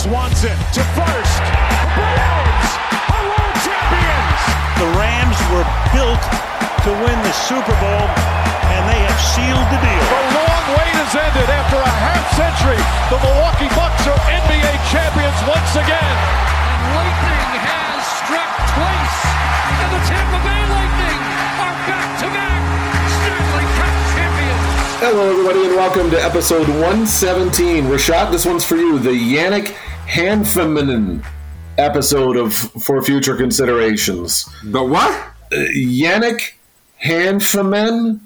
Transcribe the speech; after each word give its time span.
Swanson 0.00 0.56
to 0.72 0.80
first. 0.96 1.42
The 1.44 2.08
are 2.08 3.24
world 3.28 3.56
champions. 3.60 4.40
The 4.80 4.88
Rams 4.96 5.36
were 5.52 5.68
built 5.92 6.24
to 6.88 6.90
win 7.04 7.20
the 7.20 7.34
Super 7.44 7.76
Bowl, 7.84 8.08
and 8.72 8.80
they 8.88 8.96
have 8.96 9.20
sealed 9.20 9.68
the 9.68 9.76
deal. 9.76 10.06
The 10.08 10.40
long 10.40 10.64
wait 10.72 10.96
has 11.04 11.12
ended 11.12 11.52
after 11.52 11.76
a 11.76 11.92
half 12.00 12.24
century. 12.32 12.80
The 13.12 13.20
Milwaukee 13.20 13.68
Bucks 13.76 14.08
are 14.08 14.16
NBA 14.40 14.72
champions 14.88 15.36
once 15.44 15.76
again. 15.76 16.16
And 16.16 16.80
lightning 16.96 17.60
has 17.60 18.00
struck 18.24 18.52
twice, 18.72 19.20
and 19.84 19.90
the 20.00 20.02
Tampa 20.08 20.40
Bay 20.48 20.62
Lightning 20.64 21.20
are 21.60 21.76
back-to-back 21.92 22.62
Stanley 23.20 23.68
Cup 23.76 23.94
champions. 24.16 24.64
Hello, 25.04 25.28
everybody, 25.28 25.68
and 25.68 25.76
welcome 25.76 26.08
to 26.08 26.16
episode 26.16 26.72
117. 26.80 27.84
Rashad, 27.84 28.32
this 28.32 28.48
one's 28.48 28.64
for 28.64 28.80
you. 28.80 28.98
The 28.98 29.12
Yannick 29.12 29.76
Hanfemanen 30.10 31.24
episode 31.78 32.36
of 32.36 32.52
For 32.52 33.00
Future 33.00 33.36
Considerations. 33.36 34.44
The 34.64 34.82
what? 34.82 35.12
Uh, 35.52 35.56
Yannick 35.72 36.54
Hanfmann. 37.00 38.18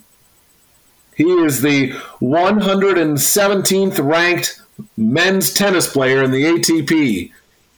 He 1.14 1.24
is 1.24 1.60
the 1.60 1.90
117th 2.22 4.02
ranked 4.02 4.62
men's 4.96 5.52
tennis 5.52 5.92
player 5.92 6.22
in 6.22 6.30
the 6.30 6.44
ATP 6.44 7.30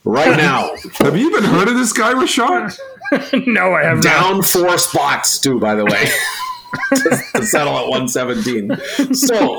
right 0.04 0.36
now. 0.36 0.70
Have 1.00 1.16
you 1.16 1.28
even 1.28 1.42
heard 1.42 1.66
of 1.66 1.74
this 1.74 1.92
guy, 1.92 2.14
Rashad? 2.14 2.78
no, 3.48 3.74
I 3.74 3.82
have 3.82 3.96
not. 3.96 4.04
Down 4.04 4.42
four 4.42 4.78
spots, 4.78 5.40
too, 5.40 5.58
by 5.58 5.74
the 5.74 5.84
way, 5.84 6.08
to, 6.94 7.22
to 7.40 7.44
settle 7.44 7.76
at 7.76 7.88
117. 7.88 9.14
So, 9.14 9.56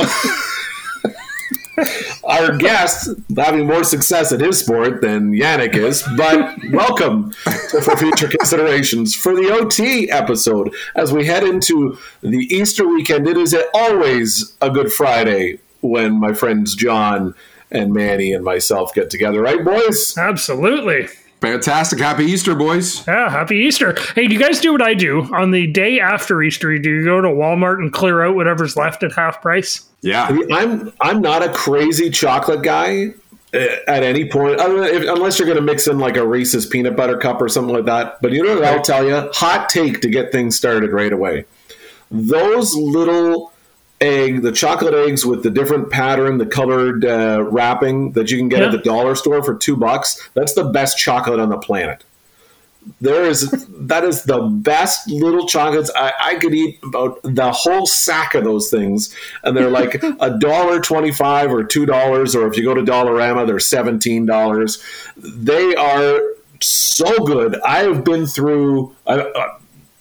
our 2.23 2.58
guest 2.58 3.09
having 3.36 3.67
more 3.67 3.83
success 3.83 4.31
at 4.31 4.39
his 4.39 4.59
sport 4.59 5.02
than 5.02 5.31
Yannick 5.31 5.75
is, 5.75 6.03
but 6.16 6.58
welcome 6.72 7.31
for 7.31 7.95
future 7.97 8.28
considerations 8.28 9.16
for 9.16 9.36
the 9.36 9.50
OT 9.52 10.09
episode 10.09 10.73
as 10.95 11.11
we 11.14 11.25
head 11.25 11.44
into 11.44 11.97
the 12.22 12.47
Easter 12.50 12.88
weekend. 12.88 13.28
It 13.28 13.38
is 13.38 13.56
always 13.73 14.56
a 14.61 14.69
Good 14.69 14.92
Friday 14.92 15.59
when 15.81 16.19
my 16.19 16.34
friends 16.34 16.75
John 16.75 17.36
and 17.72 17.94
Manny 17.94 18.34
and 18.34 18.44
myself 18.44 18.94
get 18.94 19.09
together, 19.09 19.41
right, 19.41 19.64
boys? 19.64 20.17
Absolutely. 20.17 21.08
Fantastic. 21.41 21.99
Happy 21.99 22.25
Easter, 22.25 22.55
boys. 22.55 23.05
Yeah, 23.07 23.30
happy 23.30 23.57
Easter. 23.57 23.95
Hey, 24.16 24.27
do 24.27 24.33
you 24.33 24.39
guys 24.39 24.59
do 24.59 24.71
what 24.71 24.81
I 24.81 24.95
do 24.95 25.21
on 25.35 25.52
the 25.52 25.67
day 25.67 25.99
after 25.99 26.41
Easter? 26.41 26.75
Do 26.77 26.89
you 26.89 27.03
go 27.05 27.21
to 27.21 27.27
Walmart 27.27 27.77
and 27.77 27.94
clear 27.94 28.25
out 28.25 28.35
whatever's 28.35 28.75
left 28.75 29.03
at 29.03 29.13
half 29.13 29.41
price? 29.41 29.88
Yeah. 30.02 30.35
I'm 30.52 30.91
I'm 31.02 31.21
not 31.21 31.44
a 31.44 31.49
crazy 31.53 32.09
chocolate 32.09 32.63
guy 32.63 33.13
uh, 33.53 33.67
at 33.88 34.03
any 34.03 34.27
point, 34.27 34.59
other 34.59 34.79
than 34.79 34.85
if, 34.85 35.07
unless 35.07 35.38
you're 35.38 35.45
going 35.45 35.57
to 35.57 35.61
mix 35.61 35.88
in 35.88 35.99
like 35.99 36.17
a 36.17 36.27
Reese's 36.27 36.66
peanut 36.66 36.95
butter 36.95 37.17
cup 37.17 37.39
or 37.39 37.49
something 37.49 37.73
like 37.73 37.85
that. 37.85 38.19
But 38.22 38.31
you 38.31 38.44
know 38.44 38.55
what 38.55 38.66
I'll 38.66 38.81
tell 38.81 39.05
you? 39.05 39.29
Hot 39.33 39.69
take 39.69 40.01
to 40.01 40.09
get 40.09 40.31
things 40.31 40.57
started 40.57 40.91
right 40.91 41.13
away. 41.13 41.45
Those 42.09 42.75
little 42.75 43.53
egg, 44.00 44.42
the 44.42 44.52
chocolate 44.52 44.94
eggs 44.94 45.26
with 45.26 45.44
the 45.44 45.50
different 45.50 45.90
pattern, 45.90 46.38
the 46.38 46.45
colored 46.45 47.03
uh, 47.03 47.44
wrapping 47.50 48.12
that 48.12 48.30
you 48.31 48.38
can 48.38 48.50
get 48.50 48.62
at 48.62 48.72
the 48.72 48.78
dollar 48.78 49.16
store 49.16 49.44
for 49.44 49.56
two 49.56 49.76
bucks. 49.76 50.30
That's 50.34 50.53
the 50.53 50.66
best 50.66 50.98
chocolate 50.98 51.40
on 51.40 51.50
the 51.50 51.58
planet. 51.58 52.03
There 53.02 53.25
is 53.25 53.52
that 53.68 54.06
is 54.06 54.23
the 54.23 54.40
best 54.40 55.09
little 55.09 55.45
chocolates. 55.45 55.92
I, 55.94 56.14
I 56.22 56.36
could 56.36 56.53
eat 56.53 56.80
about 56.84 57.22
the 57.23 57.52
whole 57.52 57.86
sack 57.86 58.34
of 58.34 58.45
those 58.45 58.70
things, 58.70 59.14
and 59.44 59.58
they're 59.58 59.70
like 59.70 60.02
a 60.22 60.38
dollar 60.40 60.80
twenty-five 60.80 61.52
or 61.52 61.66
two 61.66 61.86
dollars, 61.86 62.34
or 62.34 62.48
if 62.48 62.56
you 62.56 62.64
go 62.64 62.73
to 62.73 62.84
Dollarama, 62.84 63.45
they're 63.45 63.59
seventeen 63.59 64.25
dollars. 64.25 64.81
They 65.18 65.75
are 65.75 66.22
so 66.62 67.25
good. 67.25 67.59
I 67.62 67.80
have 67.80 68.03
been 68.03 68.25
through 68.25 68.96
uh, 69.06 69.25
uh, 69.36 69.56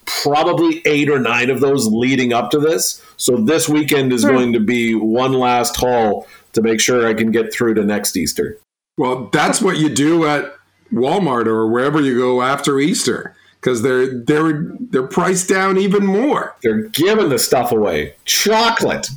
probably 0.07 0.83
eight 0.87 1.11
or 1.11 1.19
nine 1.19 1.51
of 1.51 1.61
those 1.61 1.87
leading 1.87 2.33
up 2.33 2.51
to 2.51 2.59
this. 2.59 3.03
So 3.17 3.37
this 3.37 3.69
weekend 3.69 4.13
is 4.13 4.23
hmm. 4.23 4.31
going 4.31 4.53
to 4.53 4.61
be 4.61 4.95
one 4.95 5.33
last 5.33 5.77
haul 5.77 6.27
to 6.53 6.63
make 6.63 6.81
sure 6.81 7.07
I 7.07 7.15
can 7.15 7.31
get 7.31 7.53
through 7.53 7.75
to 7.75 7.85
next 7.85 8.17
Easter. 8.17 8.59
Well, 8.97 9.29
that's 9.33 9.61
what 9.61 9.77
you 9.77 9.91
do 9.91 10.27
at 10.27 10.55
Walmart 10.93 11.47
or 11.47 11.69
wherever 11.69 12.01
you 12.01 12.17
go 12.17 12.41
after 12.41 12.79
Easter 12.81 13.35
because 13.61 13.83
they're 13.83 14.23
they're 14.23 14.71
they're 14.91 15.07
priced 15.07 15.49
down 15.49 15.77
even 15.77 16.07
more. 16.07 16.57
They're 16.63 16.83
giving 16.83 17.29
the 17.29 17.39
stuff 17.39 17.73
away. 17.73 18.15
Chocolate. 18.25 19.09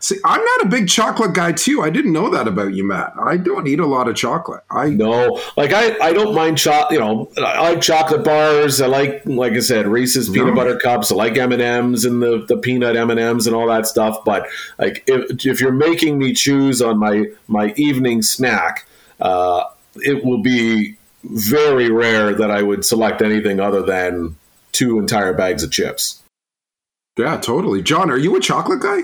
See, 0.00 0.16
I'm 0.24 0.40
not 0.44 0.66
a 0.66 0.68
big 0.68 0.88
chocolate 0.88 1.34
guy 1.34 1.52
too. 1.52 1.82
I 1.82 1.90
didn't 1.90 2.12
know 2.12 2.30
that 2.30 2.46
about 2.48 2.74
you, 2.74 2.84
Matt. 2.84 3.12
I 3.20 3.36
don't 3.36 3.66
eat 3.66 3.80
a 3.80 3.86
lot 3.86 4.08
of 4.08 4.16
chocolate. 4.16 4.62
I 4.70 4.90
No, 4.90 5.40
like 5.56 5.72
I, 5.72 5.96
I 5.98 6.12
don't 6.12 6.34
mind 6.34 6.58
chocolate. 6.58 6.92
You 6.92 7.00
know, 7.00 7.30
I 7.38 7.70
like 7.70 7.80
chocolate 7.80 8.24
bars. 8.24 8.80
I 8.80 8.86
like, 8.86 9.22
like 9.26 9.52
I 9.54 9.60
said, 9.60 9.86
Reese's 9.86 10.28
peanut 10.28 10.48
No. 10.48 10.54
butter 10.54 10.76
cups. 10.78 11.10
I 11.10 11.14
like 11.16 11.36
M 11.36 11.52
and 11.52 11.62
M's 11.62 12.04
and 12.04 12.22
the, 12.22 12.44
the 12.46 12.56
peanut 12.56 12.96
M 12.96 13.10
and 13.10 13.18
M's 13.20 13.46
and 13.46 13.56
all 13.56 13.66
that 13.68 13.86
stuff. 13.86 14.24
But 14.24 14.46
like, 14.78 15.04
if, 15.06 15.44
if 15.46 15.60
you're 15.60 15.72
making 15.72 16.18
me 16.18 16.32
choose 16.32 16.80
on 16.82 16.98
my 16.98 17.26
my 17.46 17.72
evening 17.76 18.22
snack, 18.22 18.86
uh, 19.20 19.64
it 19.96 20.24
will 20.24 20.42
be 20.42 20.96
very 21.24 21.90
rare 21.90 22.32
that 22.34 22.50
I 22.50 22.62
would 22.62 22.84
select 22.84 23.20
anything 23.22 23.58
other 23.58 23.82
than 23.82 24.36
two 24.72 24.98
entire 24.98 25.32
bags 25.32 25.62
of 25.64 25.72
chips. 25.72 26.22
yeah, 27.18 27.36
totally. 27.38 27.82
John, 27.82 28.10
are 28.10 28.16
you 28.18 28.36
a 28.36 28.40
chocolate 28.40 28.80
guy? 28.80 29.00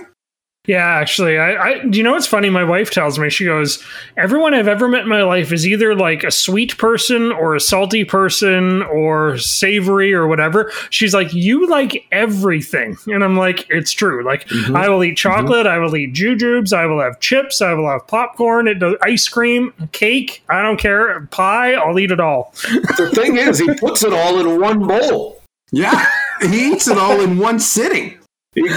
Yeah, 0.67 0.87
actually, 0.87 1.37
I, 1.37 1.63
I 1.63 1.85
do 1.85 1.99
you 1.99 2.05
know 2.05 2.13
what's 2.13 2.27
funny? 2.27 2.49
My 2.49 2.65
wife 2.65 2.91
tells 2.91 3.19
me 3.19 3.29
she 3.29 3.45
goes, 3.45 3.85
"Everyone 4.17 4.55
I've 4.55 4.67
ever 4.67 4.89
met 4.89 5.03
in 5.03 5.11
my 5.11 5.23
life 5.23 5.53
is 5.53 5.67
either 5.67 5.95
like 5.95 6.25
a 6.25 6.31
sweet 6.31 6.79
person 6.79 7.31
or 7.33 7.55
a 7.55 7.61
salty 7.61 8.03
person 8.03 8.83
or 8.85 9.37
savory 9.37 10.15
or 10.15 10.27
whatever." 10.27 10.73
She's 10.89 11.13
like, 11.13 11.35
"You 11.35 11.69
like 11.69 12.07
everything," 12.11 12.97
and 13.09 13.23
I'm 13.23 13.37
like, 13.37 13.67
"It's 13.69 13.93
true. 13.93 14.25
Like, 14.25 14.49
mm-hmm. 14.49 14.75
I 14.75 14.89
will 14.89 15.05
eat 15.05 15.19
mm-hmm. 15.19 15.29
chocolate, 15.29 15.67
I 15.67 15.77
will 15.77 15.95
eat 15.97 16.15
jujubes, 16.15 16.73
I 16.73 16.87
will 16.87 17.03
have 17.03 17.21
chips, 17.21 17.61
I 17.61 17.75
will 17.75 17.91
have 17.91 18.07
popcorn, 18.07 18.67
it 18.67 18.77
does, 18.77 18.97
ice 19.03 19.29
cream, 19.29 19.75
cake. 19.93 20.43
I 20.49 20.63
don't 20.63 20.81
care, 20.81 21.27
pie. 21.27 21.75
I'll 21.75 21.99
eat 21.99 22.11
it 22.11 22.21
all." 22.21 22.55
The 22.97 23.11
thing 23.15 23.37
is, 23.37 23.59
he 23.59 23.75
puts 23.75 24.03
it 24.03 24.15
all 24.15 24.41
in 24.41 24.59
one 24.59 24.87
bowl. 24.87 25.43
Yeah, 25.73 26.09
he 26.41 26.73
eats 26.73 26.89
it 26.89 26.97
all 26.97 27.21
in 27.21 27.37
one 27.37 27.59
sitting. 27.59 28.19
He, 28.55 28.69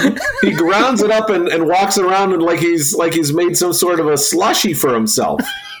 he 0.42 0.52
grounds 0.52 1.02
it 1.02 1.10
up 1.10 1.30
and, 1.30 1.48
and 1.48 1.68
walks 1.68 1.98
around 1.98 2.32
and 2.32 2.42
like 2.42 2.58
he's 2.58 2.94
like 2.94 3.12
he's 3.14 3.32
made 3.32 3.56
some 3.56 3.72
sort 3.72 4.00
of 4.00 4.08
a 4.08 4.16
slushy 4.16 4.74
for 4.74 4.94
himself. 4.94 5.40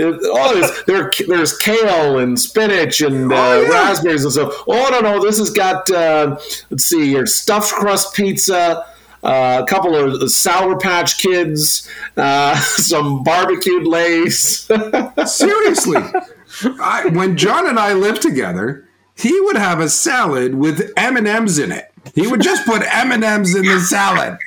Oh, 0.00 0.54
there's, 0.54 0.84
there, 0.84 1.10
there's 1.26 1.56
kale 1.58 2.18
and 2.18 2.38
spinach 2.38 3.00
and 3.00 3.32
uh, 3.32 3.36
Oh, 3.36 3.62
yeah. 3.62 3.68
raspberries 3.68 4.22
and 4.22 4.32
stuff. 4.32 4.52
Oh 4.68 4.88
no, 4.92 5.00
no, 5.00 5.20
this 5.20 5.38
has 5.38 5.50
got 5.50 5.90
uh, 5.90 6.36
let's 6.70 6.84
see, 6.84 7.10
your 7.10 7.26
stuffed 7.26 7.72
crust 7.72 8.14
pizza, 8.14 8.84
uh, 9.24 9.62
a 9.62 9.66
couple 9.68 9.96
of 9.96 10.30
Sour 10.30 10.78
Patch 10.78 11.18
Kids, 11.18 11.88
uh, 12.16 12.54
some 12.60 13.24
barbecued 13.24 13.88
Lay's. 13.88 14.68
Seriously, 15.26 15.96
I, 16.80 17.08
when 17.12 17.36
John 17.36 17.66
and 17.68 17.78
I 17.80 17.92
lived 17.94 18.22
together, 18.22 18.86
he 19.16 19.40
would 19.40 19.56
have 19.56 19.80
a 19.80 19.88
salad 19.88 20.54
with 20.54 20.92
M 20.96 21.16
and 21.16 21.26
M's 21.26 21.58
in 21.58 21.72
it. 21.72 21.87
He 22.18 22.26
would 22.26 22.40
just 22.40 22.66
put 22.66 22.82
M 22.82 23.12
and 23.12 23.22
M's 23.22 23.54
in 23.54 23.64
the 23.64 23.78
salad. 23.78 24.38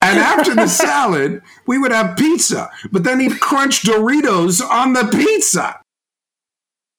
And 0.00 0.18
after 0.18 0.54
the 0.54 0.68
salad, 0.68 1.42
we 1.66 1.78
would 1.78 1.92
have 1.92 2.16
pizza, 2.16 2.70
but 2.92 3.04
then 3.04 3.20
he'd 3.20 3.40
crunch 3.40 3.82
Doritos 3.82 4.62
on 4.62 4.92
the 4.92 5.04
pizza, 5.04 5.80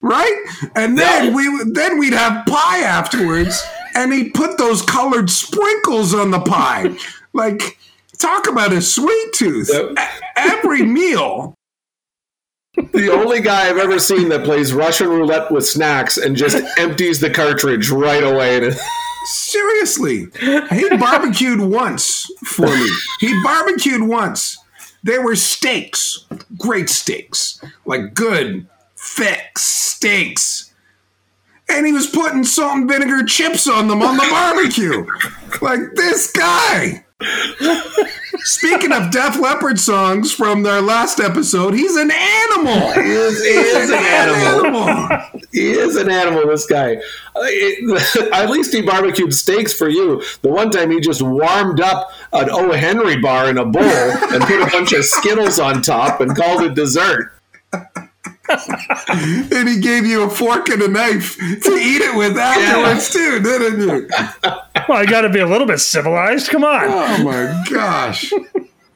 right? 0.01 0.45
And 0.75 0.97
then 0.97 1.33
we 1.33 1.49
then 1.71 1.97
we'd 1.97 2.13
have 2.13 2.45
pie 2.45 2.79
afterwards, 2.79 3.65
and 3.95 4.13
he'd 4.13 4.33
put 4.33 4.57
those 4.57 4.81
colored 4.81 5.29
sprinkles 5.29 6.13
on 6.13 6.31
the 6.31 6.41
pie. 6.41 6.95
Like, 7.33 7.77
talk 8.17 8.47
about 8.47 8.73
a 8.73 8.81
sweet 8.81 9.33
tooth. 9.33 9.69
Yep. 9.71 9.97
Every 10.35 10.83
meal 10.83 11.55
the 12.93 13.11
only 13.11 13.41
guy 13.41 13.69
I've 13.69 13.77
ever 13.77 13.97
seen 13.97 14.29
that 14.29 14.43
plays 14.43 14.71
Russian 14.71 15.07
roulette 15.09 15.51
with 15.51 15.65
snacks 15.65 16.17
and 16.17 16.35
just 16.35 16.63
empties 16.77 17.19
the 17.19 17.29
cartridge 17.29 17.89
right 17.89 18.23
away. 18.23 18.71
Seriously, 19.27 20.27
he 20.71 20.89
barbecued 20.97 21.59
once 21.59 22.31
for 22.45 22.65
me. 22.65 22.89
He 23.19 23.43
barbecued 23.43 24.03
once. 24.03 24.57
There 25.03 25.21
were 25.21 25.35
steaks, 25.35 26.25
great 26.57 26.89
steaks, 26.89 27.61
like 27.85 28.13
good, 28.13 28.67
thick 28.97 29.57
steaks. 29.57 30.73
And 31.69 31.85
he 31.85 31.91
was 31.91 32.07
putting 32.07 32.45
salt 32.45 32.77
and 32.77 32.89
vinegar 32.89 33.25
chips 33.25 33.67
on 33.67 33.89
them 33.89 34.01
on 34.01 34.15
the 34.15 34.27
barbecue. 34.29 35.05
Like 35.61 35.93
this 35.95 36.31
guy. 36.31 37.05
Speaking 38.43 38.91
of 38.91 39.11
Def 39.11 39.39
Leppard 39.39 39.79
songs 39.79 40.33
from 40.33 40.63
their 40.63 40.81
last 40.81 41.19
episode, 41.19 41.73
he's 41.73 41.95
an 41.95 42.11
animal. 42.11 42.91
he 42.93 43.11
is, 43.11 43.43
he 43.43 43.49
is 43.49 43.89
an 43.89 43.95
animal. 44.05 45.19
He 45.51 45.71
is 45.71 45.95
an 45.95 46.09
animal, 46.09 46.47
this 46.47 46.65
guy. 46.65 46.97
At 48.33 48.49
least 48.49 48.73
he 48.73 48.81
barbecued 48.81 49.33
steaks 49.33 49.73
for 49.73 49.89
you. 49.89 50.23
The 50.41 50.49
one 50.49 50.69
time 50.71 50.91
he 50.91 50.99
just 50.99 51.21
warmed 51.21 51.81
up 51.81 52.11
an 52.33 52.49
O. 52.49 52.71
Henry 52.71 53.17
bar 53.17 53.49
in 53.49 53.57
a 53.57 53.65
bowl 53.65 53.81
and 53.83 54.43
put 54.43 54.61
a 54.61 54.69
bunch 54.71 54.93
of 54.93 55.05
Skittles 55.05 55.59
on 55.59 55.81
top 55.81 56.21
and 56.21 56.35
called 56.35 56.63
it 56.63 56.73
dessert. 56.73 57.33
and 58.49 59.67
he 59.67 59.79
gave 59.81 60.05
you 60.05 60.23
a 60.23 60.29
fork 60.29 60.69
and 60.69 60.81
a 60.81 60.87
knife 60.87 61.35
to 61.37 61.71
eat 61.73 62.01
it 62.01 62.15
with 62.15 62.37
afterwards 62.37 63.09
too, 63.11 63.39
didn't 63.41 63.81
you? 63.81 64.09
Well, 64.89 64.97
I 64.97 65.05
got 65.05 65.21
to 65.21 65.29
be 65.29 65.39
a 65.39 65.45
little 65.45 65.67
bit 65.67 65.79
civilized. 65.79 66.47
Come 66.49 66.63
on. 66.63 66.85
Oh 66.85 67.23
my 67.23 67.63
gosh. 67.69 68.31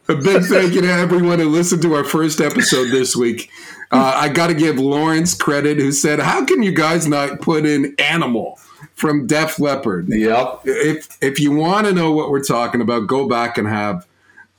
A 0.07 0.15
big 0.15 0.43
thank 0.45 0.73
you 0.73 0.81
to 0.81 0.87
everyone 0.87 1.39
who 1.39 1.49
listened 1.49 1.81
to 1.81 1.93
our 1.95 2.05
first 2.05 2.39
episode 2.39 2.91
this 2.91 3.13
week. 3.13 3.49
Uh, 3.91 4.13
I 4.15 4.29
got 4.29 4.47
to 4.47 4.53
give 4.53 4.79
Lawrence 4.79 5.33
credit, 5.33 5.79
who 5.79 5.91
said, 5.91 6.19
How 6.19 6.45
can 6.45 6.63
you 6.63 6.71
guys 6.71 7.07
not 7.07 7.41
put 7.41 7.65
in 7.65 7.93
Animal 7.99 8.57
from 8.93 9.27
Def 9.27 9.59
Leppard? 9.59 10.07
Yep. 10.07 10.61
If, 10.63 11.17
if 11.21 11.41
you 11.41 11.51
want 11.51 11.87
to 11.87 11.93
know 11.93 12.13
what 12.13 12.29
we're 12.29 12.43
talking 12.43 12.79
about, 12.79 13.07
go 13.07 13.27
back 13.27 13.57
and 13.57 13.67
have 13.67 14.07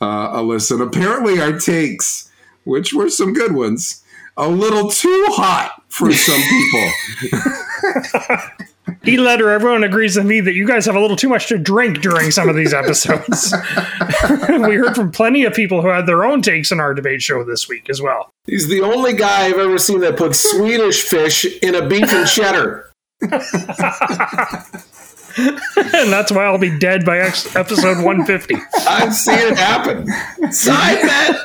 uh, 0.02 0.32
a 0.32 0.42
listen. 0.42 0.82
Apparently, 0.82 1.40
our 1.40 1.58
takes, 1.58 2.30
which 2.64 2.92
were 2.92 3.08
some 3.08 3.32
good 3.32 3.54
ones, 3.54 4.02
a 4.36 4.48
little 4.48 4.90
too 4.90 5.24
hot 5.30 5.82
for 5.88 6.12
some 6.12 6.42
people. 7.30 7.48
He 9.04 9.16
letter, 9.16 9.50
everyone 9.50 9.82
agrees 9.82 10.16
with 10.16 10.26
me 10.26 10.40
that 10.40 10.54
you 10.54 10.66
guys 10.66 10.86
have 10.86 10.94
a 10.94 11.00
little 11.00 11.16
too 11.16 11.28
much 11.28 11.48
to 11.48 11.58
drink 11.58 12.00
during 12.00 12.30
some 12.30 12.48
of 12.48 12.54
these 12.54 12.72
episodes. 12.72 13.52
we 14.48 14.76
heard 14.76 14.94
from 14.94 15.10
plenty 15.10 15.44
of 15.44 15.54
people 15.54 15.82
who 15.82 15.88
had 15.88 16.06
their 16.06 16.24
own 16.24 16.40
takes 16.40 16.70
in 16.70 16.78
our 16.78 16.94
debate 16.94 17.20
show 17.20 17.42
this 17.42 17.68
week 17.68 17.90
as 17.90 18.00
well. 18.00 18.32
He's 18.46 18.68
the 18.68 18.80
only 18.80 19.14
guy 19.14 19.46
I've 19.46 19.58
ever 19.58 19.78
seen 19.78 20.00
that 20.00 20.16
put 20.16 20.36
Swedish 20.36 21.02
fish 21.02 21.44
in 21.62 21.74
a 21.74 21.86
beef 21.86 22.12
and 22.12 22.28
cheddar. 22.28 22.92
and 23.22 23.32
that's 26.12 26.30
why 26.30 26.44
I'll 26.44 26.58
be 26.58 26.78
dead 26.78 27.04
by 27.04 27.18
ex- 27.18 27.56
episode 27.56 28.04
150. 28.04 28.54
I've 28.86 29.14
seen 29.14 29.38
it 29.38 29.56
happen. 29.56 30.06
Side 30.52 31.02
bet. 31.02 31.36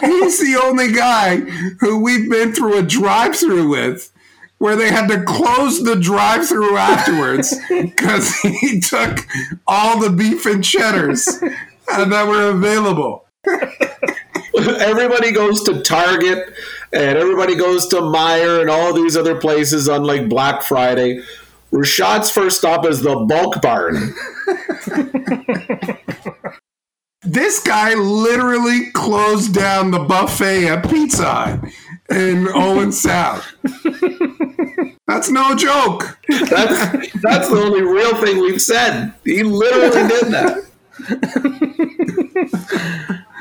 He's 0.00 0.40
the 0.40 0.60
only 0.62 0.92
guy 0.92 1.38
who 1.80 2.02
we've 2.02 2.30
been 2.30 2.52
through 2.52 2.78
a 2.78 2.82
drive 2.82 3.36
through 3.36 3.68
with 3.68 4.12
where 4.58 4.76
they 4.76 4.90
had 4.90 5.08
to 5.08 5.22
close 5.22 5.82
the 5.84 5.96
drive 5.96 6.48
through 6.48 6.76
afterwards 6.76 7.54
because 7.68 8.34
he 8.40 8.80
took 8.80 9.26
all 9.66 10.00
the 10.00 10.10
beef 10.10 10.46
and 10.46 10.64
cheddars 10.64 11.26
that 11.86 12.26
were 12.26 12.50
available. 12.50 13.26
Everybody 14.56 15.32
goes 15.32 15.62
to 15.64 15.82
Target 15.82 16.48
and 16.92 17.18
everybody 17.18 17.54
goes 17.54 17.86
to 17.88 17.96
Meijer 17.96 18.60
and 18.60 18.70
all 18.70 18.92
these 18.92 19.16
other 19.16 19.38
places 19.38 19.88
on 19.88 20.04
like 20.04 20.28
Black 20.28 20.62
Friday. 20.62 21.22
Rashad's 21.72 22.30
first 22.30 22.58
stop 22.58 22.86
is 22.86 23.02
the 23.02 23.16
bulk 23.16 23.60
barn. 23.60 24.14
This 27.22 27.60
guy 27.60 27.94
literally 27.94 28.92
closed 28.92 29.52
down 29.52 29.90
the 29.90 29.98
buffet 29.98 30.68
at 30.68 30.88
Pizza 30.88 31.24
Hut 31.24 31.60
in 32.08 32.46
Owen 32.54 32.92
Sound. 32.92 33.42
That's 35.16 35.30
no 35.30 35.54
joke. 35.54 36.18
That's 36.28 37.10
that's 37.22 37.48
the 37.48 37.56
only 37.56 37.80
real 37.80 38.14
thing 38.16 38.38
we've 38.38 38.60
said. 38.60 39.14
He 39.24 39.42
literally 39.42 40.06
did 40.08 40.26
that. 40.26 40.62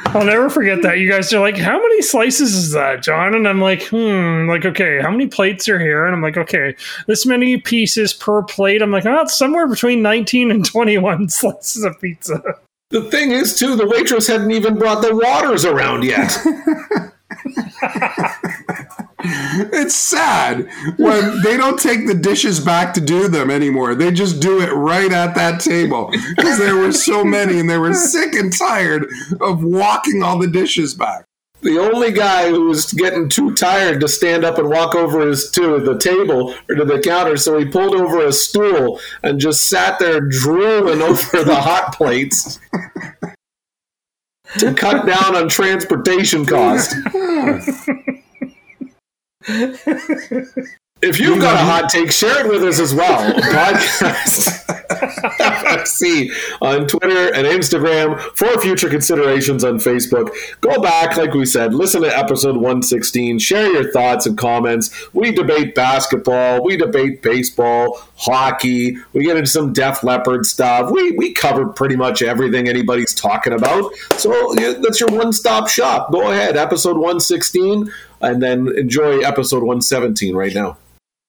I'll 0.05 0.23
never 0.23 0.49
forget 0.49 0.81
that. 0.83 0.99
You 0.99 1.11
guys 1.11 1.33
are 1.33 1.41
like, 1.41 1.57
how 1.57 1.77
many 1.77 2.01
slices 2.01 2.55
is 2.55 2.71
that, 2.71 3.03
John? 3.03 3.35
And 3.35 3.45
I'm 3.45 3.59
like, 3.59 3.83
hmm, 3.87 4.47
like, 4.47 4.65
okay, 4.65 5.01
how 5.01 5.11
many 5.11 5.27
plates 5.27 5.67
are 5.67 5.77
here? 5.77 6.05
And 6.05 6.15
I'm 6.15 6.21
like, 6.21 6.37
okay, 6.37 6.77
this 7.07 7.25
many 7.25 7.57
pieces 7.57 8.13
per 8.13 8.41
plate. 8.41 8.81
I'm 8.81 8.91
like, 8.91 9.05
oh, 9.05 9.23
it's 9.23 9.37
somewhere 9.37 9.67
between 9.67 10.01
19 10.01 10.51
and 10.51 10.63
21 10.65 11.27
slices 11.29 11.83
of 11.83 11.99
pizza. 11.99 12.41
The 12.89 13.01
thing 13.11 13.31
is, 13.31 13.59
too, 13.59 13.75
the 13.75 13.85
waitress 13.85 14.27
hadn't 14.27 14.51
even 14.51 14.77
brought 14.77 15.01
the 15.01 15.13
waters 15.13 15.65
around 15.65 16.05
yet. 16.05 16.33
It's 19.73 19.95
sad 19.95 20.69
when 20.97 21.41
they 21.41 21.57
don't 21.57 21.79
take 21.79 22.07
the 22.07 22.13
dishes 22.13 22.59
back 22.59 22.93
to 22.93 23.01
do 23.01 23.27
them 23.27 23.49
anymore. 23.49 23.95
They 23.95 24.11
just 24.11 24.39
do 24.39 24.61
it 24.61 24.71
right 24.71 25.11
at 25.11 25.35
that 25.35 25.59
table 25.59 26.11
because 26.35 26.59
there 26.59 26.75
were 26.75 26.91
so 26.91 27.23
many 27.23 27.59
and 27.59 27.69
they 27.69 27.77
were 27.77 27.93
sick 27.93 28.33
and 28.33 28.55
tired 28.55 29.07
of 29.41 29.63
walking 29.63 30.23
all 30.23 30.37
the 30.37 30.47
dishes 30.47 30.93
back. 30.93 31.25
The 31.61 31.79
only 31.79 32.11
guy 32.11 32.49
who 32.49 32.65
was 32.65 32.93
getting 32.93 33.27
too 33.27 33.55
tired 33.55 33.99
to 34.01 34.07
stand 34.07 34.45
up 34.45 34.59
and 34.59 34.69
walk 34.69 34.93
over 34.93 35.27
his, 35.27 35.49
to 35.51 35.79
the 35.79 35.97
table 35.97 36.53
or 36.69 36.75
to 36.75 36.85
the 36.85 36.99
counter, 36.99 37.37
so 37.37 37.57
he 37.57 37.65
pulled 37.65 37.95
over 37.95 38.25
a 38.25 38.31
stool 38.31 38.99
and 39.23 39.39
just 39.39 39.67
sat 39.67 39.97
there 39.97 40.21
drooling 40.21 41.01
over 41.01 41.43
the 41.43 41.59
hot 41.59 41.95
plates 41.95 42.59
to 44.59 44.73
cut 44.73 45.05
down 45.05 45.35
on 45.35 45.49
transportation 45.49 46.45
costs. 46.45 46.93
If 51.01 51.19
you've 51.19 51.39
got 51.39 51.55
a 51.55 51.57
hot 51.57 51.89
take, 51.89 52.09
share 52.11 52.45
it 52.45 52.49
with 52.49 52.63
us 52.63 52.79
as 52.79 52.95
well. 52.95 53.33
Podcast 53.33 54.65
FFC 55.37 56.31
on 56.61 56.87
Twitter 56.87 57.33
and 57.33 57.45
Instagram 57.45 58.19
for 58.35 58.59
future 58.61 58.89
considerations 58.89 59.63
on 59.63 59.77
Facebook. 59.77 60.29
Go 60.61 60.81
back, 60.81 61.17
like 61.17 61.33
we 61.33 61.45
said, 61.45 61.73
listen 61.73 62.01
to 62.03 62.17
episode 62.17 62.55
116, 62.55 63.39
share 63.39 63.71
your 63.71 63.91
thoughts 63.91 64.25
and 64.25 64.37
comments. 64.37 65.13
We 65.13 65.31
debate 65.31 65.75
basketball, 65.75 66.63
we 66.63 66.77
debate 66.77 67.21
baseball, 67.21 68.01
hockey, 68.17 68.97
we 69.13 69.23
get 69.23 69.37
into 69.37 69.49
some 69.49 69.73
Def 69.73 70.03
Leppard 70.03 70.45
stuff. 70.45 70.91
We, 70.91 71.11
we 71.11 71.33
cover 71.33 71.67
pretty 71.67 71.95
much 71.95 72.21
everything 72.21 72.67
anybody's 72.67 73.13
talking 73.13 73.53
about. 73.53 73.93
So 74.17 74.53
that's 74.55 74.99
your 74.99 75.09
one 75.09 75.33
stop 75.33 75.67
shop. 75.67 76.11
Go 76.11 76.31
ahead, 76.31 76.57
episode 76.57 76.97
116, 76.97 77.91
and 78.21 78.41
then 78.41 78.67
enjoy 78.77 79.19
episode 79.19 79.63
117 79.63 80.35
right 80.35 80.53
now. 80.53 80.77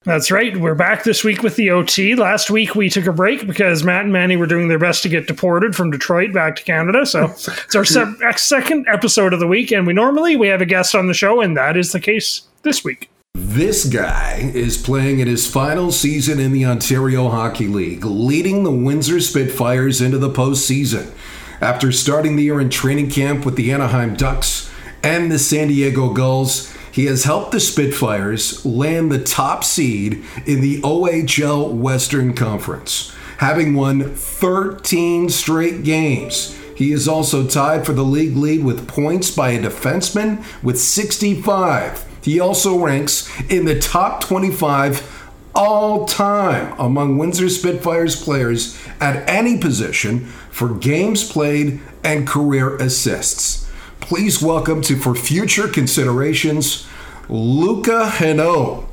That's 0.07 0.31
right. 0.31 0.57
We're 0.57 0.77
back 0.77 1.03
this 1.03 1.25
week 1.25 1.43
with 1.43 1.57
the 1.57 1.71
OT. 1.71 2.15
Last 2.15 2.49
week 2.49 2.77
we 2.77 2.89
took 2.89 3.07
a 3.07 3.13
break 3.13 3.45
because 3.45 3.83
Matt 3.83 4.05
and 4.05 4.13
Manny 4.13 4.37
were 4.37 4.47
doing 4.47 4.69
their 4.69 4.79
best 4.79 5.03
to 5.03 5.09
get 5.09 5.27
deported 5.27 5.75
from 5.75 5.91
Detroit 5.91 6.33
back 6.33 6.55
to 6.57 6.63
Canada. 6.63 7.05
So 7.05 7.25
it's 7.25 7.75
our 7.75 7.85
se- 7.85 8.15
second 8.37 8.87
episode 8.89 9.33
of 9.33 9.41
the 9.41 9.49
week, 9.49 9.73
and 9.73 9.85
we 9.85 9.93
normally 9.93 10.37
we 10.37 10.47
have 10.47 10.61
a 10.61 10.67
guest 10.67 10.95
on 10.95 11.09
the 11.09 11.15
show, 11.15 11.41
and 11.41 11.57
that 11.57 11.77
is 11.77 11.91
the 11.91 11.99
case 11.99 12.43
this 12.63 12.85
week. 12.85 13.11
This 13.39 13.85
guy 13.85 14.51
is 14.55 14.79
playing 14.79 15.21
in 15.21 15.29
his 15.29 15.47
final 15.47 15.93
season 15.93 16.41
in 16.41 16.53
the 16.53 16.65
Ontario 16.65 17.29
Hockey 17.29 17.69
League, 17.69 18.03
leading 18.03 18.65
the 18.65 18.71
Windsor 18.71 19.21
Spitfires 19.21 20.01
into 20.01 20.17
the 20.17 20.31
postseason. 20.31 21.13
After 21.61 21.93
starting 21.93 22.37
the 22.37 22.45
year 22.45 22.63
in 22.63 22.71
training 22.71 23.11
camp 23.11 23.45
with 23.45 23.57
the 23.57 23.71
Anaheim 23.73 24.15
Ducks 24.15 24.73
and 25.03 25.31
the 25.31 25.39
San 25.39 25.69
Diego 25.69 26.15
Gulls, 26.15 26.75
he 26.91 27.05
has 27.05 27.25
helped 27.25 27.53
the 27.53 27.61
Spitfires 27.61 28.65
land 28.65 29.13
the 29.13 29.23
top 29.23 29.65
seed 29.65 30.25
in 30.47 30.63
the 30.63 30.81
OHL 30.81 31.75
Western 31.75 32.33
Conference, 32.33 33.15
having 33.37 33.75
won 33.75 34.15
13 34.15 35.29
straight 35.29 35.85
games. 35.85 36.59
He 36.75 36.91
is 36.91 37.07
also 37.07 37.47
tied 37.47 37.85
for 37.85 37.93
the 37.93 38.03
league 38.03 38.35
lead 38.35 38.65
with 38.65 38.89
points 38.89 39.31
by 39.31 39.51
a 39.51 39.63
defenseman 39.63 40.43
with 40.63 40.81
65. 40.81 42.06
He 42.27 42.41
also 42.41 42.77
ranks 42.77 43.31
in 43.49 43.67
the 43.67 43.79
top 43.79 44.21
25 44.21 45.31
all 45.55 46.07
time 46.07 46.75
among 46.77 47.19
Windsor 47.19 47.49
Spitfires 47.49 48.21
players 48.21 48.77
at 49.01 49.23
any 49.31 49.59
position 49.59 50.25
for 50.51 50.75
games 50.75 51.23
played 51.31 51.81
and 52.03 52.27
career 52.27 52.75
assists. 52.79 53.71
Please 54.01 54.43
welcome 54.43 54.83
to 54.83 54.97
for 54.97 55.15
future 55.15 55.69
considerations, 55.69 56.85
Louka 57.29 58.11
Henault. 58.11 58.89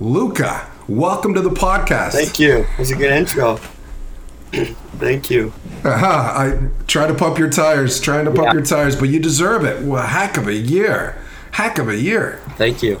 Louka, 0.00 0.64
welcome 0.88 1.34
to 1.34 1.42
the 1.42 1.50
podcast. 1.50 2.12
Thank 2.12 2.40
you. 2.40 2.60
It 2.60 2.78
was 2.78 2.90
a 2.90 2.96
good 2.96 3.12
intro. 3.12 3.56
Thank 4.96 5.28
you. 5.28 5.52
Aha, 5.84 6.34
I 6.38 6.68
try 6.86 7.06
to 7.06 7.12
pump 7.12 7.38
your 7.38 7.50
tires, 7.50 8.00
trying 8.00 8.24
to 8.24 8.30
pump 8.30 8.46
Yeah. 8.46 8.52
your 8.54 8.64
tires, 8.64 8.96
but 8.96 9.10
you 9.10 9.20
deserve 9.20 9.66
it. 9.66 9.82
Well, 9.82 10.06
heck 10.06 10.38
of 10.38 10.48
a 10.48 10.54
year. 10.54 11.18
Heck 11.52 11.76
of 11.78 11.90
a 11.90 11.96
year. 11.96 12.40
Thank 12.56 12.82
you. 12.82 13.00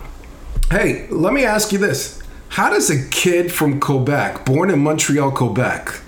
Hey, 0.70 1.06
let 1.08 1.32
me 1.32 1.44
ask 1.44 1.72
you 1.72 1.78
this. 1.78 2.22
How 2.48 2.70
does 2.70 2.90
a 2.90 3.08
kid 3.08 3.52
from 3.52 3.80
Quebec, 3.80 4.44
born 4.44 4.70
in 4.70 4.80
Montreal, 4.80 5.30
Quebec, 5.30 6.00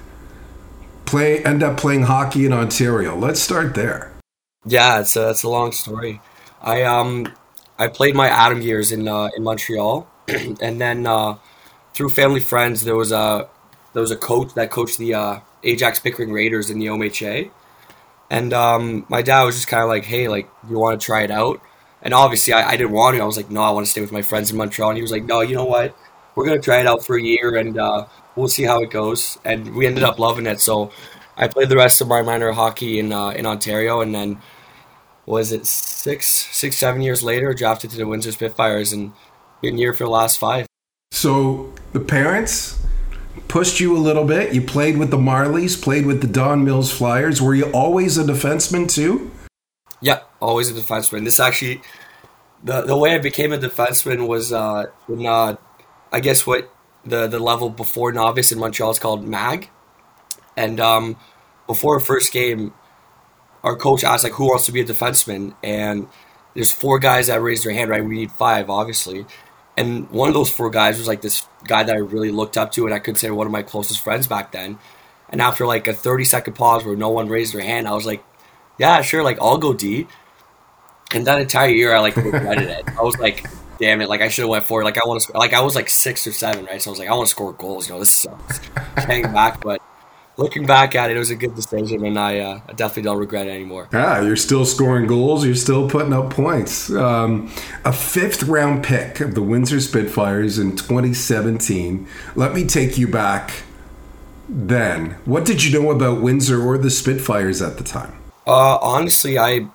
play 1.07 1.43
end 1.45 1.63
up 1.63 1.79
playing 1.79 2.03
hockey 2.03 2.47
in 2.47 2.53
Ontario? 2.53 3.17
Let's 3.17 3.41
start 3.41 3.75
there. 3.75 4.13
Yeah, 4.67 5.01
it's 5.01 5.17
a, 5.17 5.31
it's 5.31 5.43
a 5.43 5.49
long 5.49 5.73
story. 5.73 6.21
I 6.63 6.83
um 6.83 7.27
I 7.79 7.89
played 7.89 8.15
my 8.15 8.29
Atom 8.29 8.63
years 8.63 8.93
in 8.93 9.09
uh, 9.09 9.29
in 9.37 9.43
Montreal, 9.43 10.07
and 10.29 10.81
then 10.81 11.07
uh, 11.07 11.37
through 11.93 12.11
family 12.11 12.41
friends 12.41 12.85
there 12.85 12.97
was 12.97 13.13
a 13.13 13.49
there 13.93 14.01
was 14.01 14.11
a 14.11 14.17
coach 14.17 14.55
that 14.55 14.71
coached 14.71 14.99
the 14.99 15.15
uh, 15.15 15.41
Ajax 15.63 15.99
Pickering 15.99 16.33
Raiders 16.33 16.71
in 16.71 16.79
the 16.79 16.87
OMHA, 16.87 17.51
and 18.31 18.53
um, 18.53 19.07
my 19.09 19.23
dad 19.23 19.45
was 19.45 19.57
just 19.57 19.69
kind 19.69 19.83
of 19.83 19.89
like, 19.89 20.05
hey, 20.05 20.29
like 20.29 20.49
you 20.69 20.79
want 20.79 21.01
to 21.01 21.05
try 21.05 21.23
it 21.23 21.31
out? 21.31 21.61
And 22.05 22.15
obviously 22.15 22.53
I, 22.53 22.71
I 22.71 22.77
didn't 22.77 22.93
want 22.93 23.17
to. 23.17 23.23
I 23.23 23.27
was 23.27 23.37
like, 23.37 23.51
no, 23.51 23.63
I 23.63 23.71
want 23.71 23.87
to 23.87 23.91
stay 23.91 24.01
with 24.01 24.13
my 24.13 24.23
friends 24.23 24.51
in 24.51 24.57
Montreal. 24.57 24.91
And 24.91 24.99
he 24.99 25.03
was 25.03 25.11
like, 25.11 25.25
no, 25.25 25.41
you 25.41 25.57
know 25.57 25.65
what? 25.65 25.97
We're 26.37 26.47
gonna 26.47 26.61
try 26.61 26.81
it 26.81 26.87
out 26.87 27.05
for 27.05 27.17
a 27.17 27.23
year 27.23 27.57
and 27.57 27.79
uh, 27.79 28.07
we'll 28.37 28.49
see 28.49 28.65
how 28.65 28.83
it 28.83 28.91
goes. 28.91 29.39
And 29.45 29.75
we 29.75 29.87
ended 29.87 30.05
up 30.05 30.19
loving 30.19 30.47
it. 30.47 30.61
So 30.61 30.93
I 31.37 31.49
played 31.49 31.69
the 31.69 31.77
rest 31.77 32.01
of 32.01 32.09
my 32.09 32.23
minor 32.23 32.53
hockey 32.53 32.99
in 32.99 33.13
uh, 33.13 33.31
in 33.31 33.47
Ontario, 33.47 34.01
and 34.01 34.15
then 34.15 34.41
was 35.27 35.53
it 35.53 35.67
six, 35.67 36.27
six, 36.27 36.77
seven 36.77 37.03
years 37.03 37.23
later, 37.23 37.53
drafted 37.55 37.91
to 37.91 37.97
the 37.97 38.07
Windsor 38.07 38.33
Spitfires 38.33 38.93
and 38.93 39.13
been 39.61 39.77
here 39.77 39.93
for 39.93 40.05
the 40.05 40.11
last 40.11 40.39
five. 40.39 40.67
So 41.13 41.73
the 41.93 42.01
parents 42.01 42.81
pushed 43.49 43.81
you 43.81 43.97
a 43.97 43.99
little 43.99 44.25
bit. 44.25 44.55
You 44.55 44.63
played 44.63 44.97
with 44.99 45.11
the 45.11 45.17
Marlies, 45.17 45.81
played 45.81 46.07
with 46.07 46.21
the 46.21 46.27
Don 46.27 46.65
Mills 46.65 46.93
Flyers. 46.93 47.41
Were 47.41 47.55
you 47.55 47.71
always 47.73 48.19
a 48.19 48.25
defenseman 48.25 48.89
too? 48.93 49.31
Yeah, 50.05 50.21
always 50.39 50.71
a 50.71 50.75
defenseman. 50.75 51.25
This 51.25 51.41
actually, 51.41 51.81
the 52.63 52.83
the 52.83 52.97
way 52.97 53.15
I 53.15 53.19
became 53.19 53.53
a 53.53 53.59
defenseman 53.59 54.29
was 54.29 54.53
uh, 54.53 54.87
when 55.07 55.27
uh, 55.27 55.57
I 56.13 56.21
guess 56.21 56.47
what 56.47 56.71
the 57.07 57.27
the 57.27 57.39
level 57.39 57.71
before 57.71 58.13
novice 58.13 58.53
in 58.53 58.59
Montreal 58.59 58.91
is 58.91 58.99
called 58.99 59.27
mag, 59.27 59.71
and 60.57 60.81
um, 60.81 61.17
before 61.67 61.95
our 61.95 62.01
first 62.01 62.33
game, 62.33 62.75
our 63.65 63.77
coach 63.77 64.05
asked 64.05 64.25
like 64.25 64.35
who 64.35 64.47
wants 64.47 64.67
to 64.67 64.73
be 64.73 64.83
a 64.83 64.85
defenseman, 64.85 65.55
and 65.63 66.09
there's 66.55 66.73
four 66.73 66.99
guys 66.99 67.29
that 67.29 67.43
raised 67.43 67.65
their 67.65 67.75
hand. 67.75 67.91
Right, 67.91 68.05
we 68.05 68.17
need 68.17 68.33
five, 68.33 68.71
obviously, 68.71 69.27
and 69.77 70.11
one 70.11 70.29
of 70.29 70.35
those 70.35 70.51
four 70.51 70.71
guys 70.71 70.99
was 70.99 71.09
like 71.09 71.23
this 71.23 71.47
guy 71.65 71.85
that 71.85 71.95
I 71.97 72.01
really 72.01 72.31
looked 72.31 72.59
up 72.59 72.73
to, 72.73 72.87
and 72.87 72.95
I 72.95 73.01
consider 73.01 73.35
one 73.35 73.47
of 73.47 73.53
my 73.53 73.63
closest 73.63 74.01
friends 74.01 74.27
back 74.27 74.53
then. 74.53 74.79
And 75.31 75.41
after 75.43 75.67
like 75.67 75.89
a 75.89 75.95
30 75.95 76.25
second 76.25 76.55
pause 76.55 76.85
where 76.85 76.97
no 76.97 77.11
one 77.11 77.29
raised 77.29 77.55
their 77.55 77.63
hand, 77.63 77.89
I 77.89 77.93
was 77.95 78.07
like, 78.07 78.25
yeah, 78.79 79.01
sure, 79.03 79.23
like 79.23 79.39
I'll 79.41 79.59
go 79.59 79.73
D. 79.73 80.07
And 81.13 81.27
that 81.27 81.41
entire 81.41 81.71
year, 81.71 81.95
I 81.95 82.01
like 82.01 82.17
regretted 82.17 82.69
it. 82.69 82.85
I 82.99 83.03
was 83.03 83.17
like, 83.19 83.47
damn 83.79 84.01
it, 84.01 84.09
like 84.09 84.21
I 84.21 84.29
should 84.29 84.43
have 84.43 84.51
went 84.51 84.65
forward. 84.65 84.85
Like 84.85 84.99
I 84.99 85.07
want 85.07 85.23
to, 85.23 85.39
like 85.39 85.53
I 85.53 85.61
was 85.61 85.75
like 85.75 85.89
six 85.89 86.27
or 86.27 86.33
seven, 86.33 86.65
right? 86.65 86.81
So 86.81 86.91
I 86.91 86.93
was 86.93 86.99
like, 86.99 87.09
I 87.09 87.15
want 87.15 87.29
to 87.29 87.31
score 87.31 87.53
goals. 87.53 87.89
You 87.89 87.95
know, 87.95 88.01
this 88.01 88.11
sucks. 88.11 88.59
Hang 88.97 89.23
back, 89.33 89.61
but 89.61 89.81
looking 90.37 90.67
back 90.67 90.95
at 90.95 91.11
it, 91.11 91.17
it 91.17 91.19
was 91.19 91.31
a 91.31 91.37
good 91.37 91.55
decision, 91.55 92.05
and 92.05 92.19
I, 92.19 92.39
uh, 92.41 92.61
I 92.69 92.73
definitely 92.73 93.03
don't 93.03 93.19
regret 93.19 93.47
it 93.47 93.51
anymore. 93.51 93.89
Yeah, 93.93 94.23
you're 94.23 94.37
still 94.37 94.65
scoring 94.65 95.07
goals. 95.07 95.45
You're 95.45 95.55
still 95.55 95.89
putting 95.89 96.13
up 96.13 96.31
points. 96.31 96.91
Um, 96.91 97.53
a 97.85 97.93
fifth 97.93 98.45
round 98.45 98.85
pick 98.85 99.21
of 99.21 99.35
the 99.35 99.43
Windsor 99.43 99.81
Spitfires 99.81 100.59
in 100.59 100.77
2017. 100.77 102.07
Let 102.35 102.55
me 102.55 102.65
take 102.65 102.99
you 102.99 103.09
back. 103.09 103.63
Then, 104.49 105.17
what 105.25 105.47
did 105.47 105.65
you 105.65 105.81
know 105.81 105.91
about 105.91 106.21
Windsor 106.21 106.63
or 106.63 106.77
the 106.77 106.91
Spitfires 106.91 107.63
at 107.63 107.79
the 107.79 107.85
time? 107.85 108.24
Uh, 108.47 108.79
honestly, 108.81 109.39
I 109.39 109.69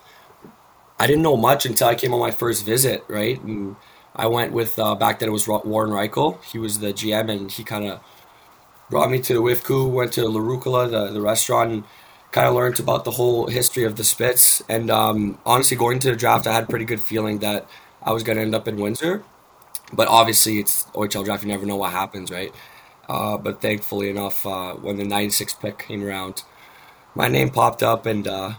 I 1.00 1.08
didn't 1.08 1.22
know 1.24 1.38
much 1.38 1.66
until 1.66 1.88
I 1.88 1.96
came 1.96 2.14
on 2.14 2.20
my 2.20 2.32
first 2.32 2.66
visit, 2.66 3.04
right? 3.08 3.42
And 3.42 3.76
I 4.16 4.28
went 4.28 4.52
with 4.52 4.78
uh, 4.78 4.96
back 4.96 5.20
then 5.20 5.30
it 5.30 5.32
was 5.32 5.48
Warren 5.48 5.92
Rychel. 5.92 6.44
He 6.44 6.60
was 6.60 6.80
the 6.80 6.94
GM, 6.94 7.30
and 7.30 7.52
he 7.52 7.64
kind 7.64 7.86
of 7.88 8.02
brought 8.90 9.12
me 9.12 9.20
to 9.22 9.34
the 9.36 9.42
Wifku, 9.42 9.92
went 9.92 10.14
to 10.14 10.28
La 10.28 10.42
Rucola, 10.42 10.90
the, 10.90 11.12
the 11.14 11.22
restaurant, 11.22 11.72
and 11.72 11.84
kind 12.32 12.48
of 12.48 12.56
learned 12.56 12.80
about 12.80 13.06
the 13.06 13.12
whole 13.12 13.48
history 13.48 13.84
of 13.86 13.98
the 13.98 14.04
Spits. 14.06 14.64
And 14.70 14.92
um, 14.92 15.40
honestly, 15.46 15.78
going 15.78 16.00
to 16.00 16.12
the 16.12 16.18
draft, 16.18 16.48
I 16.48 16.54
had 16.54 16.66
a 16.66 16.68
pretty 16.68 16.86
good 16.86 17.02
feeling 17.02 17.40
that 17.40 17.68
I 18.04 18.14
was 18.14 18.24
going 18.24 18.38
to 18.38 18.44
end 18.44 18.56
up 18.56 18.68
in 18.68 18.78
Windsor. 18.78 19.24
But 19.94 20.08
obviously, 20.08 20.60
it's 20.60 20.86
OHL 20.96 21.24
draft, 21.24 21.44
you 21.44 21.50
never 21.50 21.66
know 21.66 21.78
what 21.78 21.92
happens, 21.92 22.32
right? 22.32 22.54
Uh, 23.08 23.38
but 23.38 23.62
thankfully 23.62 24.10
enough, 24.10 24.46
uh, 24.46 24.74
when 24.76 24.98
the 24.98 25.06
96 25.06 25.54
pick 25.56 25.80
came 25.80 26.04
around, 26.04 26.44
my 27.16 27.28
name 27.28 27.50
popped 27.50 27.84
up, 27.84 28.06
and 28.06 28.28
uh, 28.28 28.54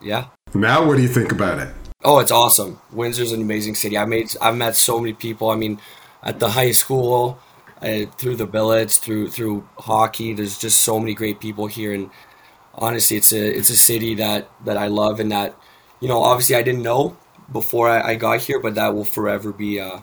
yeah. 0.00 0.26
Now, 0.54 0.86
what 0.86 0.96
do 0.96 1.02
you 1.02 1.08
think 1.08 1.32
about 1.32 1.58
it? 1.58 1.68
Oh, 2.04 2.20
it's 2.20 2.30
awesome. 2.30 2.80
Windsor's 2.92 3.32
an 3.32 3.42
amazing 3.42 3.74
city. 3.74 3.98
I 3.98 4.04
made, 4.04 4.34
I've 4.40 4.56
met 4.56 4.76
so 4.76 5.00
many 5.00 5.12
people. 5.12 5.50
I 5.50 5.56
mean, 5.56 5.80
at 6.22 6.38
the 6.38 6.50
high 6.50 6.70
school, 6.70 7.38
uh, 7.82 8.06
through 8.16 8.36
the 8.36 8.46
billets, 8.46 8.98
through 8.98 9.30
through 9.30 9.68
hockey. 9.78 10.32
There's 10.34 10.58
just 10.58 10.82
so 10.82 10.98
many 10.98 11.14
great 11.14 11.40
people 11.40 11.66
here, 11.66 11.92
and 11.92 12.10
honestly, 12.74 13.16
it's 13.16 13.32
a 13.32 13.56
it's 13.56 13.70
a 13.70 13.76
city 13.76 14.14
that 14.16 14.48
that 14.64 14.76
I 14.76 14.86
love, 14.88 15.20
and 15.20 15.30
that 15.32 15.56
you 16.00 16.08
know, 16.08 16.22
obviously, 16.22 16.56
I 16.56 16.62
didn't 16.62 16.82
know 16.82 17.16
before 17.50 17.88
I, 17.88 18.10
I 18.10 18.14
got 18.16 18.40
here, 18.40 18.60
but 18.60 18.74
that 18.74 18.94
will 18.94 19.04
forever 19.04 19.52
be 19.52 19.80
uh, 19.80 20.00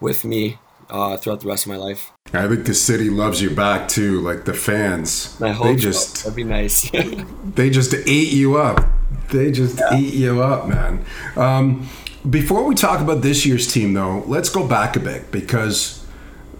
with 0.00 0.24
me 0.24 0.58
uh, 0.90 1.16
throughout 1.16 1.40
the 1.40 1.48
rest 1.48 1.66
of 1.66 1.70
my 1.70 1.76
life. 1.76 2.12
I 2.32 2.48
think 2.48 2.66
the 2.66 2.74
city 2.74 3.10
loves 3.10 3.42
you 3.42 3.50
back 3.50 3.88
too, 3.88 4.20
like 4.20 4.44
the 4.44 4.54
fans. 4.54 5.40
I 5.40 5.50
hope 5.50 5.66
they 5.66 5.76
just 5.76 6.18
so. 6.18 6.30
that'd 6.30 6.36
be 6.36 6.44
nice. 6.44 6.90
they 7.54 7.70
just 7.70 7.94
ate 7.94 8.32
you 8.32 8.56
up. 8.56 8.84
They 9.30 9.50
just 9.50 9.78
yeah. 9.78 9.98
eat 9.98 10.14
you 10.14 10.42
up, 10.42 10.68
man. 10.68 11.04
Um, 11.36 11.88
before 12.28 12.64
we 12.64 12.74
talk 12.74 13.00
about 13.00 13.22
this 13.22 13.44
year's 13.44 13.70
team, 13.72 13.94
though, 13.94 14.22
let's 14.26 14.48
go 14.48 14.66
back 14.66 14.94
a 14.96 15.00
bit 15.00 15.30
because 15.30 16.04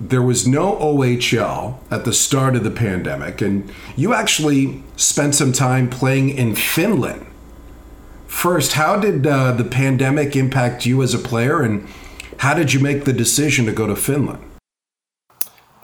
there 0.01 0.23
was 0.23 0.47
no 0.47 0.75
OHL 0.77 1.79
at 1.91 2.05
the 2.05 2.13
start 2.13 2.57
of 2.57 2.65
the 2.65 2.71
pandemic, 2.71 3.41
and 3.41 3.71
you 3.97 4.13
actually 4.13 4.83
spent 4.97 5.35
some 5.35 5.53
time 5.53 5.89
playing 5.89 6.31
in 6.31 6.55
Finland. 6.55 7.27
First, 8.27 8.73
how 8.73 8.99
did 8.99 9.27
uh, 9.27 9.53
the 9.53 9.65
pandemic 9.65 10.35
impact 10.35 10.85
you 10.87 11.03
as 11.03 11.15
a 11.15 11.19
player, 11.19 11.63
and 11.63 11.87
how 12.43 12.55
did 12.55 12.73
you 12.73 12.81
make 12.81 13.05
the 13.05 13.13
decision 13.13 13.67
to 13.67 13.73
go 13.73 13.87
to 13.87 13.95
Finland? 13.95 14.43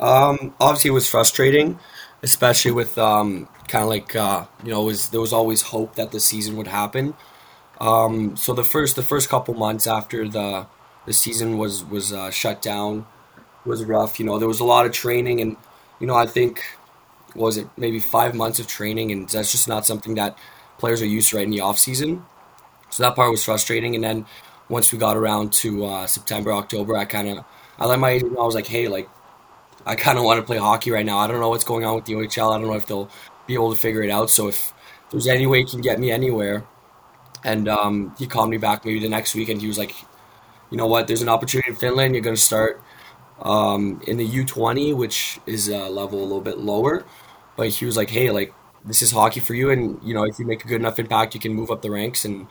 Um, 0.00 0.56
obviously, 0.58 0.88
it 0.88 0.92
was 0.92 1.08
frustrating, 1.08 1.78
especially 2.20 2.72
with 2.72 2.98
um, 2.98 3.48
kind 3.68 3.84
of 3.84 3.88
like 3.88 4.16
uh, 4.16 4.46
you 4.64 4.72
know, 4.72 4.82
was 4.82 5.10
there 5.10 5.20
was 5.20 5.32
always 5.32 5.62
hope 5.62 5.94
that 5.94 6.10
the 6.10 6.18
season 6.18 6.56
would 6.56 6.66
happen. 6.66 7.14
Um, 7.80 8.36
so 8.36 8.54
the 8.54 8.64
first 8.64 8.96
the 8.96 9.04
first 9.04 9.28
couple 9.28 9.54
months 9.54 9.86
after 9.86 10.28
the 10.28 10.66
the 11.06 11.12
season 11.12 11.58
was 11.58 11.84
was 11.84 12.12
uh, 12.12 12.32
shut 12.32 12.60
down 12.60 13.06
was 13.64 13.84
rough. 13.84 14.18
You 14.18 14.26
know, 14.26 14.40
there 14.40 14.48
was 14.48 14.58
a 14.58 14.64
lot 14.64 14.84
of 14.84 14.90
training, 14.90 15.40
and 15.40 15.56
you 16.00 16.08
know, 16.08 16.16
I 16.16 16.26
think 16.26 16.64
was 17.36 17.56
it 17.56 17.68
maybe 17.76 18.00
five 18.00 18.34
months 18.34 18.58
of 18.58 18.66
training, 18.66 19.12
and 19.12 19.28
that's 19.28 19.52
just 19.52 19.68
not 19.68 19.86
something 19.86 20.16
that 20.16 20.36
players 20.78 21.02
are 21.02 21.06
used 21.06 21.30
to 21.30 21.36
right 21.36 21.44
in 21.44 21.52
the 21.52 21.60
off 21.60 21.78
season. 21.78 22.26
So 22.90 23.04
that 23.04 23.14
part 23.14 23.30
was 23.30 23.44
frustrating, 23.44 23.94
and 23.94 24.02
then 24.02 24.26
once 24.68 24.92
we 24.92 24.98
got 24.98 25.16
around 25.16 25.52
to 25.52 25.84
uh, 25.86 26.06
September, 26.06 26.52
October, 26.52 26.96
I 26.96 27.04
kind 27.04 27.28
of 27.28 27.44
I 27.78 27.86
let 27.86 27.98
my 27.98 28.10
agent 28.10 28.32
know 28.32 28.40
I 28.42 28.46
was 28.46 28.54
like, 28.54 28.66
hey, 28.66 28.88
like 28.88 29.08
I 29.86 29.94
kind 29.94 30.18
of 30.18 30.24
want 30.24 30.38
to 30.40 30.46
play 30.46 30.58
hockey 30.58 30.90
right 30.90 31.06
now. 31.06 31.18
I 31.18 31.26
don't 31.26 31.40
know 31.40 31.48
what's 31.48 31.64
going 31.64 31.84
on 31.84 31.94
with 31.94 32.04
the 32.04 32.14
OHL. 32.14 32.52
I 32.52 32.58
don't 32.58 32.68
know 32.68 32.74
if 32.74 32.86
they'll 32.86 33.10
be 33.46 33.54
able 33.54 33.72
to 33.74 33.80
figure 33.80 34.02
it 34.02 34.10
out. 34.10 34.30
So 34.30 34.48
if 34.48 34.72
there's 35.10 35.26
any 35.26 35.46
way 35.46 35.60
you 35.60 35.66
can 35.66 35.80
get 35.80 35.98
me 36.00 36.10
anywhere, 36.10 36.64
and 37.44 37.68
um, 37.68 38.14
he 38.18 38.26
called 38.26 38.50
me 38.50 38.58
back 38.58 38.84
maybe 38.84 39.00
the 39.00 39.08
next 39.08 39.34
week, 39.34 39.48
and 39.48 39.60
he 39.60 39.66
was 39.68 39.78
like, 39.78 39.94
you 40.70 40.76
know 40.76 40.86
what, 40.86 41.06
there's 41.06 41.22
an 41.22 41.28
opportunity 41.28 41.70
in 41.70 41.76
Finland. 41.76 42.14
You're 42.14 42.24
going 42.24 42.36
to 42.36 42.42
start 42.42 42.82
um, 43.42 44.02
in 44.06 44.16
the 44.16 44.26
U20, 44.26 44.92
which 44.92 45.40
is 45.46 45.68
a 45.68 45.88
level 45.88 46.20
a 46.20 46.24
little 46.24 46.40
bit 46.40 46.58
lower. 46.58 47.04
But 47.56 47.68
he 47.68 47.86
was 47.86 47.96
like, 47.96 48.10
hey, 48.10 48.30
like 48.30 48.52
this 48.84 49.02
is 49.02 49.12
hockey 49.12 49.40
for 49.40 49.54
you, 49.54 49.70
and 49.70 50.00
you 50.02 50.14
know 50.14 50.24
if 50.24 50.38
you 50.38 50.46
make 50.46 50.64
a 50.64 50.68
good 50.68 50.80
enough 50.80 50.98
impact, 50.98 51.34
you 51.34 51.40
can 51.40 51.54
move 51.54 51.70
up 51.70 51.82
the 51.82 51.90
ranks, 51.90 52.24
and 52.24 52.46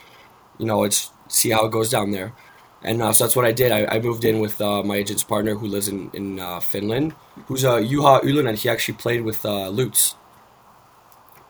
you 0.58 0.66
know 0.66 0.84
it's 0.84 1.12
see 1.28 1.52
how 1.52 1.66
it 1.66 1.72
goes 1.72 1.90
down 1.90 2.12
there. 2.12 2.34
And 2.84 3.02
uh, 3.02 3.12
so 3.12 3.24
that's 3.24 3.36
what 3.36 3.46
I 3.46 3.52
did. 3.52 3.72
I, 3.72 3.86
I 3.96 4.00
moved 4.00 4.24
in 4.24 4.40
with 4.40 4.62
uh, 4.62 4.84
my 4.84 4.98
agent's 4.98 5.24
partner 5.24 5.56
who 5.56 5.68
lives 5.68 5.88
in 5.88 6.10
in 6.14 6.40
uh, 6.40 6.60
Finland, 6.60 7.14
who's 7.48 7.66
uh, 7.66 7.78
Juha 7.78 8.22
Ylönen. 8.22 8.50
And 8.50 8.58
he 8.58 8.70
actually 8.70 8.96
played 8.96 9.24
with 9.24 9.46
uh, 9.46 9.70
Lutz 9.70 10.16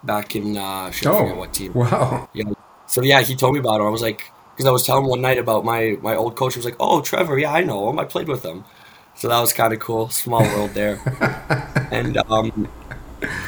back 0.03 0.35
in 0.35 0.57
uh, 0.57 0.91
oh, 1.05 1.35
what 1.35 1.53
team. 1.53 1.73
Wow. 1.73 2.29
Yeah. 2.33 2.45
So 2.87 3.01
yeah, 3.01 3.21
he 3.21 3.35
told 3.35 3.53
me 3.53 3.59
about 3.59 3.81
it. 3.81 3.83
I 3.83 3.89
was 3.89 4.01
like, 4.01 4.31
because 4.53 4.65
I 4.65 4.71
was 4.71 4.83
telling 4.83 5.03
him 5.03 5.09
one 5.09 5.21
night 5.21 5.37
about 5.37 5.65
my 5.65 5.97
my 6.01 6.15
old 6.15 6.35
coach. 6.35 6.53
He 6.53 6.59
was 6.59 6.65
like, 6.65 6.77
"Oh, 6.79 7.01
Trevor, 7.01 7.37
yeah, 7.37 7.53
I 7.53 7.63
know 7.63 7.89
him. 7.89 7.99
I 7.99 8.05
played 8.05 8.27
with 8.27 8.43
him." 8.43 8.63
So 9.15 9.27
that 9.27 9.39
was 9.39 9.53
kind 9.53 9.73
of 9.73 9.79
cool. 9.79 10.09
Small 10.09 10.41
world 10.41 10.71
there. 10.71 10.99
and 11.91 12.17
um, 12.29 12.67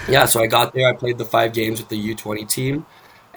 yeah, 0.08 0.26
so 0.26 0.42
I 0.42 0.48
got 0.48 0.74
there. 0.74 0.88
I 0.88 0.94
played 0.94 1.18
the 1.18 1.26
five 1.26 1.54
games 1.54 1.80
with 1.80 1.90
the 1.90 1.98
U20 2.16 2.48
team. 2.50 2.86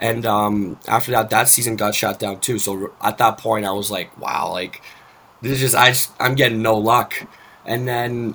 And 0.02 0.26
um, 0.26 0.80
after 0.88 1.12
that, 1.12 1.30
that 1.30 1.49
season 1.49 1.76
got 1.76 1.94
shut 1.94 2.18
down 2.18 2.40
too. 2.40 2.59
So 2.59 2.92
at 3.00 3.18
that 3.18 3.38
point, 3.38 3.64
I 3.64 3.71
was 3.71 3.88
like, 3.88 4.18
wow, 4.18 4.50
like 4.50 4.82
this 5.40 5.52
is 5.52 5.61
just 5.61 5.76
I 5.76 5.90
just, 5.90 6.11
I'm 6.18 6.35
getting 6.35 6.61
no 6.61 6.76
luck. 6.76 7.14
And 7.64 7.87
then 7.87 8.35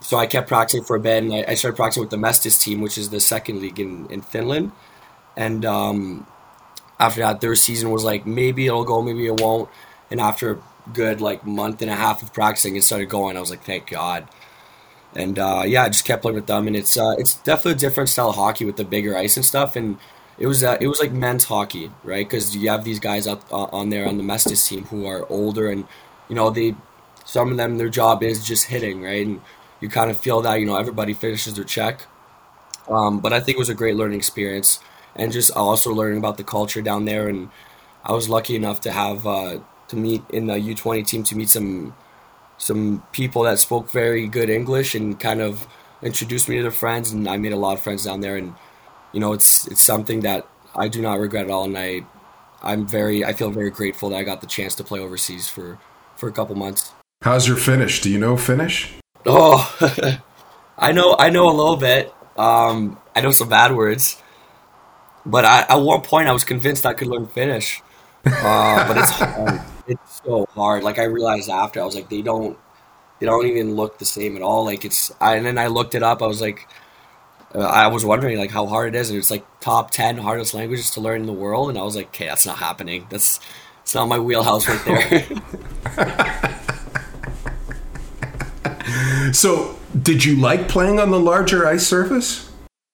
so 0.00 0.18
I 0.18 0.26
kept 0.26 0.46
practicing 0.46 0.84
for 0.84 0.94
a 0.94 1.00
bit, 1.00 1.24
and 1.24 1.32
I, 1.32 1.44
I 1.48 1.54
started 1.54 1.74
practicing 1.76 2.02
with 2.02 2.10
the 2.10 2.18
Mestis 2.18 2.60
team, 2.62 2.82
which 2.82 2.98
is 2.98 3.08
the 3.08 3.18
second 3.20 3.62
league 3.62 3.80
in 3.80 4.06
in 4.10 4.20
Finland. 4.20 4.72
And 5.38 5.64
um, 5.64 6.26
after 7.00 7.22
that, 7.22 7.40
their 7.40 7.54
season 7.54 7.90
was 7.90 8.04
like 8.04 8.26
maybe 8.26 8.66
it'll 8.66 8.84
go, 8.84 9.00
maybe 9.00 9.26
it 9.26 9.40
won't. 9.40 9.70
And 10.10 10.20
after 10.20 10.52
a 10.52 10.58
good 10.92 11.22
like 11.22 11.46
month 11.46 11.80
and 11.80 11.90
a 11.90 11.96
half 11.96 12.22
of 12.22 12.34
practicing, 12.34 12.76
it 12.76 12.84
started 12.84 13.08
going. 13.08 13.38
I 13.38 13.40
was 13.40 13.50
like, 13.50 13.64
thank 13.64 13.88
God. 13.88 14.28
And 15.14 15.38
uh, 15.38 15.62
yeah, 15.66 15.84
I 15.84 15.88
just 15.88 16.04
kept 16.04 16.20
playing 16.20 16.36
with 16.36 16.46
them, 16.46 16.66
and 16.66 16.76
it's 16.76 16.98
uh, 16.98 17.14
it's 17.18 17.36
definitely 17.36 17.72
a 17.72 17.76
different 17.76 18.10
style 18.10 18.28
of 18.28 18.36
hockey 18.36 18.66
with 18.66 18.76
the 18.76 18.84
bigger 18.84 19.16
ice 19.16 19.36
and 19.38 19.46
stuff. 19.46 19.76
And 19.76 19.96
it 20.38 20.46
was 20.46 20.62
uh, 20.62 20.76
it 20.80 20.88
was 20.88 21.00
like 21.00 21.12
men's 21.12 21.44
hockey, 21.44 21.90
right? 22.04 22.26
Because 22.28 22.54
you 22.56 22.68
have 22.68 22.84
these 22.84 23.00
guys 23.00 23.26
up 23.26 23.42
uh, 23.52 23.64
on 23.72 23.90
there 23.90 24.06
on 24.06 24.18
the 24.18 24.22
Mestis 24.22 24.66
team 24.68 24.84
who 24.84 25.06
are 25.06 25.26
older, 25.30 25.70
and 25.70 25.86
you 26.28 26.34
know 26.34 26.50
they 26.50 26.74
some 27.24 27.50
of 27.50 27.56
them 27.56 27.78
their 27.78 27.88
job 27.88 28.22
is 28.22 28.44
just 28.44 28.66
hitting, 28.66 29.02
right? 29.02 29.26
And 29.26 29.40
you 29.80 29.88
kind 29.88 30.10
of 30.10 30.18
feel 30.18 30.42
that 30.42 30.60
you 30.60 30.66
know 30.66 30.76
everybody 30.76 31.14
finishes 31.14 31.54
their 31.54 31.64
check. 31.64 32.06
Um, 32.88 33.20
but 33.20 33.32
I 33.32 33.40
think 33.40 33.56
it 33.56 33.58
was 33.58 33.68
a 33.68 33.74
great 33.74 33.96
learning 33.96 34.18
experience, 34.18 34.78
and 35.14 35.32
just 35.32 35.50
also 35.52 35.92
learning 35.92 36.18
about 36.18 36.36
the 36.36 36.44
culture 36.44 36.82
down 36.82 37.04
there. 37.06 37.28
And 37.28 37.50
I 38.04 38.12
was 38.12 38.28
lucky 38.28 38.56
enough 38.56 38.80
to 38.82 38.92
have 38.92 39.26
uh, 39.26 39.60
to 39.88 39.96
meet 39.96 40.22
in 40.30 40.46
the 40.46 40.54
U20 40.54 41.02
team 41.02 41.22
to 41.24 41.36
meet 41.36 41.48
some 41.48 41.94
some 42.58 43.02
people 43.12 43.42
that 43.42 43.58
spoke 43.58 43.90
very 43.90 44.26
good 44.26 44.50
English 44.50 44.94
and 44.94 45.18
kind 45.20 45.40
of 45.40 45.66
introduced 46.02 46.48
me 46.48 46.56
to 46.56 46.62
their 46.62 46.70
friends 46.70 47.10
and 47.10 47.28
I 47.28 47.36
made 47.36 47.52
a 47.52 47.56
lot 47.56 47.74
of 47.74 47.82
friends 47.82 48.04
down 48.04 48.20
there 48.20 48.36
and 48.36 48.54
you 49.12 49.20
know 49.20 49.32
it's 49.32 49.66
it's 49.68 49.80
something 49.82 50.20
that 50.20 50.46
I 50.74 50.88
do 50.88 51.00
not 51.00 51.18
regret 51.18 51.44
at 51.44 51.50
all 51.50 51.64
and 51.64 51.76
I 51.78 52.02
I'm 52.62 52.86
very 52.86 53.24
I 53.24 53.32
feel 53.32 53.50
very 53.50 53.70
grateful 53.70 54.10
that 54.10 54.16
I 54.16 54.22
got 54.22 54.40
the 54.40 54.46
chance 54.46 54.74
to 54.76 54.84
play 54.84 55.00
overseas 55.00 55.48
for 55.48 55.78
for 56.16 56.28
a 56.28 56.32
couple 56.32 56.54
months. 56.54 56.92
How's 57.22 57.48
your 57.48 57.56
Finnish? 57.56 58.00
Do 58.00 58.10
you 58.10 58.18
know 58.18 58.36
Finnish? 58.36 58.94
Oh, 59.24 59.58
I 60.78 60.92
know 60.92 61.16
I 61.18 61.30
know 61.30 61.48
a 61.48 61.56
little 61.56 61.76
bit. 61.76 62.12
Um, 62.36 62.98
I 63.14 63.22
know 63.22 63.30
some 63.30 63.48
bad 63.48 63.74
words, 63.74 64.22
but 65.24 65.44
I, 65.44 65.62
at 65.62 65.76
one 65.76 66.02
point 66.02 66.28
I 66.28 66.32
was 66.32 66.44
convinced 66.44 66.84
I 66.84 66.94
could 66.94 67.08
learn 67.08 67.26
Finnish. 67.26 67.82
Uh, 68.26 68.88
but 68.88 68.96
it's 68.98 69.10
hard. 69.18 69.60
It's 69.86 70.22
so 70.24 70.46
hard. 70.54 70.82
Like 70.82 70.98
I 70.98 71.04
realized 71.04 71.48
after, 71.48 71.80
I 71.80 71.84
was 71.84 71.94
like, 71.94 72.08
they 72.08 72.22
don't, 72.22 72.58
they 73.20 73.26
don't 73.26 73.46
even 73.46 73.74
look 73.74 73.98
the 73.98 74.04
same 74.04 74.36
at 74.36 74.42
all. 74.42 74.64
Like 74.64 74.84
it's, 74.84 75.12
I, 75.20 75.36
and 75.36 75.46
then 75.46 75.58
I 75.58 75.68
looked 75.68 75.94
it 75.94 76.02
up. 76.02 76.22
I 76.22 76.26
was 76.26 76.40
like, 76.40 76.68
uh, 77.56 77.60
I 77.60 77.86
was 77.88 78.04
wondering 78.04 78.38
like 78.38 78.50
how 78.50 78.66
hard 78.66 78.94
it 78.94 78.98
is, 78.98 79.10
and 79.10 79.18
it's 79.18 79.30
like 79.30 79.44
top 79.60 79.90
ten 79.90 80.18
hardest 80.18 80.54
languages 80.54 80.90
to 80.90 81.00
learn 81.00 81.22
in 81.22 81.26
the 81.26 81.32
world, 81.32 81.68
and 81.70 81.78
I 81.78 81.82
was 81.82 81.96
like, 81.96 82.08
okay, 82.08 82.26
that's 82.26 82.46
not 82.46 82.58
happening. 82.58 83.06
That's, 83.10 83.40
it's 83.82 83.94
not 83.94 84.08
my 84.08 84.18
wheelhouse 84.18 84.68
right 84.68 84.84
there. 84.84 85.26
So, 89.32 89.76
did 90.02 90.24
you 90.24 90.36
like 90.40 90.68
playing 90.68 91.00
on 91.00 91.10
the 91.10 91.18
larger 91.20 91.66
ice 91.66 91.86
surface? 91.86 92.50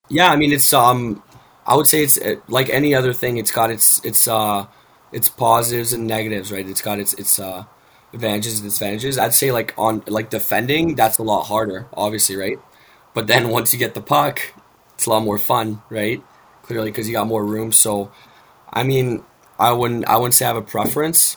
Yeah, 0.09 0.31
I 0.31 0.37
mean 0.37 0.53
it's 0.53 0.73
um, 0.73 1.23
I 1.67 1.77
would 1.77 1.87
say 1.87 2.05
it's 2.05 2.19
uh, 2.19 2.37
like 2.49 2.69
any 2.71 2.95
other 2.95 3.13
thing. 3.13 3.39
It's 3.39 3.51
got 3.51 3.71
its 3.71 4.05
its 4.05 4.29
uh, 4.29 4.67
its 5.13 5.29
positives 5.29 5.93
and 5.93 6.07
negatives, 6.07 6.53
right? 6.53 6.67
It's 6.69 6.83
got 6.83 6.99
its 7.01 7.15
its 7.15 7.39
uh, 7.39 7.65
advantages 8.13 8.61
and 8.61 8.69
disadvantages. 8.69 9.19
I'd 9.19 9.35
say 9.35 9.53
like 9.53 9.75
on 9.79 10.03
like 10.07 10.31
defending, 10.31 10.95
that's 10.97 11.19
a 11.19 11.23
lot 11.23 11.45
harder, 11.45 11.87
obviously, 11.95 12.37
right? 12.37 12.59
But 13.15 13.27
then 13.27 13.49
once 13.49 13.73
you 13.73 13.79
get 13.79 13.95
the 13.95 14.01
puck, 14.01 14.41
it's 14.95 15.07
a 15.07 15.11
lot 15.11 15.23
more 15.23 15.39
fun, 15.39 15.83
right? 15.91 16.23
Clearly, 16.63 16.91
because 16.91 17.07
you 17.07 17.13
got 17.13 17.27
more 17.27 17.45
room. 17.45 17.73
So, 17.73 18.11
I 18.73 18.83
mean, 18.85 19.25
I 19.59 19.73
wouldn't 19.73 20.07
I 20.07 20.17
wouldn't 20.17 20.35
say 20.35 20.45
I 20.45 20.49
have 20.49 20.57
a 20.57 20.63
preference, 20.63 21.37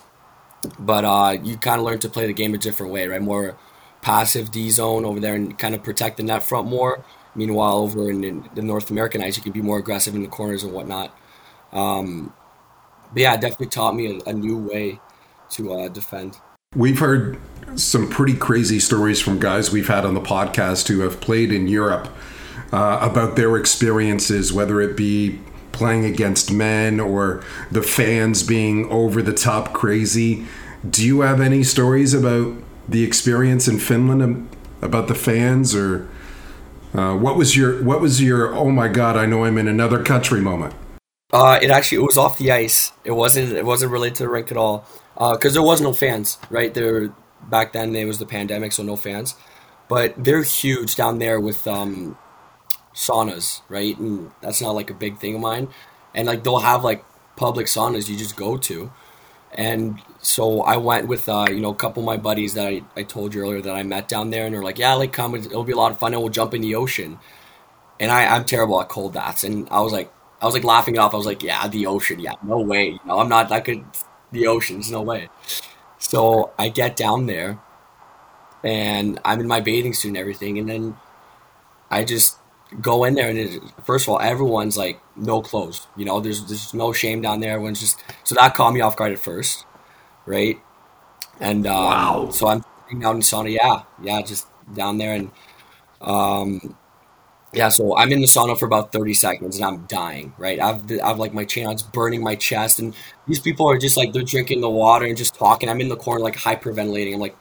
but 0.80 1.04
uh, 1.04 1.38
you 1.44 1.58
kind 1.58 1.80
of 1.80 1.86
learn 1.86 2.00
to 2.00 2.10
play 2.10 2.28
the 2.28 2.34
game 2.34 2.54
a 2.54 2.58
different 2.58 2.94
way, 2.94 3.08
right? 3.08 3.22
More 3.22 3.58
passive 4.02 4.52
D 4.52 4.70
zone 4.70 5.04
over 5.04 5.20
there 5.20 5.36
and 5.36 5.58
kind 5.58 5.76
of 5.76 5.84
protect 5.84 6.18
the 6.18 6.24
net 6.24 6.44
front 6.44 6.68
more. 6.68 7.04
Meanwhile, 7.36 7.78
over 7.80 8.10
in, 8.10 8.24
in 8.24 8.50
the 8.56 8.62
North 8.62 8.90
American 8.90 9.22
ice, 9.22 9.36
you 9.36 9.44
can 9.44 9.52
be 9.52 9.62
more 9.62 9.78
aggressive 9.78 10.16
in 10.16 10.22
the 10.22 10.30
corners 10.30 10.64
and 10.64 10.72
whatnot. 10.72 11.14
Um, 11.74 12.34
but 13.12 13.22
yeah, 13.22 13.34
it 13.34 13.42
definitely 13.42 13.68
taught 13.68 13.96
me 13.96 14.22
a, 14.26 14.30
a 14.30 14.34
new 14.34 14.58
way 14.58 15.02
to 15.52 15.74
uh, 15.74 15.90
defend. 15.90 16.38
We've 16.76 17.00
heard 17.00 17.38
some 17.76 18.10
pretty 18.10 18.36
crazy 18.36 18.80
stories 18.80 19.22
from 19.22 19.40
guys 19.40 19.72
we've 19.72 19.88
had 19.88 20.06
on 20.06 20.14
the 20.14 20.22
podcast 20.22 20.88
who 20.88 21.02
have 21.02 21.20
played 21.20 21.52
in 21.52 21.68
Europe 21.68 22.10
uh, 22.72 23.00
about 23.02 23.36
their 23.36 23.58
experiences, 23.58 24.54
whether 24.54 24.82
it 24.82 24.96
be 24.96 25.40
playing 25.72 26.06
against 26.06 26.52
men 26.52 27.00
or 27.00 27.44
the 27.70 27.82
fans 27.82 28.44
being 28.44 28.90
over 28.90 29.22
the 29.22 29.34
top 29.34 29.74
crazy. 29.74 30.46
Do 30.90 31.06
you 31.06 31.22
have 31.22 31.42
any 31.42 31.64
stories 31.64 32.14
about 32.14 32.56
the 32.88 33.04
experience 33.04 33.68
in 33.68 33.80
Finland 33.80 34.50
about 34.82 35.08
the 35.08 35.16
fans, 35.16 35.76
or 35.76 36.08
uh, 36.94 37.16
what 37.16 37.36
was 37.36 37.58
your 37.58 37.84
what 37.84 38.00
was 38.00 38.22
your 38.22 38.54
oh 38.54 38.70
my 38.70 38.88
god 38.88 39.18
I 39.18 39.26
know 39.26 39.44
I'm 39.44 39.58
in 39.58 39.68
another 39.68 40.04
country 40.04 40.40
moment? 40.40 40.76
Uh, 41.34 41.60
it 41.62 41.72
actually 41.72 41.98
it 41.98 42.06
was 42.06 42.18
off 42.18 42.38
the 42.38 42.52
ice. 42.52 42.92
It 43.04 43.12
wasn't 43.12 43.54
it 43.54 43.66
wasn't 43.66 43.92
related 43.92 44.16
to 44.18 44.24
the 44.24 44.30
rink 44.30 44.52
at 44.52 44.58
all 44.58 44.86
because 45.16 45.54
uh, 45.54 45.60
there 45.60 45.68
was 45.68 45.82
no 45.82 45.92
fans. 45.92 46.38
Right 46.50 46.74
there 46.74 47.14
back 47.50 47.74
then, 47.74 47.96
it 47.96 48.06
was 48.06 48.20
the 48.20 48.26
pandemic, 48.26 48.72
so 48.72 48.84
no 48.84 48.96
fans. 48.96 49.36
But 49.88 50.16
they're 50.24 50.44
huge 50.44 50.96
down 50.96 51.20
there 51.20 51.40
with 51.40 51.68
um, 51.68 52.18
saunas, 52.94 53.62
right? 53.70 53.98
And 53.98 54.32
that's 54.42 54.62
not 54.62 54.72
like 54.72 54.90
a 54.90 54.94
big 54.94 55.20
thing 55.20 55.36
of 55.36 55.42
mine. 55.42 55.70
And 56.14 56.28
like 56.28 56.44
they'll 56.44 56.60
have 56.60 56.84
like 56.84 57.06
public 57.36 57.68
saunas 57.68 58.10
you 58.10 58.18
just 58.18 58.36
go 58.36 58.58
to. 58.58 58.92
And 59.54 60.02
so 60.22 60.62
I 60.62 60.78
went 60.78 61.08
with 61.08 61.30
uh, 61.30 61.48
you 61.50 61.62
know 61.62 61.72
a 61.72 61.76
couple 61.76 62.04
of 62.04 62.06
my 62.06 62.18
buddies 62.18 62.54
that 62.56 62.68
I, 62.68 62.84
I 62.96 63.04
told 63.04 63.34
you 63.34 63.42
earlier 63.42 63.62
that 63.62 63.76
I 63.76 63.84
met 63.84 64.08
down 64.08 64.30
there, 64.30 64.46
and 64.46 64.54
they're 64.54 64.64
like, 64.64 64.80
yeah, 64.80 64.94
like 64.96 65.14
come, 65.14 65.36
it'll 65.36 65.64
be 65.64 65.72
a 65.74 65.78
lot 65.78 65.92
of 65.92 66.00
fun, 66.00 66.14
and 66.14 66.22
we'll 66.22 66.32
jump 66.32 66.54
in 66.54 66.62
the 66.62 66.76
ocean. 66.76 67.20
And 68.00 68.12
I, 68.12 68.26
I'm 68.26 68.46
terrible 68.46 68.82
at 68.82 68.90
cold 68.90 69.14
baths, 69.14 69.44
and 69.44 69.68
I 69.72 69.82
was 69.82 69.94
like, 69.94 70.12
I 70.42 70.46
was 70.46 70.54
like 70.54 70.64
laughing 70.64 70.96
it 70.96 71.00
off. 71.00 71.14
I 71.14 71.18
was 71.18 71.26
like, 71.26 71.44
yeah, 71.44 71.68
the 71.68 71.88
ocean, 71.88 72.20
yeah, 72.20 72.34
no 72.44 72.60
way, 72.60 72.90
you 72.90 73.00
know, 73.06 73.20
I'm 73.20 73.30
not 73.30 73.50
that 73.50 73.66
good. 73.66 73.86
The 74.32 74.48
ocean's 74.48 74.92
no 74.92 75.02
way. 75.02 75.30
So 76.10 76.52
I 76.58 76.70
get 76.70 76.96
down 76.96 77.26
there, 77.26 77.60
and 78.64 79.20
I'm 79.26 79.40
in 79.40 79.48
my 79.48 79.60
bathing 79.60 79.94
suit 79.94 80.10
and 80.10 80.18
everything, 80.18 80.60
and 80.60 80.70
then 80.70 80.98
I 81.90 82.04
just 82.04 82.38
go 82.82 83.04
in 83.04 83.14
there 83.14 83.30
and 83.30 83.38
it, 83.38 83.62
first 83.86 84.06
of 84.06 84.10
all 84.10 84.20
everyone's 84.20 84.76
like 84.76 85.00
no 85.16 85.42
clothes 85.42 85.88
you 85.96 86.04
know? 86.04 86.20
There's 86.20 86.46
there's 86.46 86.74
no 86.74 86.92
shame 86.94 87.22
down 87.22 87.40
there. 87.40 87.54
Everyone's 87.54 87.80
just 87.80 88.04
so 88.24 88.36
that 88.36 88.56
caught 88.56 88.74
me 88.74 88.82
off 88.82 88.98
guard 88.98 89.14
at 89.14 89.20
first 89.20 89.66
right? 90.26 90.60
And 91.40 91.68
um, 91.68 91.74
wow. 91.76 92.30
so 92.32 92.48
i'm 92.48 92.64
down 93.00 93.18
in 93.18 93.22
sauna. 93.22 93.52
Yeah 93.52 93.84
yeah 94.02 94.22
just 94.22 94.48
down 94.74 94.98
there 94.98 95.14
and 95.14 95.32
um 96.02 96.76
yeah 97.56 97.70
so 97.70 97.96
i'm 97.98 98.12
in 98.12 98.22
the 98.22 98.28
sauna 98.28 98.58
for 98.58 98.66
about 98.66 98.92
30 98.92 99.14
seconds 99.14 99.56
and 99.56 99.66
i'm 99.66 99.86
dying 99.86 100.34
right 100.38 100.60
i've 100.60 100.84
i've 101.04 101.18
like 101.18 101.34
my 101.34 101.46
chin 101.46 101.70
it's 101.70 101.82
burning 101.82 102.22
my 102.22 102.36
chest 102.36 102.80
and 102.80 102.96
these 103.28 103.40
people 103.40 103.70
are 103.70 103.78
just 103.78 103.98
like 103.98 104.14
they're 104.14 104.24
drinking 104.24 104.62
the 104.62 104.70
water 104.70 105.06
and 105.06 105.18
just 105.18 105.36
talking 105.36 105.70
i'm 105.70 105.82
in 105.82 105.90
the 105.90 105.96
corner 105.96 106.22
like 106.22 106.36
hyperventilating 106.36 107.14
i'm 107.14 107.20
like 107.20 107.38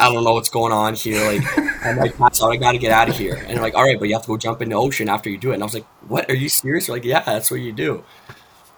I 0.00 0.12
don't 0.12 0.22
know 0.22 0.32
what's 0.34 0.48
going 0.48 0.72
on 0.72 0.94
here. 0.94 1.26
Like, 1.26 1.58
I'm 1.84 1.96
like, 1.96 2.16
pass 2.18 2.40
out. 2.40 2.52
I 2.52 2.56
got 2.56 2.72
to 2.72 2.78
get 2.78 2.92
out 2.92 3.08
of 3.08 3.18
here. 3.18 3.34
And 3.34 3.48
they're 3.48 3.60
like, 3.60 3.74
all 3.74 3.82
right, 3.82 3.98
but 3.98 4.06
you 4.08 4.14
have 4.14 4.22
to 4.22 4.28
go 4.28 4.36
jump 4.36 4.62
in 4.62 4.68
the 4.68 4.76
ocean 4.76 5.08
after 5.08 5.28
you 5.28 5.36
do 5.36 5.50
it. 5.50 5.54
And 5.54 5.62
I 5.62 5.66
was 5.66 5.74
like, 5.74 5.86
what? 6.06 6.30
Are 6.30 6.36
you 6.36 6.48
serious? 6.48 6.86
They're 6.86 6.94
like, 6.94 7.04
yeah, 7.04 7.20
that's 7.20 7.50
what 7.50 7.60
you 7.60 7.72
do. 7.72 8.04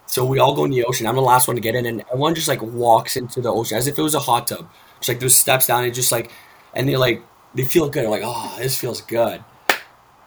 So 0.07 0.25
we 0.25 0.39
all 0.39 0.55
go 0.55 0.65
in 0.65 0.71
the 0.71 0.85
ocean. 0.85 1.07
I'm 1.07 1.17
the 1.17 1.21
last 1.21 1.47
one 1.47 1.57
to 1.57 1.61
get 1.61 1.75
in, 1.75 1.85
and 1.87 2.01
everyone 2.09 2.35
just 2.35 2.49
like 2.49 2.63
walks 2.63 3.17
into 3.17 3.43
the 3.43 3.53
ocean 3.53 3.77
as 3.77 3.87
if 3.87 3.99
it 3.99 4.03
was 4.03 4.15
a 4.15 4.19
hot 4.19 4.47
tub. 4.47 4.69
Just 4.99 5.09
like 5.09 5.21
there's 5.21 5.35
steps 5.35 5.67
down, 5.67 5.85
and 5.85 5.95
just 5.95 6.11
like, 6.11 6.33
and 6.75 6.89
they 6.89 6.97
like 6.97 7.23
they 7.55 7.65
feel 7.65 7.89
good. 7.89 8.05
They're 8.05 8.11
like, 8.11 8.23
oh, 8.25 8.57
this 8.59 8.81
feels 8.81 9.03
good. 9.03 9.45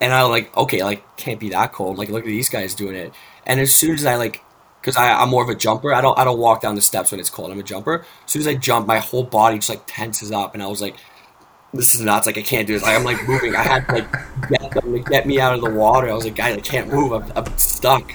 And 0.02 0.14
I 0.14 0.24
like, 0.24 0.56
okay, 0.58 0.84
like 0.84 1.04
can't 1.18 1.40
be 1.40 1.50
that 1.50 1.74
cold. 1.74 1.98
Like 1.98 2.10
look 2.10 2.24
at 2.24 2.28
these 2.28 2.50
guys 2.50 2.76
doing 2.76 2.96
it. 2.96 3.14
And 3.46 3.60
as 3.60 3.74
soon 3.74 3.94
as 3.96 4.06
I 4.06 4.16
like 4.16 4.44
because 4.84 4.98
I'm 4.98 5.30
more 5.30 5.44
of 5.44 5.50
a 5.50 5.56
jumper. 5.56 5.94
I 5.94 6.02
don't 6.02 6.18
I 6.20 6.26
don't 6.26 6.38
walk 6.38 6.62
down 6.62 6.76
the 6.76 6.82
steps 6.82 7.12
when 7.12 7.20
it's 7.20 7.30
cold. 7.30 7.52
I'm 7.52 7.60
a 7.60 7.64
jumper. 7.64 8.06
As 8.26 8.32
soon 8.32 8.42
as 8.42 8.48
I 8.48 8.56
jump, 8.56 8.86
my 8.86 9.00
whole 9.00 9.24
body 9.24 9.58
just 9.58 9.70
like 9.70 9.84
tenses 9.88 10.32
up, 10.32 10.54
and 10.54 10.62
I 10.62 10.68
was 10.68 10.82
like, 10.82 10.96
"This 11.74 11.96
is 11.96 12.02
nuts! 12.02 12.28
Like 12.28 12.38
I 12.38 12.42
can't 12.42 12.68
do 12.68 12.74
this." 12.74 12.84
Like, 12.84 12.98
I'm 12.98 13.06
like 13.06 13.26
moving. 13.28 13.56
I 13.56 13.64
had 13.64 13.88
to 13.88 13.94
like 13.94 14.12
get 14.50 14.72
them 14.72 14.92
to 14.92 15.00
get 15.00 15.26
me 15.26 15.40
out 15.40 15.56
of 15.56 15.62
the 15.62 15.70
water. 15.70 16.10
I 16.10 16.14
was 16.14 16.26
like, 16.26 16.36
"Guys, 16.36 16.58
I 16.58 16.62
can't 16.62 16.92
move. 16.92 17.14
I'm, 17.14 17.32
I'm 17.36 17.58
stuck." 17.58 18.12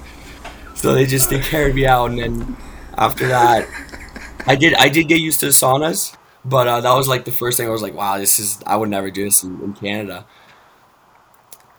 So 0.74 0.92
they 0.92 1.06
just 1.06 1.30
they 1.30 1.40
carried 1.40 1.74
me 1.74 1.86
out, 1.86 2.10
and 2.10 2.18
then 2.18 2.56
after 2.98 3.26
that, 3.28 3.66
I 4.46 4.54
did 4.54 4.74
I 4.74 4.90
did 4.90 5.08
get 5.08 5.20
used 5.20 5.40
to 5.40 5.46
the 5.46 5.52
saunas, 5.52 6.14
but 6.44 6.68
uh, 6.68 6.82
that 6.82 6.94
was 6.94 7.08
like 7.08 7.24
the 7.24 7.32
first 7.32 7.56
thing 7.56 7.66
I 7.66 7.70
was 7.70 7.82
like, 7.82 7.94
"Wow, 7.94 8.18
this 8.18 8.38
is 8.38 8.60
I 8.66 8.76
would 8.76 8.90
never 8.90 9.10
do 9.10 9.24
this 9.24 9.42
in, 9.42 9.58
in 9.62 9.72
Canada." 9.72 10.26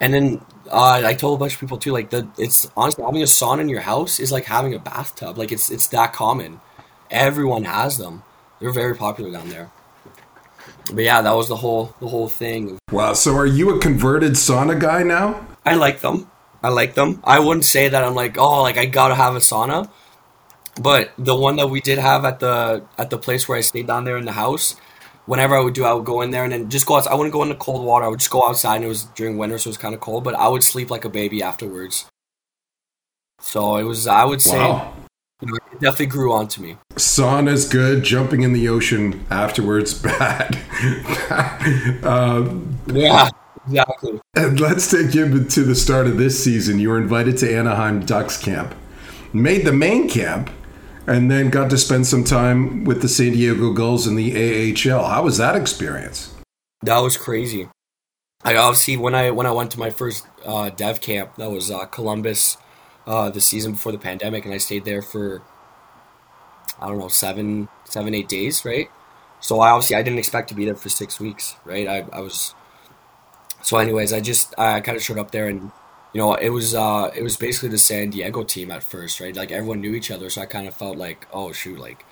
And 0.01 0.13
then 0.13 0.41
uh, 0.71 1.01
I 1.03 1.13
told 1.13 1.39
a 1.39 1.39
bunch 1.39 1.53
of 1.53 1.59
people 1.59 1.77
too, 1.77 1.91
like 1.91 2.09
the 2.09 2.27
it's 2.37 2.69
honestly 2.77 3.03
having 3.03 3.21
a 3.21 3.25
sauna 3.25 3.61
in 3.61 3.69
your 3.69 3.81
house 3.81 4.19
is 4.19 4.31
like 4.31 4.45
having 4.45 4.73
a 4.73 4.79
bathtub. 4.79 5.37
Like 5.37 5.51
it's 5.51 5.69
it's 5.69 5.87
that 5.87 6.13
common. 6.13 6.61
Everyone 7.11 7.63
has 7.65 7.97
them. 7.97 8.23
They're 8.59 8.71
very 8.71 8.95
popular 8.95 9.31
down 9.31 9.49
there. 9.49 9.71
But 10.93 11.03
yeah, 11.03 11.21
that 11.21 11.35
was 11.35 11.47
the 11.47 11.57
whole 11.57 11.93
the 11.99 12.07
whole 12.07 12.29
thing. 12.29 12.79
Wow. 12.91 13.13
So 13.13 13.35
are 13.35 13.45
you 13.45 13.75
a 13.75 13.79
converted 13.79 14.33
sauna 14.33 14.79
guy 14.79 15.03
now? 15.03 15.45
I 15.65 15.75
like 15.75 16.01
them. 16.01 16.29
I 16.63 16.69
like 16.69 16.93
them. 16.93 17.21
I 17.23 17.39
wouldn't 17.39 17.65
say 17.65 17.89
that 17.89 18.03
I'm 18.03 18.15
like 18.15 18.37
oh 18.37 18.61
like 18.61 18.77
I 18.77 18.85
gotta 18.85 19.15
have 19.15 19.35
a 19.35 19.39
sauna. 19.39 19.89
But 20.81 21.11
the 21.17 21.35
one 21.35 21.57
that 21.57 21.67
we 21.67 21.81
did 21.81 21.97
have 21.97 22.23
at 22.23 22.39
the 22.39 22.85
at 22.97 23.09
the 23.09 23.17
place 23.17 23.47
where 23.49 23.57
I 23.57 23.61
stayed 23.61 23.87
down 23.87 24.05
there 24.05 24.17
in 24.17 24.25
the 24.25 24.31
house, 24.31 24.75
whenever 25.29 25.55
I 25.55 25.61
would 25.61 25.75
do, 25.75 25.85
I 25.85 25.93
would 25.93 26.05
go 26.05 26.21
in 26.21 26.31
there 26.31 26.43
and 26.43 26.51
then 26.51 26.69
just 26.69 26.87
go 26.87 26.97
outside. 26.97 27.11
I 27.11 27.15
wouldn't 27.15 27.33
go 27.33 27.43
into 27.43 27.53
cold 27.55 27.85
water. 27.85 28.03
I 28.03 28.07
would 28.07 28.19
just 28.19 28.31
go 28.31 28.43
outside, 28.47 28.77
and 28.77 28.85
it 28.85 28.87
was 28.87 29.03
during 29.03 29.37
winter, 29.37 29.59
so 29.59 29.67
it 29.67 29.71
was 29.71 29.77
kind 29.77 29.93
of 29.93 30.01
cold. 30.01 30.23
But 30.23 30.33
I 30.33 30.47
would 30.47 30.63
sleep 30.63 30.89
like 30.89 31.05
a 31.05 31.09
baby 31.09 31.43
afterwards. 31.43 32.05
So 33.39 33.77
it 33.77 33.83
was. 33.83 34.07
I 34.07 34.25
would 34.25 34.41
say 34.41 34.57
wow. 34.57 34.91
you 35.41 35.47
know, 35.49 35.55
it 35.71 35.79
definitely 35.79 36.07
grew 36.07 36.33
onto 36.33 36.61
me. 36.61 36.77
Sauna's 36.95 37.69
good. 37.69 38.03
Jumping 38.03 38.41
in 38.41 38.53
the 38.53 38.67
ocean 38.67 39.23
afterwards, 39.29 39.93
bad. 40.01 40.57
um, 42.03 42.75
yeah. 42.87 43.29
Exactly. 43.67 44.19
And 44.35 44.59
let's 44.59 44.89
take 44.89 45.13
you 45.13 45.43
to 45.43 45.63
the 45.63 45.75
start 45.75 46.07
of 46.07 46.17
this 46.17 46.43
season. 46.43 46.79
You 46.79 46.89
were 46.89 46.97
invited 46.97 47.37
to 47.37 47.55
Anaheim 47.55 48.03
Ducks 48.03 48.35
camp, 48.35 48.73
made 49.31 49.63
the 49.63 49.71
main 49.71 50.09
camp, 50.09 50.49
and 51.09 51.31
then 51.31 51.49
got 51.49 51.71
to 51.71 51.77
spend 51.77 52.05
some 52.05 52.23
time 52.23 52.83
with 52.83 53.01
the 53.01 53.09
San 53.09 53.31
Diego 53.31 53.73
Gulls 53.73 54.05
in 54.05 54.15
the 54.15 54.31
AHL. 54.31 55.03
How 55.03 55.23
was 55.23 55.37
that 55.37 55.55
experience? 55.55 56.35
That 56.83 56.99
was 56.99 57.17
crazy. 57.17 57.67
I 58.43 58.55
obviously 58.55 58.95
when 58.95 59.15
I 59.15 59.31
when 59.31 59.47
I 59.47 59.51
went 59.51 59.71
to 59.71 59.79
my 59.79 59.89
first 59.89 60.25
uh, 60.45 60.69
dev 60.69 61.01
camp, 61.01 61.35
that 61.37 61.49
was 61.49 61.71
uh, 61.71 61.85
Columbus, 61.85 62.57
uh, 63.07 63.29
the 63.29 63.41
season 63.41 63.73
before 63.73 63.91
the 63.91 63.97
pandemic, 63.97 64.45
and 64.45 64.53
I 64.53 64.59
stayed 64.59 64.85
there 64.85 65.01
for 65.01 65.41
I 66.79 66.87
don't 66.87 66.99
know 66.99 67.09
seven 67.09 67.67
seven 67.85 68.13
eight 68.13 68.29
days, 68.29 68.63
right? 68.63 68.89
So 69.41 69.59
I 69.61 69.71
obviously 69.71 69.97
I 69.97 70.03
didn't 70.03 70.19
expect 70.19 70.49
to 70.49 70.55
be 70.55 70.63
there 70.63 70.75
for 70.75 70.89
six 70.89 71.19
weeks, 71.19 71.55
right? 71.65 71.87
I, 71.87 72.05
I 72.13 72.21
was 72.21 72.53
so 73.63 73.77
anyways, 73.77 74.13
I 74.13 74.21
just 74.21 74.53
I 74.59 74.79
kind 74.79 74.95
of 74.95 75.03
showed 75.03 75.17
up 75.17 75.31
there 75.31 75.47
and 75.47 75.71
you 76.13 76.19
know, 76.19 76.33
it 76.33 76.49
was 76.49 76.73
uh, 76.73 77.11
it 77.15 77.23
was 77.23 77.37
basically 77.37 77.69
the 77.69 77.77
San 77.77 78.09
Diego 78.09 78.43
team 78.43 78.71
at 78.71 78.83
first, 78.83 79.19
right? 79.19 79.35
Like 79.35 79.51
everyone 79.51 79.81
knew 79.81 79.93
each 79.93 80.11
other, 80.11 80.29
so 80.29 80.41
I 80.41 80.45
kind 80.45 80.67
of 80.67 80.73
felt 80.75 80.97
like, 80.97 81.27
oh 81.31 81.51
shoot, 81.51 81.79
like 81.79 82.05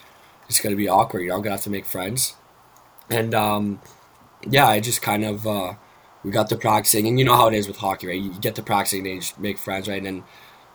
it's 0.50 0.60
gonna 0.60 0.76
be 0.76 0.88
awkward. 0.88 1.22
You 1.22 1.30
know, 1.30 1.36
I'm 1.36 1.42
gonna 1.42 1.56
have 1.56 1.64
to 1.64 1.70
make 1.70 1.86
friends, 1.86 2.36
and 3.10 3.36
um, 3.36 3.82
yeah, 4.50 4.68
I 4.68 4.80
just 4.80 5.02
kind 5.02 5.26
of 5.26 5.48
uh, 5.48 5.76
we 6.24 6.32
got 6.32 6.50
to 6.50 6.58
practicing, 6.58 7.08
and 7.08 7.20
you 7.20 7.26
know 7.26 7.36
how 7.36 7.48
it 7.48 7.56
is 7.56 7.68
with 7.68 7.78
hockey, 7.78 8.08
right? 8.08 8.22
You 8.22 8.32
get 8.42 8.56
to 8.56 8.64
practicing, 8.64 9.08
and 9.08 9.22
just 9.22 9.40
make 9.40 9.58
friends, 9.58 9.88
right? 9.88 9.98
And 9.98 10.08
then 10.08 10.24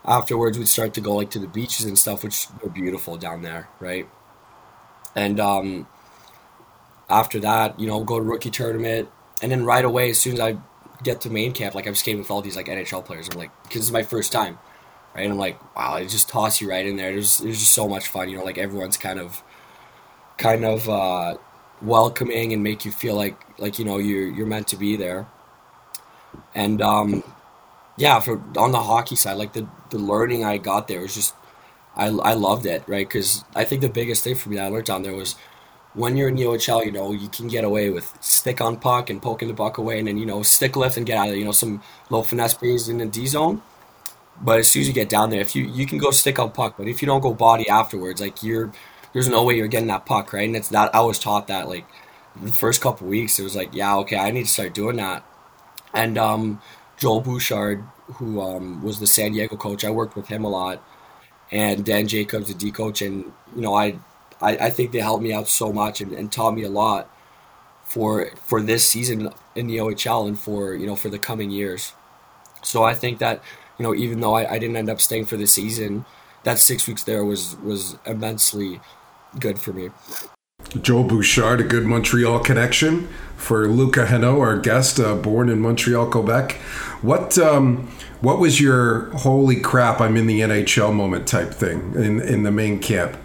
afterwards, 0.05 0.59
we'd 0.59 0.69
start 0.69 0.95
to 0.95 1.01
go 1.01 1.15
like 1.17 1.31
to 1.31 1.39
the 1.39 1.49
beaches 1.49 1.87
and 1.87 1.99
stuff, 1.99 2.25
which 2.25 2.49
are 2.65 2.71
beautiful 2.71 3.17
down 3.17 3.43
there, 3.43 3.69
right? 3.81 4.09
And 5.15 5.39
um, 5.41 5.87
after 7.09 7.39
that, 7.41 7.79
you 7.79 7.87
know, 7.87 8.03
go 8.05 8.19
to 8.19 8.25
rookie 8.25 8.51
tournament, 8.51 9.09
and 9.43 9.53
then 9.53 9.65
right 9.65 9.85
away, 9.85 10.11
as 10.11 10.19
soon 10.19 10.35
as 10.35 10.41
I 10.41 10.57
get 11.03 11.21
to 11.23 11.31
main 11.31 11.53
camp, 11.53 11.75
like 11.75 11.87
I'm 11.87 11.95
skating 11.95 12.21
with 12.21 12.31
all 12.31 12.43
these 12.43 12.57
like 12.57 12.67
NHL 12.67 13.05
players. 13.05 13.29
I'm 13.31 13.39
like, 13.39 13.51
because 13.63 13.83
it's 13.83 13.91
my 13.93 14.03
first 14.03 14.33
time, 14.33 14.59
right? 15.15 15.23
And 15.23 15.33
I'm 15.33 15.39
like, 15.39 15.77
wow, 15.77 15.97
it 15.97 16.07
just 16.09 16.29
toss 16.29 16.61
you 16.61 16.69
right 16.71 16.87
in 16.87 16.97
there. 16.97 17.13
It 17.13 17.17
was, 17.17 17.39
just 17.39 17.73
so 17.73 17.89
much 17.89 18.09
fun, 18.09 18.29
you 18.29 18.39
know. 18.39 18.45
Like 18.45 18.59
everyone's 18.59 18.97
kind 18.97 19.19
of, 19.19 19.43
kind 20.39 20.65
of 20.65 20.89
uh, 20.89 21.37
welcoming 21.81 22.53
and 22.53 22.63
make 22.63 22.85
you 22.85 22.93
feel 22.93 23.15
like 23.15 23.37
like 23.59 23.79
you 23.79 23.85
know 23.85 23.99
you're 23.99 24.29
you're 24.29 24.47
meant 24.47 24.69
to 24.69 24.77
be 24.77 24.97
there. 24.97 25.27
And 26.55 26.81
um, 26.81 27.23
yeah, 27.97 28.21
for 28.21 28.43
on 28.57 28.73
the 28.73 28.83
hockey 28.83 29.17
side, 29.17 29.35
like 29.37 29.53
the 29.53 29.69
the 29.91 29.99
learning 29.99 30.45
I 30.45 30.59
got 30.59 30.89
there 30.89 31.01
was 31.01 31.15
just 31.15 31.35
I 31.97 32.07
I 32.07 32.35
loved 32.35 32.67
it, 32.67 32.85
right? 32.87 33.07
Because 33.07 33.45
I 33.55 33.65
think 33.65 33.83
the 33.83 33.89
biggest 33.89 34.25
thing 34.25 34.35
for 34.35 34.49
me 34.49 34.57
that 34.57 34.67
I 34.67 34.69
learned 34.69 34.87
down 34.87 35.03
there 35.03 35.15
was 35.15 35.37
when 35.95 36.17
you're 36.17 36.29
in 36.29 36.37
OHL, 36.37 36.85
you 36.85 36.93
know, 36.93 37.13
you 37.13 37.29
can 37.29 37.49
get 37.49 37.65
away 37.65 37.91
with 37.91 38.17
stick 38.21 38.61
on 38.61 38.79
puck 38.79 39.11
and 39.11 39.21
poking 39.21 39.49
the 39.49 39.55
puck 39.55 39.79
away, 39.79 39.99
and 39.99 40.09
then 40.09 40.17
you 40.17 40.27
know 40.27 40.43
stick 40.43 40.77
lift 40.77 40.97
and 40.97 41.07
get 41.07 41.19
out 41.19 41.29
of. 41.29 41.37
You 41.37 41.45
know, 41.45 41.53
some 41.53 41.83
low 42.11 42.23
finesse 42.23 42.55
plays 42.55 42.89
in 42.89 42.99
the 42.99 43.07
D 43.07 43.27
zone. 43.27 43.63
But 44.41 44.61
as 44.61 44.69
soon 44.69 44.83
as 44.83 44.89
you 44.89 44.95
get 44.95 45.09
down 45.09 45.31
there, 45.31 45.41
if 45.41 45.55
you 45.55 45.65
you 45.65 45.87
can 45.87 45.99
go 45.99 46.11
stick 46.11 46.39
on 46.39 46.51
puck, 46.53 46.75
but 46.79 46.89
if 46.89 47.03
you 47.03 47.07
don't 47.07 47.21
go 47.21 47.35
body 47.35 47.69
afterwards, 47.69 48.21
like 48.21 48.43
you're 48.43 48.73
there's 49.13 49.29
no 49.29 49.45
way 49.45 49.57
you're 49.57 49.69
getting 49.69 49.89
that 49.89 50.07
puck 50.07 50.33
right. 50.33 50.47
And 50.47 50.57
it's 50.57 50.69
that 50.69 50.95
I 50.95 51.01
was 51.01 51.19
taught 51.19 51.49
that 51.49 51.69
like 51.69 51.85
the 52.41 52.53
first 52.53 52.81
couple 52.81 53.07
weeks, 53.07 53.39
it 53.39 53.43
was 53.43 53.55
like, 53.55 53.75
yeah, 53.75 53.97
okay, 53.99 54.17
I 54.17 54.31
need 54.31 54.45
to 54.45 54.51
start 54.51 54.75
doing 54.75 54.97
that. 54.97 55.25
And 55.93 56.17
um, 56.17 56.63
Joel 56.97 57.21
Bouchard, 57.21 57.85
who 58.15 58.41
um, 58.41 58.83
was 58.83 58.99
the 58.99 59.07
San 59.07 59.33
Diego 59.33 59.57
coach, 59.57 59.85
I 59.85 59.91
worked 59.91 60.17
with 60.17 60.29
him 60.29 60.45
a 60.45 60.49
lot, 60.49 60.83
and 61.51 61.85
Dan 61.85 62.09
Jacobs, 62.09 62.49
the 62.49 62.55
D 62.55 62.71
coach, 62.71 63.03
and 63.03 63.33
you 63.55 63.61
know 63.61 63.75
I 63.75 63.97
I, 64.43 64.67
I 64.67 64.71
think 64.71 64.93
they 64.93 65.01
helped 65.01 65.23
me 65.23 65.33
out 65.33 65.49
so 65.49 65.73
much 65.73 66.01
and, 66.01 66.13
and 66.13 66.31
taught 66.31 66.55
me 66.55 66.65
a 66.65 66.71
lot 66.71 67.09
for 67.85 68.31
for 68.45 68.63
this 68.63 68.87
season 68.89 69.31
in 69.55 69.67
the 69.67 69.77
OHL 69.77 70.27
and 70.27 70.39
for 70.39 70.75
you 70.75 70.87
know 70.87 70.97
for 70.97 71.09
the 71.09 71.19
coming 71.19 71.51
years. 71.51 71.93
So 72.63 72.83
I 72.83 72.95
think 72.95 73.19
that 73.19 73.43
you 73.79 73.83
know 73.83 73.95
even 73.95 74.21
though 74.21 74.35
I, 74.35 74.53
I 74.55 74.59
didn't 74.59 74.77
end 74.77 74.91
up 74.91 75.01
staying 75.01 75.27
for 75.27 75.37
the 75.37 75.47
season, 75.47 76.05
that 76.45 76.59
six 76.59 76.87
weeks 76.87 77.05
there 77.05 77.25
was 77.25 77.57
was 77.63 77.97
immensely 78.07 78.81
good 79.39 79.59
for 79.59 79.73
me. 79.73 79.91
Joel 80.81 81.05
Bouchard, 81.05 81.61
a 81.61 81.65
good 81.65 81.85
Montreal 81.85 82.39
connection 82.41 83.09
for 83.37 83.67
Louka 83.67 84.07
Henault, 84.07 84.41
our 84.41 84.59
guest, 84.59 84.99
uh, 84.99 85.15
born 85.17 85.49
in 85.49 85.61
Montreal, 85.61 86.07
Quebec. 86.07 86.53
What 87.03 87.37
um, 87.37 87.89
what 88.21 88.39
was 88.39 88.61
your 88.61 89.11
holy 89.11 89.61
crap? 89.61 90.01
I'm 90.01 90.17
in 90.17 90.27
the 90.27 90.41
NHL 90.41 90.95
moment 90.95 91.27
type 91.27 91.53
thing 91.53 91.95
in 91.95 92.21
in 92.21 92.43
the 92.43 92.53
main 92.53 92.79
camp? 92.79 93.19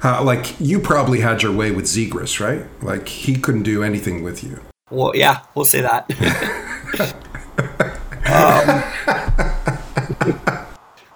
How, 0.00 0.22
like 0.22 0.58
you 0.58 0.80
probably 0.80 1.20
had 1.20 1.42
your 1.42 1.52
way 1.52 1.70
with 1.70 1.84
Zegras, 1.84 2.40
right? 2.40 2.66
Like 2.82 3.08
he 3.08 3.36
couldn't 3.36 3.64
do 3.64 3.82
anything 3.82 4.22
with 4.22 4.42
you. 4.42 4.60
Well, 4.90 5.12
yeah, 5.14 5.40
we'll 5.54 5.66
say 5.66 5.82
that. 5.82 6.10
um, 8.30 8.82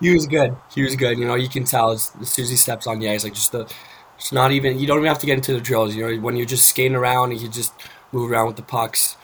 he 0.01 0.13
was 0.13 0.27
good. 0.27 0.55
He 0.75 0.83
was 0.83 0.97
good. 0.97 1.19
You 1.19 1.27
know, 1.27 1.35
you 1.35 1.49
can 1.49 1.65
tell 1.65 1.93
as, 1.93 2.13
as 2.21 2.29
soon 2.31 2.45
as 2.45 2.51
he 2.51 2.57
steps 2.57 2.87
on 2.87 2.99
the 2.99 3.09
ice, 3.09 3.25
like 3.25 3.35
just 3.35 3.53
the, 3.53 3.73
it's 4.17 4.33
not 4.33 4.53
even. 4.53 4.79
You 4.79 4.87
don't 4.87 4.99
even 4.99 5.09
have 5.09 5.19
to 5.21 5.27
get 5.27 5.37
into 5.37 5.55
the 5.55 5.61
drills. 5.61 5.95
You 5.95 6.07
know, 6.07 6.21
when 6.21 6.37
you're 6.37 6.47
just 6.47 6.67
skating 6.67 6.95
around, 6.95 7.33
and 7.33 7.41
you 7.41 7.49
just 7.49 7.73
move 8.13 8.31
around 8.31 8.49
with 8.49 8.57
the 8.57 8.63
pucks, 8.63 9.17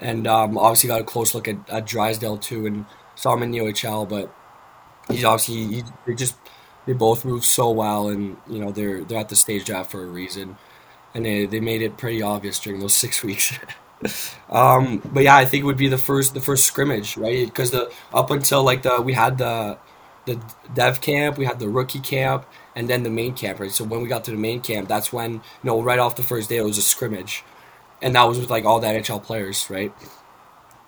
and 0.00 0.26
um, 0.26 0.58
obviously 0.58 0.88
got 0.88 1.00
a 1.00 1.04
close 1.04 1.32
look 1.34 1.46
at, 1.46 1.56
at 1.70 1.86
Drysdale 1.86 2.38
too, 2.38 2.66
and 2.66 2.86
saw 3.14 3.34
him 3.34 3.44
in 3.44 3.52
the 3.52 3.58
OHL, 3.58 4.08
but 4.08 4.34
he's 5.08 5.24
obviously 5.24 5.76
he, 5.76 5.82
they 6.06 6.14
just 6.14 6.34
they 6.86 6.92
both 6.92 7.24
move 7.24 7.44
so 7.44 7.70
well, 7.70 8.08
and 8.08 8.36
you 8.48 8.58
know 8.58 8.70
they're 8.70 9.04
they're 9.04 9.18
at 9.18 9.28
the 9.28 9.36
stage 9.36 9.64
draft 9.64 9.90
for 9.90 10.02
a 10.02 10.06
reason, 10.06 10.56
and 11.14 11.26
they 11.26 11.46
they 11.46 11.60
made 11.60 11.82
it 11.82 11.96
pretty 11.96 12.22
obvious 12.22 12.58
during 12.60 12.80
those 12.80 12.94
six 13.04 13.22
weeks. 13.22 13.58
um, 14.50 15.02
but 15.12 15.24
yeah, 15.24 15.36
I 15.36 15.44
think 15.44 15.62
it 15.62 15.66
would 15.66 15.76
be 15.76 15.88
the 15.88 15.98
first 15.98 16.34
the 16.34 16.40
first 16.40 16.64
scrimmage, 16.66 17.16
right? 17.16 17.46
Because 17.46 17.70
the 17.70 17.92
up 18.14 18.30
until 18.30 18.62
like 18.62 18.82
the 18.82 19.00
we 19.02 19.14
had 19.14 19.38
the 19.38 19.78
the 20.26 20.40
dev 20.74 21.00
camp, 21.00 21.38
we 21.38 21.44
had 21.44 21.58
the 21.60 21.68
rookie 21.68 22.00
camp, 22.00 22.46
and 22.74 22.88
then 22.88 23.02
the 23.04 23.10
main 23.10 23.34
camp, 23.34 23.60
right? 23.60 23.70
So 23.70 23.84
when 23.84 24.02
we 24.02 24.08
got 24.08 24.24
to 24.24 24.30
the 24.32 24.36
main 24.36 24.60
camp, 24.60 24.88
that's 24.88 25.12
when 25.12 25.34
you 25.34 25.40
know 25.64 25.82
right 25.82 25.98
off 25.98 26.16
the 26.16 26.22
first 26.22 26.48
day 26.48 26.56
it 26.56 26.64
was 26.64 26.78
a 26.78 26.82
scrimmage, 26.82 27.44
and 28.02 28.14
that 28.14 28.24
was 28.24 28.38
with 28.38 28.50
like 28.50 28.64
all 28.64 28.80
the 28.80 28.86
NHL 28.88 29.22
players, 29.22 29.68
right? 29.70 29.92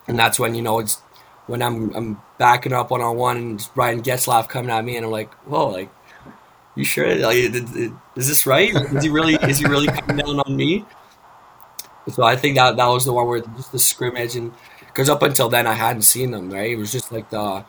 And 0.07 0.19
that's 0.19 0.39
when 0.39 0.55
you 0.55 0.63
know 0.63 0.79
it's 0.79 1.03
when 1.49 1.63
I'm 1.63 1.95
I'm 1.97 2.23
backing 2.39 2.73
up 2.73 2.91
one 2.91 3.01
on 3.01 3.17
one 3.17 3.37
and 3.37 3.69
Ryan 3.75 4.03
Getzlaf 4.03 4.49
coming 4.49 4.71
at 4.71 4.85
me 4.85 4.97
and 4.97 5.07
I'm 5.07 5.11
like, 5.11 5.33
whoa, 5.47 5.69
like, 5.69 5.91
you 6.77 6.85
sure? 6.85 7.13
Like, 7.17 7.37
is 7.37 8.29
this 8.29 8.47
right? 8.47 8.73
Is 8.73 9.03
he 9.03 9.09
really 9.09 9.35
is 9.35 9.59
he 9.59 9.65
really 9.67 9.89
coming 9.89 10.25
down 10.25 10.39
on 10.39 10.55
me? 10.55 10.85
So 12.13 12.23
I 12.23 12.37
think 12.37 12.57
that 12.57 12.77
that 12.77 12.87
was 12.87 13.05
the 13.05 13.13
one 13.13 13.27
where 13.27 13.41
just 13.41 13.73
the 13.73 13.79
scrimmage 13.79 14.37
and 14.37 14.53
because 14.81 15.09
up 15.09 15.23
until 15.23 15.49
then 15.49 15.67
I 15.67 15.73
hadn't 15.73 16.03
seen 16.03 16.31
them 16.31 16.51
right. 16.51 16.71
It 16.71 16.77
was 16.77 16.93
just 16.93 17.11
like 17.11 17.31
the 17.31 17.65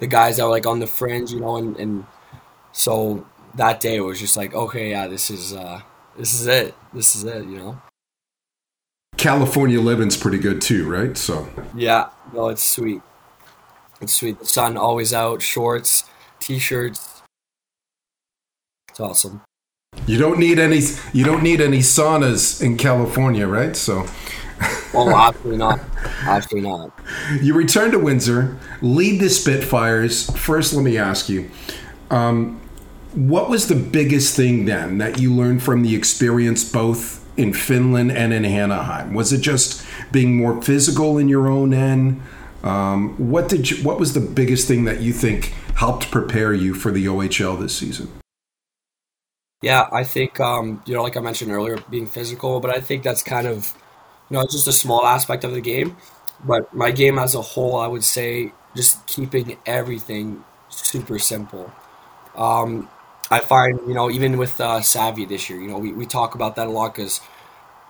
the 0.00 0.06
guys 0.06 0.38
that 0.38 0.44
were 0.44 0.50
like 0.50 0.66
on 0.66 0.80
the 0.80 0.86
fringe, 0.86 1.30
you 1.30 1.40
know, 1.40 1.56
and, 1.56 1.76
and 1.76 2.06
so 2.72 3.26
that 3.54 3.80
day 3.80 3.96
it 3.96 4.00
was 4.00 4.18
just 4.18 4.36
like, 4.36 4.54
okay, 4.54 4.90
yeah, 4.90 5.06
this 5.06 5.30
is 5.30 5.54
uh, 5.54 5.82
this 6.16 6.34
is 6.34 6.46
it, 6.46 6.74
this 6.92 7.14
is 7.14 7.24
it, 7.24 7.44
you 7.44 7.58
know. 7.58 7.82
California 9.16 9.80
living's 9.80 10.16
pretty 10.16 10.38
good 10.38 10.60
too, 10.60 10.88
right? 10.88 11.16
So 11.16 11.48
yeah, 11.74 12.10
no, 12.32 12.48
it's 12.48 12.64
sweet. 12.64 13.02
It's 14.00 14.14
sweet. 14.14 14.38
The 14.38 14.46
sun 14.46 14.76
always 14.76 15.12
out, 15.12 15.40
shorts, 15.40 16.04
t-shirts. 16.40 17.22
It's 18.90 19.00
awesome. 19.00 19.42
You 20.06 20.18
don't 20.18 20.38
need 20.38 20.58
any. 20.58 20.80
You 21.12 21.24
don't 21.24 21.42
need 21.42 21.60
any 21.60 21.78
saunas 21.78 22.62
in 22.62 22.76
California, 22.76 23.46
right? 23.46 23.74
So. 23.76 24.06
absolutely 24.94 25.56
not. 25.56 25.80
Absolutely 26.22 26.68
not. 26.68 26.92
You 27.40 27.54
return 27.54 27.90
to 27.92 27.98
Windsor, 27.98 28.58
lead 28.82 29.20
the 29.20 29.30
Spitfires. 29.30 30.30
First, 30.38 30.74
let 30.74 30.84
me 30.84 30.98
ask 30.98 31.28
you, 31.28 31.50
um, 32.10 32.60
what 33.14 33.48
was 33.48 33.68
the 33.68 33.74
biggest 33.74 34.36
thing 34.36 34.64
then 34.64 34.98
that 34.98 35.18
you 35.18 35.32
learned 35.32 35.62
from 35.62 35.82
the 35.82 35.94
experience, 35.94 36.70
both 36.70 37.23
in 37.36 37.52
Finland 37.52 38.12
and 38.12 38.32
in 38.32 38.44
Anaheim? 38.44 39.14
Was 39.14 39.32
it 39.32 39.40
just 39.40 39.84
being 40.12 40.36
more 40.36 40.60
physical 40.62 41.18
in 41.18 41.28
your 41.28 41.48
own 41.48 41.72
end? 41.72 42.22
Um, 42.62 43.14
what 43.30 43.48
did 43.48 43.70
you, 43.70 43.84
what 43.84 43.98
was 43.98 44.14
the 44.14 44.20
biggest 44.20 44.66
thing 44.66 44.84
that 44.84 45.00
you 45.00 45.12
think 45.12 45.52
helped 45.76 46.10
prepare 46.10 46.54
you 46.54 46.74
for 46.74 46.90
the 46.90 47.06
OHL 47.06 47.60
this 47.60 47.76
season? 47.76 48.10
Yeah, 49.62 49.88
I 49.92 50.04
think 50.04 50.40
um, 50.40 50.82
you 50.86 50.94
know, 50.94 51.02
like 51.02 51.16
I 51.16 51.20
mentioned 51.20 51.50
earlier, 51.50 51.78
being 51.90 52.06
physical, 52.06 52.60
but 52.60 52.70
I 52.70 52.80
think 52.80 53.02
that's 53.02 53.22
kind 53.22 53.46
of 53.46 53.72
you 54.28 54.36
know 54.36 54.42
it's 54.42 54.52
just 54.52 54.68
a 54.68 54.72
small 54.72 55.06
aspect 55.06 55.44
of 55.44 55.52
the 55.52 55.60
game. 55.60 55.96
But 56.44 56.74
my 56.74 56.90
game 56.90 57.18
as 57.18 57.34
a 57.34 57.40
whole, 57.40 57.76
I 57.76 57.86
would 57.86 58.04
say, 58.04 58.52
just 58.76 59.06
keeping 59.06 59.56
everything 59.64 60.44
super 60.68 61.18
simple. 61.18 61.72
Um, 62.34 62.90
I 63.30 63.40
find 63.40 63.80
you 63.86 63.94
know 63.94 64.10
even 64.10 64.38
with 64.38 64.60
uh, 64.60 64.80
Savvy 64.82 65.24
this 65.24 65.48
year, 65.48 65.60
you 65.60 65.68
know 65.68 65.78
we, 65.78 65.92
we 65.92 66.06
talk 66.06 66.34
about 66.34 66.56
that 66.56 66.66
a 66.66 66.70
lot 66.70 66.94
because 66.94 67.20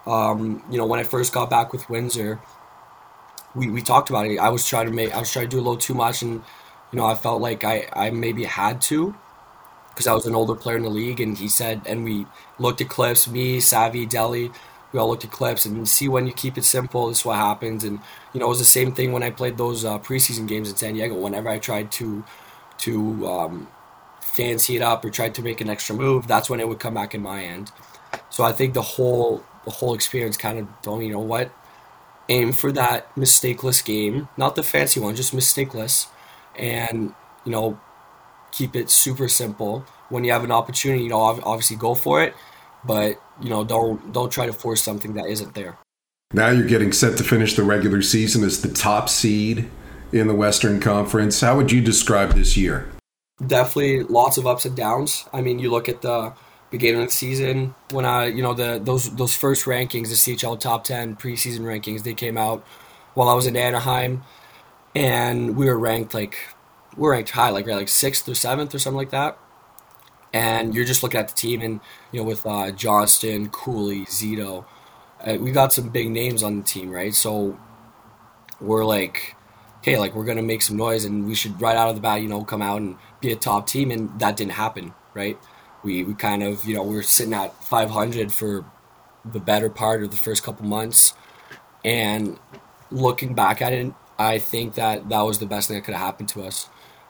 um, 0.07 0.65
you 0.71 0.79
know 0.79 0.87
when 0.87 1.01
I 1.01 1.05
first 1.05 1.33
got 1.33 1.51
back 1.51 1.73
with 1.73 1.89
Windsor, 1.91 2.41
we, 3.55 3.71
we 3.71 3.83
talked 3.83 4.11
about 4.11 4.27
it. 4.27 4.39
I 4.39 4.49
was 4.49 4.67
trying 4.67 4.87
to 4.87 4.93
make 4.93 5.15
I 5.15 5.19
was 5.21 5.33
trying 5.33 5.47
to 5.47 5.51
do 5.51 5.57
a 5.59 5.65
little 5.65 5.77
too 5.77 5.95
much, 5.95 6.23
and 6.23 6.43
you 6.93 6.99
know 6.99 7.07
I 7.07 7.15
felt 7.15 7.41
like 7.41 7.65
I 7.65 7.89
I 7.93 8.11
maybe 8.11 8.45
had 8.45 8.81
to 8.83 9.15
because 9.91 10.07
I 10.09 10.15
was 10.15 10.27
an 10.27 10.35
older 10.35 10.55
player 10.57 10.77
in 10.77 10.83
the 10.85 10.91
league, 10.91 11.21
and 11.21 11.39
he 11.39 11.49
said, 11.49 11.83
and 11.87 12.05
we 12.05 12.27
looked 12.59 12.81
at 12.81 12.89
clips, 12.89 13.29
me, 13.29 13.61
Savvy, 13.61 14.07
Deli, 14.07 14.51
we 14.93 15.01
all 15.01 15.09
looked 15.09 15.25
at 15.25 15.33
clips 15.33 15.67
and 15.67 15.89
see 15.89 16.09
when 16.09 16.27
you 16.27 16.33
keep 16.33 16.59
it 16.59 16.65
simple, 16.65 17.09
this 17.09 17.21
is 17.21 17.25
what 17.27 17.37
happens. 17.37 17.85
And 17.85 18.01
you 18.33 18.41
know, 18.41 18.47
it 18.47 18.51
was 18.51 18.61
the 18.61 18.65
same 18.67 18.93
thing 18.93 19.13
when 19.13 19.23
I 19.23 19.31
played 19.31 19.59
those 19.59 19.85
uh, 19.85 19.99
preseason 20.01 20.49
games 20.49 20.71
in 20.71 20.77
San 20.77 20.95
Diego. 20.95 21.15
Whenever 21.17 21.49
I 21.51 21.59
tried 21.59 21.93
to 21.93 22.25
to 22.79 23.27
um, 23.29 23.69
fancy 24.35 24.77
it 24.77 24.83
up 24.83 25.05
or 25.05 25.11
tried 25.11 25.35
to 25.37 25.43
make 25.43 25.61
an 25.61 25.71
extra 25.71 25.95
move, 25.95 26.27
that's 26.27 26.51
when 26.51 26.61
it 26.61 26.69
would 26.69 26.81
come 26.81 26.95
back 26.95 27.15
in 27.15 27.23
my 27.23 27.45
end. 27.45 27.71
So 28.31 28.45
I 28.45 28.53
think 28.53 28.75
the 28.75 28.83
whole 28.83 29.45
the 29.65 29.71
whole 29.71 29.95
experience 29.95 30.37
kind 30.37 30.59
of 30.59 30.99
me, 30.99 31.07
you 31.07 31.13
know 31.13 31.21
what, 31.21 31.51
aim 32.29 32.53
for 32.53 32.71
that 32.73 33.15
mistakeless 33.17 33.85
game, 33.85 34.29
not 34.37 34.57
the 34.57 34.63
fancy 34.63 35.01
one, 35.01 35.17
just 35.17 35.35
mistakeless, 35.35 36.09
and 36.57 37.15
you 37.45 37.53
know 37.53 37.79
keep 38.53 38.77
it 38.77 38.91
super 38.91 39.29
simple. 39.29 39.85
When 40.09 40.25
you 40.25 40.33
have 40.33 40.45
an 40.45 40.53
opportunity, 40.53 41.05
you 41.05 41.11
know, 41.11 41.19
obviously 41.19 41.77
go 41.77 41.95
for 41.95 42.23
it, 42.23 42.35
but 42.85 43.21
you 43.41 43.51
know, 43.51 43.65
don't 43.65 44.13
don't 44.13 44.31
try 44.31 44.47
to 44.47 44.53
force 44.53 44.83
something 44.83 45.15
that 45.15 45.27
isn't 45.27 45.55
there. 45.55 45.79
Now 46.33 46.49
you're 46.49 46.67
getting 46.67 46.93
set 46.93 47.17
to 47.19 47.25
finish 47.25 47.55
the 47.55 47.63
regular 47.63 48.03
season 48.03 48.45
as 48.45 48.63
the 48.63 48.73
top 48.73 49.09
seed 49.09 49.69
in 50.13 50.27
the 50.27 50.35
Western 50.35 50.81
Conference. 50.81 51.41
How 51.41 51.57
would 51.57 51.73
you 51.73 51.81
describe 51.81 52.33
this 52.33 52.57
year? 52.57 52.89
Definitely 53.45 54.05
lots 54.05 54.39
of 54.39 54.47
ups 54.47 54.65
and 54.65 54.77
downs. 54.77 55.25
I 55.33 55.41
mean, 55.41 55.59
you 55.59 55.71
look 55.71 55.89
at 55.89 56.03
the 56.03 56.33
beginning 56.71 57.03
of 57.03 57.09
the 57.09 57.13
season 57.13 57.75
when 57.91 58.05
I, 58.05 58.27
you 58.27 58.43
know, 58.43 58.55
the 58.55 58.81
those 58.83 59.11
those 59.17 59.35
first 59.35 59.65
rankings, 59.65 60.09
the 60.11 60.17
CHL 60.17 60.57
top 60.57 60.85
ten 60.85 61.17
preseason 61.17 61.61
rankings, 61.63 62.05
they 62.05 62.15
came 62.15 62.37
out 62.39 62.65
while 63.15 63.29
I 63.29 63.35
was 63.35 63.47
in 63.47 63.57
Anaheim, 63.57 64.23
and 64.95 65.57
we 65.57 65.67
were 65.67 65.79
ranked 65.79 66.15
like 66.15 66.39
we 66.97 67.03
were 67.03 67.11
ranked 67.13 67.31
high, 67.31 67.51
like 67.51 67.67
like 67.67 67.89
sixth 67.89 68.29
or 68.29 68.35
seventh 68.35 68.75
or 68.75 68.79
something 68.79 68.99
like 68.99 69.11
that. 69.11 69.39
And 70.33 70.75
you're 70.75 70.85
just 70.85 71.03
looking 71.03 71.21
at 71.21 71.29
the 71.29 71.35
team, 71.35 71.61
and 71.63 71.81
you 72.13 72.21
know, 72.21 72.27
with 72.27 72.45
uh, 72.47 72.73
Johnston, 72.73 73.51
Cuylle, 73.51 74.07
Zito, 74.07 74.65
uh, 75.25 75.37
we 75.41 75.53
got 75.53 75.73
some 75.73 75.91
big 75.91 76.11
names 76.11 76.43
on 76.43 76.59
the 76.59 76.65
team, 76.65 76.91
right? 76.91 77.15
So 77.15 77.59
we're 78.61 78.85
like, 78.85 79.34
okay, 79.85 79.99
like 79.99 80.15
we're 80.15 80.25
gonna 80.25 80.43
make 80.43 80.63
some 80.63 80.77
noise, 80.77 81.05
and 81.05 81.27
we 81.27 81.35
should 81.35 81.61
right 81.61 81.77
out 81.77 81.91
of 81.91 81.95
the 81.95 82.01
bat, 82.01 82.23
you 82.23 82.29
know, 82.29 82.43
come 82.45 82.63
out 82.63 82.81
and 82.81 82.97
be 83.21 83.31
a 83.33 83.37
top 83.37 83.67
team, 83.67 83.91
and 83.91 84.19
that 84.19 84.37
didn't 84.37 84.53
happen, 84.53 84.95
right? 85.15 85.39
We 85.83 86.05
we 86.05 86.15
kind 86.15 86.43
of 86.43 86.65
you 86.65 86.75
know 86.75 86.83
we 86.83 86.97
are 86.97 87.03
sitting 87.03 87.35
at 87.35 87.55
500 87.65 88.33
for 88.33 88.65
the 89.25 89.41
better 89.41 89.71
part 89.71 90.03
of 90.03 90.11
the 90.11 90.17
first 90.17 90.43
couple 90.43 90.67
months, 90.67 91.15
and 91.85 92.39
looking 92.91 93.35
back 93.35 93.63
at 93.63 93.73
it, 93.73 93.93
I 94.19 94.39
think 94.39 94.75
that 94.75 95.09
that 95.11 95.23
was 95.23 95.39
the 95.39 95.47
best 95.47 95.69
thing 95.69 95.77
that 95.77 95.85
could 95.85 95.95
have 95.95 96.05
happened 96.05 96.29
to 96.31 96.45
us 96.45 96.69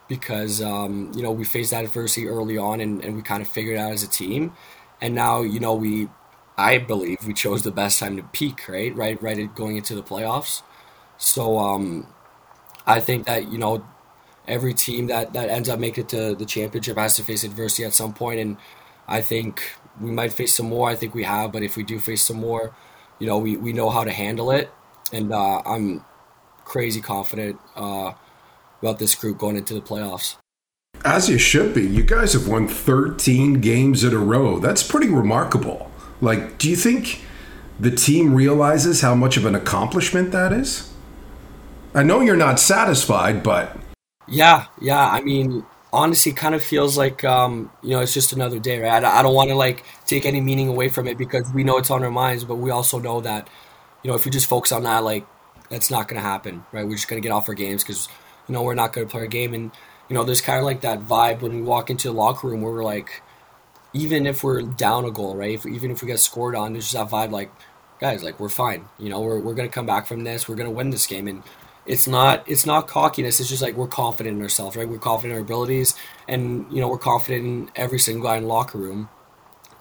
because 0.08 0.62
um, 0.62 1.12
you 1.14 1.22
know 1.22 1.32
we 1.32 1.44
faced 1.44 1.70
that 1.72 1.84
adversity 1.84 2.28
early 2.28 2.58
on 2.58 2.80
and, 2.80 3.04
and 3.04 3.16
we 3.16 3.22
kind 3.22 3.42
of 3.42 3.48
figured 3.48 3.78
out 3.78 3.92
as 3.92 4.02
a 4.02 4.08
team, 4.08 4.52
and 5.00 5.14
now 5.14 5.42
you 5.42 5.60
know 5.60 5.74
we 5.74 6.08
I 6.58 6.78
believe 6.78 7.18
we 7.26 7.34
chose 7.34 7.62
the 7.62 7.72
best 7.72 8.00
time 8.00 8.16
to 8.16 8.22
peak, 8.24 8.68
right? 8.68 8.94
Right, 8.96 9.20
right, 9.22 9.54
going 9.54 9.76
into 9.76 9.94
the 9.94 10.02
playoffs. 10.02 10.62
So 11.18 11.58
um, 11.58 12.06
I 12.86 13.00
think 13.00 13.26
that 13.26 13.50
you 13.50 13.58
know 13.58 13.84
every 14.46 14.74
team 14.74 15.06
that 15.08 15.32
that 15.32 15.48
ends 15.48 15.68
up 15.68 15.78
making 15.78 16.04
it 16.04 16.08
to 16.10 16.34
the 16.34 16.44
championship 16.44 16.96
has 16.96 17.16
to 17.16 17.22
face 17.22 17.44
adversity 17.44 17.84
at 17.84 17.94
some 17.94 18.12
point, 18.12 18.40
and 18.40 18.56
I 19.08 19.20
think 19.20 19.62
we 20.00 20.10
might 20.10 20.32
face 20.32 20.54
some 20.54 20.66
more. 20.66 20.88
I 20.88 20.94
think 20.94 21.14
we 21.14 21.24
have, 21.24 21.52
but 21.52 21.62
if 21.62 21.76
we 21.76 21.82
do 21.82 21.98
face 21.98 22.22
some 22.22 22.38
more, 22.38 22.74
you 23.18 23.26
know, 23.26 23.38
we, 23.38 23.56
we 23.56 23.72
know 23.72 23.90
how 23.90 24.04
to 24.04 24.10
handle 24.10 24.50
it, 24.50 24.70
and 25.12 25.32
uh, 25.32 25.62
I'm 25.64 26.04
crazy 26.64 27.00
confident 27.00 27.60
uh, 27.76 28.12
about 28.80 28.98
this 28.98 29.14
group 29.14 29.38
going 29.38 29.56
into 29.56 29.74
the 29.74 29.80
playoffs. 29.80 30.36
As 31.04 31.28
you 31.28 31.36
should 31.36 31.74
be. 31.74 31.86
You 31.86 32.02
guys 32.02 32.32
have 32.32 32.48
won 32.48 32.66
13 32.66 33.60
games 33.60 34.04
in 34.04 34.14
a 34.14 34.18
row. 34.18 34.58
That's 34.58 34.82
pretty 34.82 35.08
remarkable. 35.08 35.90
Like, 36.22 36.56
do 36.56 36.70
you 36.70 36.76
think 36.76 37.22
the 37.78 37.90
team 37.90 38.34
realizes 38.34 39.02
how 39.02 39.14
much 39.14 39.36
of 39.36 39.44
an 39.44 39.54
accomplishment 39.54 40.32
that 40.32 40.52
is? 40.52 40.93
I 41.94 42.02
know 42.02 42.20
you're 42.20 42.36
not 42.36 42.58
satisfied, 42.58 43.44
but 43.44 43.76
yeah, 44.26 44.66
yeah. 44.80 45.06
I 45.06 45.22
mean, 45.22 45.64
honestly, 45.92 46.32
kind 46.32 46.54
of 46.54 46.62
feels 46.62 46.98
like 46.98 47.24
um, 47.24 47.70
you 47.82 47.90
know 47.90 48.00
it's 48.00 48.12
just 48.12 48.32
another 48.32 48.58
day, 48.58 48.80
right? 48.80 49.04
I, 49.04 49.20
I 49.20 49.22
don't 49.22 49.34
want 49.34 49.50
to 49.50 49.54
like 49.54 49.84
take 50.04 50.26
any 50.26 50.40
meaning 50.40 50.68
away 50.68 50.88
from 50.88 51.06
it 51.06 51.16
because 51.16 51.52
we 51.54 51.62
know 51.62 51.78
it's 51.78 51.92
on 51.92 52.02
our 52.02 52.10
minds, 52.10 52.44
but 52.44 52.56
we 52.56 52.70
also 52.70 52.98
know 52.98 53.20
that 53.20 53.48
you 54.02 54.10
know 54.10 54.16
if 54.16 54.24
we 54.24 54.32
just 54.32 54.48
focus 54.48 54.72
on 54.72 54.82
that, 54.82 55.04
like 55.04 55.24
that's 55.70 55.90
not 55.90 56.08
going 56.08 56.20
to 56.20 56.26
happen, 56.26 56.64
right? 56.72 56.84
We're 56.84 56.96
just 56.96 57.08
going 57.08 57.22
to 57.22 57.26
get 57.26 57.32
off 57.32 57.48
our 57.48 57.54
games 57.54 57.84
because 57.84 58.08
you 58.48 58.54
know 58.54 58.62
we're 58.64 58.74
not 58.74 58.92
going 58.92 59.06
to 59.06 59.10
play 59.10 59.20
our 59.20 59.26
game, 59.28 59.54
and 59.54 59.70
you 60.08 60.14
know 60.14 60.24
there's 60.24 60.40
kind 60.40 60.58
of 60.58 60.64
like 60.64 60.80
that 60.80 61.00
vibe 61.02 61.42
when 61.42 61.54
we 61.54 61.62
walk 61.62 61.90
into 61.90 62.08
the 62.08 62.14
locker 62.14 62.48
room 62.48 62.62
where 62.62 62.72
we're 62.72 62.82
like, 62.82 63.22
even 63.92 64.26
if 64.26 64.42
we're 64.42 64.62
down 64.62 65.04
a 65.04 65.12
goal, 65.12 65.36
right? 65.36 65.52
If, 65.52 65.64
even 65.64 65.92
if 65.92 66.02
we 66.02 66.08
get 66.08 66.18
scored 66.18 66.56
on, 66.56 66.72
there's 66.72 66.90
just 66.90 66.94
that 66.94 67.16
vibe 67.16 67.30
like, 67.30 67.52
guys, 68.00 68.24
like 68.24 68.40
we're 68.40 68.48
fine. 68.48 68.86
You 68.98 69.10
know, 69.10 69.20
we're 69.20 69.38
we're 69.38 69.54
going 69.54 69.68
to 69.68 69.72
come 69.72 69.86
back 69.86 70.08
from 70.08 70.24
this. 70.24 70.48
We're 70.48 70.56
going 70.56 70.68
to 70.68 70.74
win 70.74 70.90
this 70.90 71.06
game, 71.06 71.28
and 71.28 71.44
it's 71.86 72.08
not 72.08 72.44
it's 72.46 72.66
not 72.66 72.86
cockiness. 72.86 73.40
It's 73.40 73.48
just 73.48 73.62
like 73.62 73.74
we're 73.74 73.86
confident 73.86 74.36
in 74.36 74.42
ourselves, 74.42 74.76
right? 74.76 74.88
We're 74.88 74.98
confident 74.98 75.32
in 75.32 75.38
our 75.38 75.44
abilities, 75.44 75.94
and 76.28 76.66
you 76.72 76.80
know 76.80 76.88
we're 76.88 76.98
confident 76.98 77.44
in 77.44 77.70
every 77.76 77.98
single 77.98 78.24
guy 78.24 78.36
in 78.36 78.44
the 78.44 78.48
locker 78.48 78.78
room. 78.78 79.08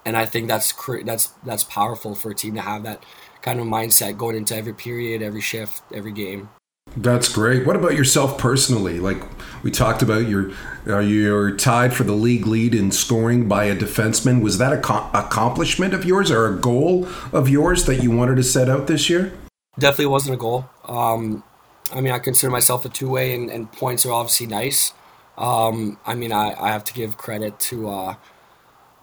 And 0.04 0.16
I 0.16 0.26
think 0.26 0.48
that's 0.48 0.72
that's 1.04 1.28
that's 1.44 1.64
powerful 1.64 2.14
for 2.14 2.30
a 2.30 2.34
team 2.34 2.54
to 2.54 2.60
have 2.60 2.82
that 2.82 3.02
kind 3.40 3.58
of 3.58 3.66
mindset 3.66 4.18
going 4.18 4.36
into 4.36 4.54
every 4.56 4.74
period, 4.74 5.22
every 5.22 5.40
shift, 5.40 5.82
every 5.92 6.12
game. 6.12 6.50
That's 6.96 7.28
great. 7.28 7.66
What 7.66 7.74
about 7.74 7.94
yourself 7.94 8.38
personally? 8.38 9.00
Like 9.00 9.20
we 9.64 9.70
talked 9.70 10.02
about, 10.02 10.28
you're 10.28 10.52
uh, 10.86 11.00
you're 11.00 11.56
tied 11.56 11.94
for 11.94 12.04
the 12.04 12.12
league 12.12 12.46
lead 12.46 12.74
in 12.74 12.92
scoring 12.92 13.48
by 13.48 13.64
a 13.64 13.74
defenseman. 13.74 14.42
Was 14.42 14.58
that 14.58 14.72
a 14.72 14.78
co- 14.78 15.08
accomplishment 15.12 15.94
of 15.94 16.04
yours 16.04 16.30
or 16.30 16.46
a 16.46 16.56
goal 16.56 17.08
of 17.32 17.48
yours 17.48 17.86
that 17.86 18.02
you 18.02 18.10
wanted 18.10 18.36
to 18.36 18.42
set 18.42 18.68
out 18.68 18.86
this 18.86 19.08
year? 19.08 19.32
Definitely 19.78 20.06
wasn't 20.06 20.34
a 20.34 20.38
goal. 20.38 20.68
Um, 20.84 21.42
I 21.92 22.00
mean, 22.00 22.12
I 22.12 22.18
consider 22.18 22.50
myself 22.50 22.84
a 22.84 22.88
two 22.88 23.08
way, 23.08 23.34
and, 23.34 23.50
and, 23.50 23.70
points 23.70 24.06
are 24.06 24.12
obviously 24.12 24.46
nice. 24.46 24.92
Um, 25.36 25.98
I 26.06 26.14
mean, 26.14 26.32
I, 26.32 26.54
I 26.58 26.70
have 26.70 26.84
to 26.84 26.94
give 26.94 27.18
credit 27.18 27.58
to 27.60 27.90
uh, 27.90 28.14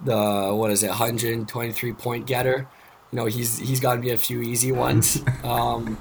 the 0.03 0.51
what 0.53 0.71
is 0.71 0.83
it, 0.83 0.89
123 0.89 1.93
point 1.93 2.25
getter. 2.25 2.67
You 3.11 3.17
know, 3.17 3.25
he's 3.25 3.57
he's 3.59 3.79
gotten 3.79 4.01
me 4.01 4.11
a 4.11 4.17
few 4.17 4.41
easy 4.41 4.71
ones. 4.71 5.21
Um, 5.43 5.97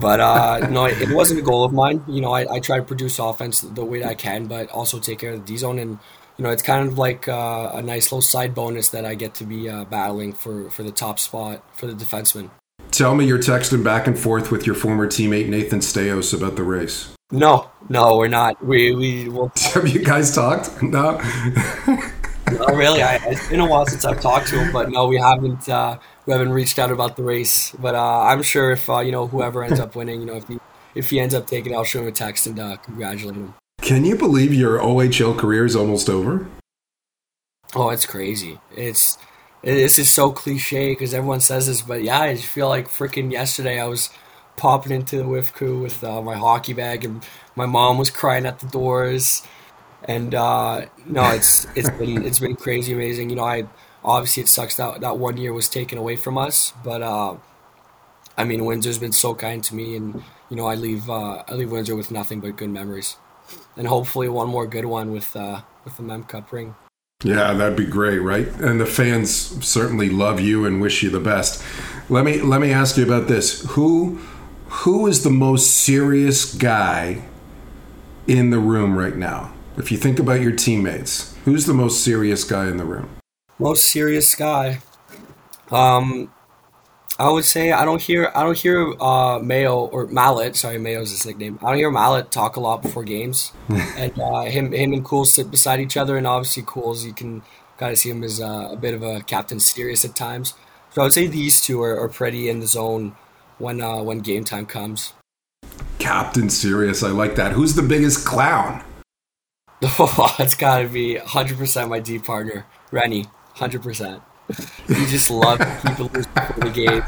but 0.00 0.20
uh, 0.20 0.68
no, 0.70 0.84
it, 0.84 1.00
it, 1.02 1.10
wasn't 1.10 1.40
a 1.40 1.42
goal 1.42 1.64
of 1.64 1.72
mine. 1.72 2.04
You 2.06 2.20
know, 2.20 2.32
I, 2.32 2.54
I 2.54 2.60
try 2.60 2.76
to 2.76 2.82
produce 2.82 3.18
offense 3.18 3.62
the 3.62 3.84
way 3.84 4.00
that 4.00 4.08
I 4.08 4.14
can, 4.14 4.46
but 4.46 4.70
also 4.70 5.00
take 5.00 5.18
care 5.18 5.32
of 5.32 5.40
the 5.40 5.46
D 5.46 5.56
zone. 5.56 5.78
And 5.78 5.98
you 6.36 6.44
know, 6.44 6.50
it's 6.50 6.62
kind 6.62 6.86
of 6.86 6.98
like 6.98 7.28
uh, 7.28 7.72
a 7.74 7.82
nice 7.82 8.12
little 8.12 8.22
side 8.22 8.54
bonus 8.54 8.90
that 8.90 9.04
I 9.04 9.16
get 9.16 9.34
to 9.34 9.44
be 9.44 9.68
uh, 9.68 9.84
battling 9.84 10.32
for 10.32 10.70
for 10.70 10.82
the 10.82 10.92
top 10.92 11.18
spot 11.18 11.64
for 11.76 11.86
the 11.86 11.92
defenseman. 11.92 12.50
Tell 12.90 13.14
me 13.14 13.26
you're 13.26 13.38
texting 13.38 13.84
back 13.84 14.06
and 14.06 14.18
forth 14.18 14.50
with 14.50 14.66
your 14.66 14.74
former 14.74 15.06
teammate 15.06 15.48
Nathan 15.48 15.80
Staios 15.80 16.34
about 16.36 16.56
the 16.56 16.62
race. 16.62 17.14
No, 17.30 17.70
no, 17.88 18.16
we're 18.16 18.28
not. 18.28 18.64
We 18.64 18.94
we 18.94 19.28
will. 19.28 19.52
Have 19.74 19.88
you 19.88 20.02
guys 20.02 20.34
talked? 20.34 20.70
No. 20.82 21.20
no, 22.50 22.66
really. 22.74 23.02
I, 23.02 23.20
it's 23.26 23.46
been 23.50 23.60
a 23.60 23.66
while 23.66 23.84
since 23.84 24.06
I've 24.06 24.22
talked 24.22 24.48
to 24.48 24.58
him, 24.58 24.72
but 24.72 24.90
no, 24.90 25.06
we 25.06 25.18
haven't. 25.18 25.68
Uh, 25.68 25.98
we 26.24 26.32
haven't 26.32 26.50
reached 26.50 26.78
out 26.78 26.90
about 26.90 27.16
the 27.16 27.22
race. 27.22 27.72
But 27.72 27.94
uh, 27.94 28.22
I'm 28.22 28.42
sure 28.42 28.72
if 28.72 28.88
uh, 28.88 29.00
you 29.00 29.12
know 29.12 29.26
whoever 29.26 29.62
ends 29.62 29.78
up 29.78 29.94
winning, 29.94 30.20
you 30.20 30.26
know, 30.26 30.36
if 30.36 30.48
he 30.48 30.58
if 30.94 31.10
he 31.10 31.20
ends 31.20 31.34
up 31.34 31.46
taking, 31.46 31.72
it, 31.72 31.76
I'll 31.76 31.84
show 31.84 32.00
him 32.00 32.08
a 32.08 32.12
text 32.12 32.46
and 32.46 32.58
uh, 32.58 32.76
congratulate 32.78 33.36
him. 33.36 33.54
Can 33.82 34.06
you 34.06 34.16
believe 34.16 34.54
your 34.54 34.78
OHL 34.78 35.36
career 35.36 35.66
is 35.66 35.76
almost 35.76 36.08
over? 36.08 36.46
Oh, 37.74 37.90
it's 37.90 38.06
crazy. 38.06 38.58
It's 38.74 39.18
this 39.62 39.98
is 39.98 40.10
so 40.10 40.30
cliche 40.30 40.90
because 40.90 41.14
everyone 41.14 41.40
says 41.40 41.66
this, 41.66 41.82
but 41.82 42.02
yeah, 42.02 42.20
I 42.20 42.34
just 42.34 42.46
feel 42.46 42.68
like 42.68 42.88
freaking 42.88 43.32
yesterday 43.32 43.80
I 43.80 43.86
was 43.86 44.10
popping 44.56 44.92
into 44.92 45.16
the 45.16 45.24
WIFCU 45.24 45.80
with 45.82 46.02
uh, 46.04 46.20
my 46.22 46.36
hockey 46.36 46.72
bag 46.72 47.04
and 47.04 47.24
my 47.56 47.66
mom 47.66 47.98
was 47.98 48.10
crying 48.10 48.46
at 48.46 48.60
the 48.60 48.66
doors. 48.66 49.42
And 50.04 50.34
uh, 50.34 50.86
no, 51.06 51.30
it's 51.32 51.66
it's 51.74 51.90
been 51.90 52.24
it's 52.24 52.38
been 52.38 52.56
crazy 52.56 52.92
amazing. 52.92 53.30
You 53.30 53.36
know, 53.36 53.44
I 53.44 53.66
obviously 54.04 54.44
it 54.44 54.48
sucks 54.48 54.76
that 54.76 55.00
that 55.00 55.18
one 55.18 55.36
year 55.36 55.52
was 55.52 55.68
taken 55.68 55.98
away 55.98 56.16
from 56.16 56.38
us, 56.38 56.72
but 56.84 57.02
uh, 57.02 57.36
I 58.36 58.44
mean 58.44 58.64
Windsor's 58.64 58.98
been 58.98 59.12
so 59.12 59.34
kind 59.34 59.62
to 59.64 59.74
me, 59.74 59.96
and 59.96 60.22
you 60.50 60.56
know 60.56 60.66
I 60.66 60.76
leave 60.76 61.10
uh, 61.10 61.42
I 61.48 61.54
leave 61.54 61.72
Windsor 61.72 61.96
with 61.96 62.12
nothing 62.12 62.40
but 62.40 62.56
good 62.56 62.70
memories, 62.70 63.16
and 63.76 63.88
hopefully 63.88 64.28
one 64.28 64.48
more 64.48 64.68
good 64.68 64.84
one 64.84 65.10
with 65.10 65.34
uh, 65.34 65.62
with 65.84 65.96
the 65.96 66.04
Mem 66.04 66.24
Cup 66.24 66.52
ring. 66.52 66.76
Yeah, 67.24 67.52
that'd 67.52 67.76
be 67.76 67.84
great, 67.84 68.20
right? 68.20 68.46
And 68.60 68.80
the 68.80 68.86
fans 68.86 69.32
certainly 69.66 70.08
love 70.08 70.38
you 70.40 70.64
and 70.64 70.80
wish 70.80 71.02
you 71.02 71.10
the 71.10 71.18
best. 71.18 71.64
Let 72.08 72.24
me 72.24 72.40
let 72.40 72.60
me 72.60 72.70
ask 72.70 72.96
you 72.96 73.04
about 73.04 73.26
this. 73.26 73.62
Who 73.70 74.20
who 74.68 75.08
is 75.08 75.24
the 75.24 75.30
most 75.30 75.78
serious 75.78 76.54
guy 76.54 77.22
in 78.28 78.50
the 78.50 78.60
room 78.60 78.96
right 78.96 79.16
now? 79.16 79.52
If 79.76 79.90
you 79.90 79.98
think 79.98 80.20
about 80.20 80.40
your 80.40 80.52
teammates, 80.52 81.34
who's 81.44 81.66
the 81.66 81.74
most 81.74 82.04
serious 82.04 82.44
guy 82.44 82.68
in 82.68 82.76
the 82.76 82.84
room? 82.84 83.10
Most 83.58 83.86
serious 83.86 84.36
guy. 84.36 84.78
Um 85.72 86.32
I 87.20 87.30
would 87.30 87.44
say 87.44 87.72
I 87.72 87.84
don't 87.84 88.00
hear 88.00 88.30
I 88.34 88.44
don't 88.44 88.56
hear 88.56 88.94
uh, 89.00 89.40
Mayo 89.40 89.86
or 89.86 90.06
Mallet. 90.06 90.54
Sorry, 90.54 90.78
Mayo's 90.78 91.10
his 91.10 91.26
nickname. 91.26 91.58
I 91.62 91.70
don't 91.70 91.78
hear 91.78 91.90
Mallet 91.90 92.30
talk 92.30 92.56
a 92.56 92.60
lot 92.60 92.80
before 92.80 93.02
games, 93.02 93.52
and 93.68 94.16
uh, 94.20 94.42
him 94.42 94.72
him 94.72 94.92
and 94.92 95.04
Cool 95.04 95.24
sit 95.24 95.50
beside 95.50 95.80
each 95.80 95.96
other, 95.96 96.16
and 96.16 96.26
obviously 96.28 96.62
Cools 96.64 97.04
you 97.04 97.12
can 97.12 97.42
kind 97.76 97.92
of 97.92 97.98
see 97.98 98.10
him 98.10 98.22
as 98.22 98.40
uh, 98.40 98.68
a 98.70 98.76
bit 98.76 98.94
of 98.94 99.02
a 99.02 99.20
captain 99.22 99.58
serious 99.58 100.04
at 100.04 100.14
times. 100.14 100.54
So 100.90 101.02
I 101.02 101.04
would 101.04 101.12
say 101.12 101.26
these 101.26 101.60
two 101.60 101.82
are, 101.82 101.98
are 102.00 102.08
pretty 102.08 102.48
in 102.48 102.60
the 102.60 102.66
zone 102.68 103.16
when 103.58 103.80
uh, 103.80 104.00
when 104.02 104.20
game 104.20 104.44
time 104.44 104.66
comes. 104.66 105.12
Captain 105.98 106.48
serious, 106.48 107.02
I 107.02 107.08
like 107.08 107.34
that. 107.34 107.52
Who's 107.52 107.74
the 107.74 107.82
biggest 107.82 108.24
clown? 108.24 108.84
Oh, 109.82 110.34
it's 110.38 110.54
got 110.54 110.80
to 110.80 110.88
be 110.88 111.16
100% 111.16 111.88
my 111.88 112.00
D 112.00 112.18
partner, 112.18 112.66
Rennie. 112.90 113.26
100% 113.56 114.22
he 114.86 115.06
just 115.06 115.30
loved 115.30 115.62
people 115.86 116.10
losing 116.12 116.32
the 116.56 116.70
game. 116.74 117.02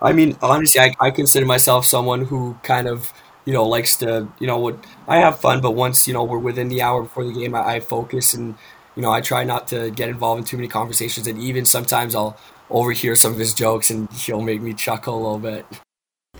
I 0.00 0.12
mean, 0.12 0.36
honestly, 0.42 0.80
I, 0.80 0.94
I 1.00 1.10
consider 1.10 1.46
myself 1.46 1.86
someone 1.86 2.26
who 2.26 2.58
kind 2.62 2.86
of, 2.86 3.12
you 3.44 3.52
know, 3.52 3.64
likes 3.64 3.96
to, 3.96 4.28
you 4.38 4.46
know, 4.46 4.58
what 4.58 4.78
I 5.08 5.18
have 5.18 5.40
fun, 5.40 5.60
but 5.60 5.72
once, 5.72 6.06
you 6.06 6.14
know, 6.14 6.24
we're 6.24 6.38
within 6.38 6.68
the 6.68 6.82
hour 6.82 7.02
before 7.02 7.24
the 7.24 7.32
game, 7.32 7.54
I, 7.54 7.74
I 7.74 7.80
focus 7.80 8.34
and, 8.34 8.54
you 8.94 9.02
know, 9.02 9.10
I 9.10 9.20
try 9.20 9.42
not 9.44 9.68
to 9.68 9.90
get 9.90 10.08
involved 10.08 10.40
in 10.40 10.44
too 10.44 10.56
many 10.56 10.68
conversations. 10.68 11.26
And 11.26 11.38
even 11.38 11.64
sometimes 11.64 12.14
I'll 12.14 12.36
overhear 12.70 13.14
some 13.14 13.32
of 13.32 13.38
his 13.38 13.54
jokes 13.54 13.90
and 13.90 14.10
he'll 14.12 14.42
make 14.42 14.60
me 14.60 14.74
chuckle 14.74 15.14
a 15.14 15.22
little 15.22 15.38
bit. 15.38 15.66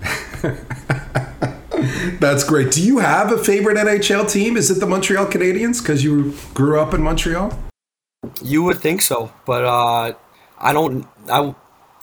That's 2.20 2.44
great. 2.44 2.72
Do 2.72 2.82
you 2.82 2.98
have 2.98 3.32
a 3.32 3.38
favorite 3.38 3.76
NHL 3.76 4.30
team? 4.30 4.56
Is 4.56 4.70
it 4.70 4.80
the 4.80 4.86
Montreal 4.86 5.26
Canadiens 5.26 5.82
because 5.82 6.04
you 6.04 6.34
grew 6.54 6.80
up 6.80 6.94
in 6.94 7.02
Montreal? 7.02 7.65
You 8.42 8.62
would 8.64 8.78
think 8.78 9.02
so, 9.02 9.32
but 9.44 9.64
uh, 9.64 10.14
I 10.58 10.72
don't. 10.72 11.06
I 11.28 11.54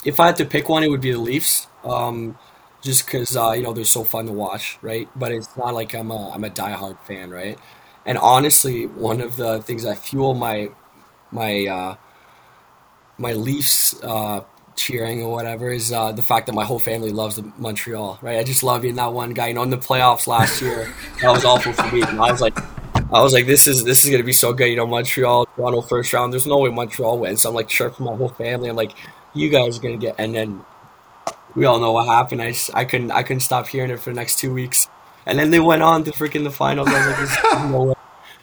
if 0.06 0.20
I 0.20 0.28
had 0.28 0.36
to 0.38 0.46
pick 0.46 0.70
one, 0.70 0.84
it 0.84 0.90
would 0.90 1.02
be 1.02 1.12
the 1.12 1.20
Leafs. 1.20 1.68
Um, 1.84 2.38
just 2.82 3.06
because 3.06 3.36
uh, 3.38 3.52
you 3.52 3.64
know 3.64 3.74
they're 3.74 3.86
so 3.86 4.04
fun 4.04 4.26
to 4.28 4.34
watch, 4.34 4.78
right? 4.82 5.08
But 5.16 5.32
it's 5.32 5.56
not 5.58 5.74
like 5.74 5.94
I'm 5.96 6.12
a 6.12 6.32
I'm 6.32 6.44
a 6.44 6.50
diehard 6.50 7.00
fan, 7.06 7.30
right? 7.30 7.58
And 8.06 8.18
honestly, 8.18 8.86
one 8.86 9.22
of 9.22 9.38
the 9.38 9.62
things 9.62 9.84
that 9.84 9.98
fuel 9.98 10.34
my 10.34 10.70
my 11.32 11.66
uh, 11.68 11.96
my 13.18 13.34
Leafs 13.34 14.02
uh, 14.04 14.42
cheering 14.76 15.22
or 15.22 15.32
whatever 15.32 15.70
is 15.70 15.92
uh, 15.92 16.12
the 16.12 16.22
fact 16.22 16.48
that 16.48 16.54
my 16.54 16.66
whole 16.66 16.80
family 16.80 17.12
loves 17.12 17.36
the 17.36 17.52
Montreal, 17.58 18.20
right? 18.22 18.40
I 18.40 18.44
just 18.44 18.64
love 18.64 18.82
being 18.82 18.96
that 18.96 19.14
one 19.14 19.34
guy. 19.34 19.48
You 19.48 19.54
know, 19.54 19.64
in 19.64 19.70
the 19.70 19.78
playoffs 19.78 20.28
last 20.28 20.62
year, 20.62 20.94
that 21.22 21.30
was 21.32 21.46
awful 21.46 21.74
for 21.74 21.94
me. 21.96 22.02
And 22.02 22.20
I 22.20 22.32
was 22.32 22.42
like, 22.42 22.58
I 23.14 23.22
was 23.22 23.32
like, 23.32 23.46
this 23.46 23.68
is 23.68 23.84
this 23.84 24.04
is 24.04 24.12
gonna 24.12 24.24
be 24.24 24.34
so 24.34 24.54
good. 24.54 24.68
You 24.68 24.76
know, 24.76 24.88
Montreal, 24.88 25.46
Toronto 25.56 25.82
first 25.82 26.12
round. 26.14 26.34
There's 26.34 26.48
no 26.48 26.58
way 26.58 26.70
Montreal 26.70 27.20
wins. 27.20 27.42
So 27.42 27.50
I'm 27.50 27.56
like 27.56 27.68
chirping 27.68 28.06
my 28.06 28.16
whole 28.16 28.30
family. 28.30 28.70
I'm 28.70 28.76
like, 28.76 28.94
you 29.34 29.50
guys 29.50 29.78
are 29.78 29.82
gonna 29.82 29.98
get. 29.98 30.16
And 30.18 30.34
then 30.34 30.62
we 31.56 31.66
all 31.66 31.80
know 31.80 31.92
what 31.92 32.08
happened. 32.08 32.42
I, 32.42 32.52
just, 32.52 32.74
I 32.74 32.86
couldn't 32.86 33.12
I 33.12 33.22
couldn't 33.22 33.42
stop 33.42 33.68
hearing 33.68 33.92
it 33.92 34.00
for 34.00 34.10
the 34.10 34.16
next 34.16 34.40
two 34.40 34.52
weeks. 34.52 34.88
And 35.26 35.38
then 35.38 35.52
they 35.52 35.60
went 35.60 35.84
on 35.84 36.04
to 36.06 36.12
freaking 36.12 36.44
the 36.44 36.52
finals. 36.52 36.90
I 36.90 36.98
was 36.98 37.08
like, 37.08 37.18
there's 37.18 37.54
no 37.72 37.84
way, 37.84 37.94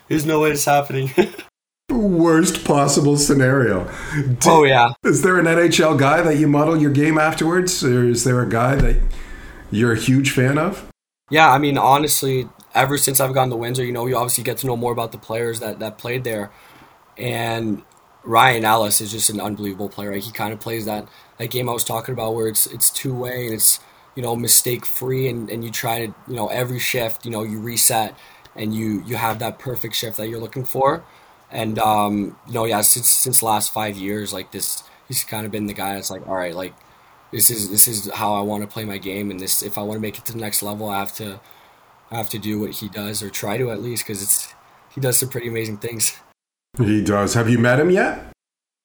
there's 0.08 0.26
no 0.26 0.40
way 0.40 0.50
it's 0.52 0.64
happening. 0.64 1.10
Worst 1.90 2.64
possible 2.64 3.16
scenario. 3.16 3.90
Do, 4.14 4.36
oh 4.46 4.62
yeah. 4.62 4.92
Is 5.04 5.22
there 5.22 5.38
an 5.38 5.46
NHL 5.46 5.98
guy 5.98 6.22
that 6.22 6.36
you 6.36 6.46
model 6.46 6.80
your 6.80 6.92
game 6.92 7.18
afterwards, 7.18 7.82
or 7.82 8.04
is 8.04 8.22
there 8.22 8.40
a 8.40 8.48
guy 8.48 8.76
that 8.76 9.02
you're 9.72 9.92
a 9.92 9.98
huge 9.98 10.30
fan 10.30 10.56
of? 10.56 10.88
Yeah, 11.30 11.50
I 11.50 11.58
mean, 11.58 11.76
honestly, 11.76 12.48
ever 12.80 12.98
since 12.98 13.20
I've 13.20 13.34
gone 13.34 13.50
to 13.50 13.56
Windsor, 13.56 13.84
you 13.84 13.92
know, 13.92 14.06
you 14.06 14.16
obviously 14.16 14.44
get 14.44 14.58
to 14.58 14.66
know 14.66 14.76
more 14.76 14.92
about 14.92 15.12
the 15.12 15.18
players 15.18 15.60
that 15.60 15.78
that 15.80 15.98
played 15.98 16.24
there, 16.24 16.50
and 17.18 17.82
Ryan 18.24 18.64
Ellis 18.64 19.00
is 19.00 19.10
just 19.12 19.30
an 19.30 19.40
unbelievable 19.40 19.88
player. 19.88 20.12
He 20.12 20.32
kind 20.32 20.52
of 20.52 20.60
plays 20.60 20.84
that 20.86 21.08
that 21.38 21.50
game 21.50 21.68
I 21.68 21.72
was 21.72 21.84
talking 21.84 22.12
about 22.12 22.34
where 22.34 22.48
it's 22.48 22.66
it's 22.66 22.90
two 22.90 23.14
way 23.14 23.46
and 23.46 23.54
it's 23.54 23.80
you 24.16 24.22
know 24.22 24.36
mistake 24.36 24.84
free 24.86 25.28
and, 25.28 25.48
and 25.50 25.64
you 25.64 25.70
try 25.70 26.06
to 26.06 26.14
you 26.28 26.36
know 26.36 26.48
every 26.48 26.78
shift 26.78 27.24
you 27.24 27.30
know 27.30 27.42
you 27.42 27.60
reset 27.60 28.14
and 28.56 28.74
you 28.74 29.02
you 29.06 29.16
have 29.16 29.38
that 29.38 29.58
perfect 29.58 29.94
shift 29.94 30.16
that 30.16 30.28
you're 30.28 30.40
looking 30.40 30.64
for 30.64 31.04
and 31.50 31.78
um, 31.80 32.36
you 32.46 32.52
know, 32.52 32.64
yeah, 32.64 32.80
since 32.80 33.08
since 33.08 33.42
last 33.42 33.72
five 33.72 33.96
years, 33.96 34.32
like 34.32 34.52
this, 34.52 34.84
he's 35.08 35.24
kind 35.24 35.44
of 35.44 35.50
been 35.52 35.66
the 35.66 35.72
guy 35.74 35.94
that's 35.94 36.10
like, 36.10 36.26
all 36.28 36.34
right, 36.36 36.54
like 36.54 36.74
this 37.32 37.50
is 37.50 37.70
this 37.70 37.88
is 37.88 38.10
how 38.12 38.34
I 38.34 38.40
want 38.40 38.62
to 38.62 38.68
play 38.68 38.84
my 38.84 38.98
game, 38.98 39.30
and 39.30 39.40
this 39.40 39.62
if 39.62 39.78
I 39.78 39.82
want 39.82 39.96
to 39.96 40.00
make 40.00 40.18
it 40.18 40.24
to 40.26 40.32
the 40.32 40.38
next 40.38 40.62
level, 40.62 40.88
I 40.88 40.98
have 41.00 41.12
to 41.16 41.40
have 42.10 42.28
to 42.30 42.38
do 42.38 42.60
what 42.60 42.70
he 42.72 42.88
does 42.88 43.22
or 43.22 43.30
try 43.30 43.56
to 43.56 43.70
at 43.70 43.82
least 43.82 44.04
because 44.04 44.22
it's 44.22 44.54
he 44.94 45.00
does 45.00 45.18
some 45.18 45.28
pretty 45.28 45.48
amazing 45.48 45.78
things. 45.78 46.16
He 46.78 47.02
does. 47.02 47.34
Have 47.34 47.48
you 47.48 47.58
met 47.58 47.78
him 47.80 47.90
yet? 47.90 48.32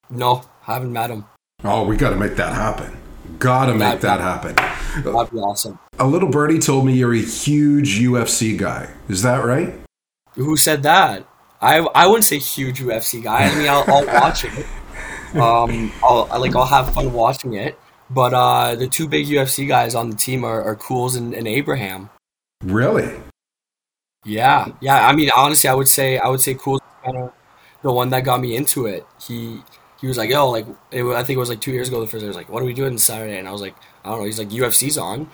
No, 0.09 0.43
haven't 0.61 0.93
met 0.93 1.09
him. 1.09 1.25
Oh, 1.63 1.85
we 1.85 1.97
got 1.97 2.11
to 2.11 2.15
make 2.15 2.35
that 2.35 2.53
happen. 2.53 2.95
Got 3.39 3.67
to 3.67 3.75
make 3.75 4.01
that 4.01 4.19
happen. 4.19 4.55
That'd 5.03 5.31
be 5.31 5.37
awesome. 5.39 5.79
A 5.97 6.07
little 6.07 6.29
birdie 6.29 6.59
told 6.59 6.85
me 6.85 6.93
you're 6.93 7.13
a 7.13 7.19
huge 7.19 7.99
UFC 7.99 8.57
guy. 8.57 8.89
Is 9.09 9.23
that 9.23 9.43
right? 9.43 9.73
Who 10.33 10.55
said 10.57 10.83
that? 10.83 11.27
I 11.61 11.79
I 11.79 12.07
wouldn't 12.07 12.25
say 12.25 12.37
huge 12.37 12.79
UFC 12.79 13.23
guy. 13.23 13.49
I 13.49 13.55
mean, 13.55 13.67
I'll, 13.67 13.83
I'll 13.87 14.05
watch 14.21 14.45
it. 14.45 14.65
Um, 15.35 15.91
I'll 16.03 16.27
like 16.39 16.55
I'll 16.55 16.65
have 16.65 16.93
fun 16.93 17.13
watching 17.13 17.53
it. 17.53 17.79
But 18.09 18.33
uh, 18.33 18.75
the 18.75 18.87
two 18.87 19.07
big 19.07 19.25
UFC 19.25 19.67
guys 19.67 19.95
on 19.95 20.11
the 20.11 20.15
team 20.15 20.43
are, 20.43 20.61
are 20.61 20.75
Cuylle 20.75 21.17
and, 21.17 21.33
and 21.33 21.47
Abraham. 21.47 22.09
Really? 22.65 23.11
Yeah, 24.25 24.67
yeah. 24.81 25.07
I 25.07 25.13
mean, 25.13 25.29
honestly, 25.35 25.69
I 25.69 25.73
would 25.73 25.87
say 25.87 26.17
I 26.17 26.27
would 26.27 26.41
say 26.41 26.55
cool 26.55 26.81
kind 27.03 27.17
of 27.17 27.33
the 27.83 27.91
one 27.91 28.09
that 28.09 28.23
got 28.23 28.41
me 28.41 28.55
into 28.55 28.87
it. 28.87 29.05
He 29.21 29.61
he 30.01 30.07
was 30.07 30.17
like, 30.17 30.29
"Yo, 30.31 30.49
like 30.49 30.65
it, 30.91 31.03
I 31.05 31.23
think 31.23 31.37
it 31.37 31.39
was 31.39 31.49
like 31.49 31.61
two 31.61 31.71
years 31.71 31.89
ago. 31.89 32.01
The 32.01 32.07
first 32.07 32.21
day, 32.21 32.25
I 32.25 32.29
was 32.29 32.35
like, 32.37 32.49
what 32.49 32.63
are 32.63 32.65
we 32.65 32.73
doing 32.73 32.97
Saturday?" 32.97 33.37
And 33.37 33.47
I 33.47 33.51
was 33.51 33.61
like, 33.61 33.75
"I 34.03 34.09
don't 34.09 34.19
know." 34.19 34.25
He's 34.25 34.39
like, 34.39 34.49
"UFC's 34.49 34.97
on," 34.97 35.29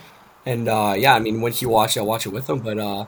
and 0.46 0.68
uh, 0.68 0.94
yeah, 0.98 1.16
I 1.16 1.20
mean, 1.20 1.40
when 1.42 1.54
he 1.54 1.66
watched, 1.66 1.96
it, 1.96 2.02
I 2.02 2.04
watch 2.04 2.26
it 2.26 2.30
with 2.34 2.50
him. 2.50 2.60
But 2.60 2.78
uh, 2.80 3.06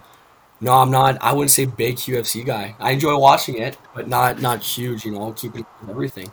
no, 0.62 0.74
I'm 0.74 0.92
not. 0.92 1.18
I 1.22 1.34
wouldn't 1.34 1.52
say 1.52 1.66
big 1.66 1.98
UFC 1.98 2.46
guy. 2.46 2.76
I 2.80 2.92
enjoy 2.92 3.18
watching 3.18 3.58
it, 3.58 3.78
but 3.94 4.08
not 4.08 4.42
not 4.42 4.64
huge. 4.64 5.04
You 5.04 5.12
know, 5.12 5.34
keeping 5.34 5.66
everything. 5.90 6.32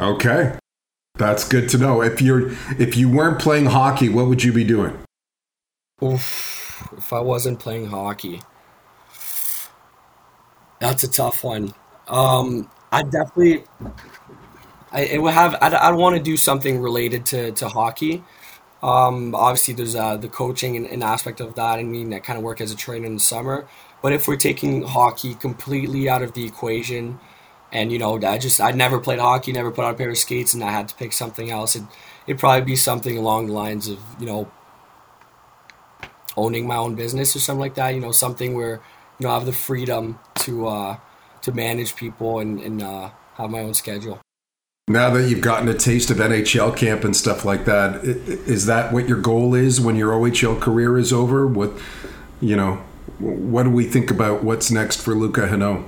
Okay, 0.00 0.58
that's 1.16 1.48
good 1.48 1.68
to 1.70 1.78
know. 1.78 2.02
If 2.02 2.20
you're 2.20 2.50
if 2.78 2.96
you 2.96 3.08
weren't 3.08 3.38
playing 3.40 3.66
hockey, 3.66 4.08
what 4.08 4.26
would 4.26 4.42
you 4.42 4.52
be 4.52 4.64
doing? 4.64 4.98
Oof, 6.02 6.59
if 6.96 7.12
I 7.12 7.20
wasn't 7.20 7.58
playing 7.58 7.86
hockey, 7.86 8.40
that's 10.80 11.04
a 11.04 11.10
tough 11.10 11.44
one. 11.44 11.74
Um, 12.08 12.70
I 12.90 13.02
definitely, 13.02 13.64
I 14.90 15.02
it 15.02 15.22
would 15.22 15.34
have. 15.34 15.54
I'd, 15.60 15.74
I'd 15.74 15.94
want 15.94 16.16
to 16.16 16.22
do 16.22 16.36
something 16.36 16.80
related 16.80 17.26
to 17.26 17.52
to 17.52 17.68
hockey. 17.68 18.24
Um, 18.82 19.34
obviously, 19.34 19.74
there's 19.74 19.94
uh, 19.94 20.16
the 20.16 20.28
coaching 20.28 20.76
and, 20.76 20.86
and, 20.86 21.04
aspect 21.04 21.40
of 21.40 21.54
that, 21.56 21.78
and 21.78 21.92
mean 21.92 22.10
that 22.10 22.24
kind 22.24 22.38
of 22.38 22.42
work 22.42 22.62
as 22.62 22.72
a 22.72 22.76
trainer 22.76 23.04
in 23.04 23.14
the 23.14 23.20
summer. 23.20 23.68
But 24.02 24.14
if 24.14 24.26
we're 24.26 24.36
taking 24.36 24.82
hockey 24.82 25.34
completely 25.34 26.08
out 26.08 26.22
of 26.22 26.32
the 26.32 26.46
equation, 26.46 27.20
and 27.72 27.92
you 27.92 27.98
know, 27.98 28.18
I 28.22 28.38
just 28.38 28.60
I 28.60 28.70
never 28.72 28.98
played 28.98 29.18
hockey, 29.18 29.52
never 29.52 29.70
put 29.70 29.84
on 29.84 29.94
a 29.94 29.96
pair 29.96 30.10
of 30.10 30.18
skates, 30.18 30.54
and 30.54 30.64
I 30.64 30.70
had 30.70 30.88
to 30.88 30.94
pick 30.94 31.12
something 31.12 31.50
else, 31.50 31.76
it, 31.76 31.82
it'd 32.26 32.40
probably 32.40 32.62
be 32.62 32.76
something 32.76 33.18
along 33.18 33.48
the 33.48 33.52
lines 33.52 33.88
of 33.88 33.98
you 34.18 34.26
know, 34.26 34.50
owning 36.36 36.66
my 36.66 36.76
own 36.76 36.94
business 36.94 37.34
or 37.34 37.40
something 37.40 37.60
like 37.60 37.74
that. 37.74 37.94
You 37.94 38.00
know, 38.00 38.12
something 38.12 38.54
where 38.54 38.80
you 39.18 39.26
know 39.26 39.30
I 39.30 39.34
have 39.34 39.46
the 39.46 39.52
freedom 39.52 40.18
to 40.40 40.68
uh, 40.68 40.96
to 41.42 41.52
manage 41.52 41.96
people 41.96 42.38
and, 42.40 42.60
and 42.60 42.82
uh, 42.82 43.10
have 43.34 43.50
my 43.50 43.60
own 43.60 43.74
schedule. 43.74 44.20
Now 44.88 45.10
that 45.10 45.28
you've 45.28 45.40
gotten 45.40 45.68
a 45.68 45.74
taste 45.74 46.10
of 46.10 46.16
NHL 46.16 46.76
camp 46.76 47.04
and 47.04 47.14
stuff 47.14 47.44
like 47.44 47.64
that, 47.64 48.02
is 48.02 48.66
that 48.66 48.92
what 48.92 49.08
your 49.08 49.20
goal 49.20 49.54
is 49.54 49.80
when 49.80 49.94
your 49.94 50.12
OHL 50.12 50.60
career 50.60 50.98
is 50.98 51.12
over? 51.12 51.46
What, 51.46 51.70
you 52.40 52.56
know, 52.56 52.82
what 53.18 53.62
do 53.62 53.70
we 53.70 53.84
think 53.84 54.10
about 54.10 54.42
what's 54.42 54.70
next 54.70 55.00
for 55.00 55.14
Louka 55.14 55.48
Henault? 55.48 55.84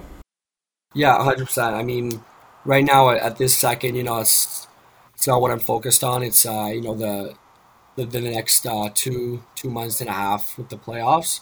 Yeah, 0.94 1.20
hundred 1.20 1.46
percent. 1.46 1.74
I 1.74 1.82
mean, 1.82 2.22
right 2.64 2.84
now 2.84 3.10
at 3.10 3.38
this 3.38 3.56
second, 3.56 3.96
you 3.96 4.04
know, 4.04 4.20
it's 4.20 4.68
it's 5.14 5.26
not 5.26 5.40
what 5.40 5.50
I'm 5.50 5.58
focused 5.58 6.04
on. 6.04 6.22
It's 6.22 6.46
uh, 6.46 6.70
you 6.72 6.82
know 6.82 6.94
the 6.94 7.34
the, 7.96 8.04
the 8.04 8.20
next 8.20 8.66
uh, 8.66 8.90
two 8.94 9.42
two 9.54 9.70
months 9.70 10.00
and 10.00 10.08
a 10.10 10.12
half 10.12 10.56
with 10.58 10.68
the 10.68 10.76
playoffs. 10.78 11.40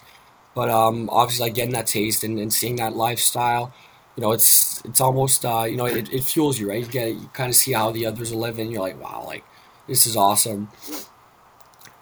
But 0.54 0.68
um, 0.70 1.08
obviously, 1.10 1.46
like 1.46 1.54
getting 1.54 1.74
that 1.74 1.86
taste 1.86 2.24
and, 2.24 2.38
and 2.38 2.52
seeing 2.52 2.76
that 2.76 2.94
lifestyle 2.96 3.72
you 4.16 4.22
know, 4.22 4.32
it's 4.32 4.84
it's 4.84 5.00
almost 5.00 5.44
uh, 5.46 5.64
you 5.68 5.76
know 5.76 5.86
it, 5.86 6.12
it 6.12 6.24
fuels 6.24 6.58
you, 6.58 6.68
right? 6.68 6.84
You 6.84 6.90
get 6.90 7.14
you 7.14 7.30
kind 7.32 7.48
of 7.48 7.56
see 7.56 7.72
how 7.72 7.92
the 7.92 8.06
others 8.06 8.32
are 8.32 8.36
living. 8.36 8.70
You're 8.70 8.82
like, 8.82 9.00
wow, 9.00 9.24
like 9.26 9.44
this 9.86 10.04
is 10.06 10.16
awesome. 10.16 10.68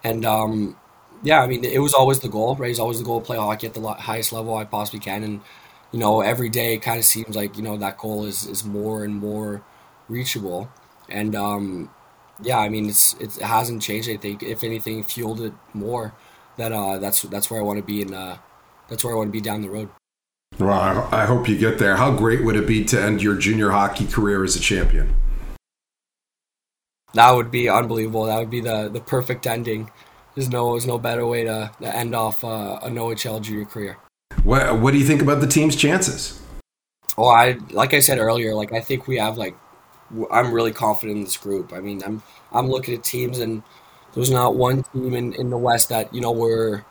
And 0.03 0.25
um, 0.25 0.77
yeah, 1.23 1.41
I 1.41 1.47
mean, 1.47 1.63
it 1.65 1.79
was 1.79 1.93
always 1.93 2.19
the 2.19 2.29
goal, 2.29 2.55
right? 2.55 2.69
It's 2.69 2.79
always 2.79 2.99
the 2.99 3.05
goal 3.05 3.19
to 3.21 3.25
play 3.25 3.37
hockey 3.37 3.67
at 3.67 3.73
the 3.73 3.81
highest 3.81 4.31
level 4.31 4.55
I 4.55 4.65
possibly 4.65 4.99
can, 4.99 5.23
and 5.23 5.41
you 5.91 5.99
know, 5.99 6.21
every 6.21 6.49
day 6.49 6.73
it 6.75 6.79
kind 6.79 6.99
of 6.99 7.05
seems 7.05 7.35
like 7.35 7.57
you 7.57 7.63
know 7.63 7.77
that 7.77 7.97
goal 7.97 8.25
is 8.25 8.45
is 8.47 8.63
more 8.63 9.03
and 9.03 9.15
more 9.15 9.63
reachable. 10.07 10.69
And 11.09 11.35
um, 11.35 11.89
yeah, 12.41 12.57
I 12.57 12.69
mean, 12.69 12.89
it's 12.89 13.13
it 13.13 13.33
hasn't 13.35 13.81
changed 13.81 14.09
anything. 14.09 14.39
If 14.41 14.63
anything, 14.63 15.03
fueled 15.03 15.41
it 15.41 15.53
more. 15.73 16.13
That 16.57 16.71
uh, 16.71 16.97
that's 16.99 17.21
that's 17.23 17.49
where 17.49 17.59
I 17.59 17.63
want 17.63 17.79
to 17.79 17.83
be, 17.83 18.01
and 18.01 18.13
uh, 18.13 18.37
that's 18.89 19.03
where 19.03 19.13
I 19.13 19.17
want 19.17 19.27
to 19.27 19.31
be 19.31 19.41
down 19.41 19.61
the 19.61 19.69
road. 19.69 19.89
Well, 20.57 21.07
I 21.11 21.25
hope 21.25 21.47
you 21.47 21.57
get 21.57 21.79
there. 21.79 21.95
How 21.95 22.11
great 22.11 22.43
would 22.43 22.57
it 22.57 22.67
be 22.67 22.83
to 22.85 23.01
end 23.01 23.21
your 23.21 23.35
junior 23.35 23.69
hockey 23.69 24.05
career 24.05 24.43
as 24.43 24.55
a 24.57 24.59
champion? 24.59 25.15
That 27.13 27.31
would 27.31 27.49
be 27.49 27.69
unbelievable. 27.69 28.25
That 28.25 28.39
would 28.39 28.49
be 28.49 28.61
the, 28.61 28.89
the 28.89 28.99
perfect 28.99 29.47
ending. 29.47 29.89
There's 30.35 30.49
no 30.49 30.71
there's 30.71 30.85
no 30.85 30.99
better 30.99 31.25
way 31.25 31.43
to, 31.45 31.71
to 31.81 31.95
end 31.95 32.13
off 32.13 32.43
uh, 32.43 32.79
an 32.83 32.95
OHL 32.95 33.41
junior 33.41 33.65
career. 33.65 33.97
What 34.43 34.79
What 34.79 34.91
do 34.91 34.97
you 34.97 35.05
think 35.05 35.21
about 35.21 35.41
the 35.41 35.47
team's 35.47 35.75
chances? 35.75 36.39
Oh, 37.17 37.27
I 37.27 37.57
like 37.71 37.93
I 37.93 37.99
said 37.99 38.19
earlier. 38.19 38.53
Like 38.53 38.73
I 38.73 38.81
think 38.81 39.07
we 39.07 39.17
have 39.17 39.37
like 39.37 39.55
I'm 40.31 40.51
really 40.51 40.71
confident 40.71 41.17
in 41.19 41.23
this 41.23 41.37
group. 41.37 41.73
I 41.73 41.79
mean, 41.79 42.01
I'm 42.03 42.23
I'm 42.51 42.67
looking 42.69 42.95
at 42.95 43.03
teams 43.03 43.39
and 43.39 43.63
there's 44.13 44.31
not 44.31 44.55
one 44.55 44.83
team 44.83 45.13
in, 45.13 45.33
in 45.33 45.49
the 45.49 45.57
West 45.57 45.89
that 45.89 46.13
you 46.13 46.21
know 46.21 46.31
we're 46.31 46.83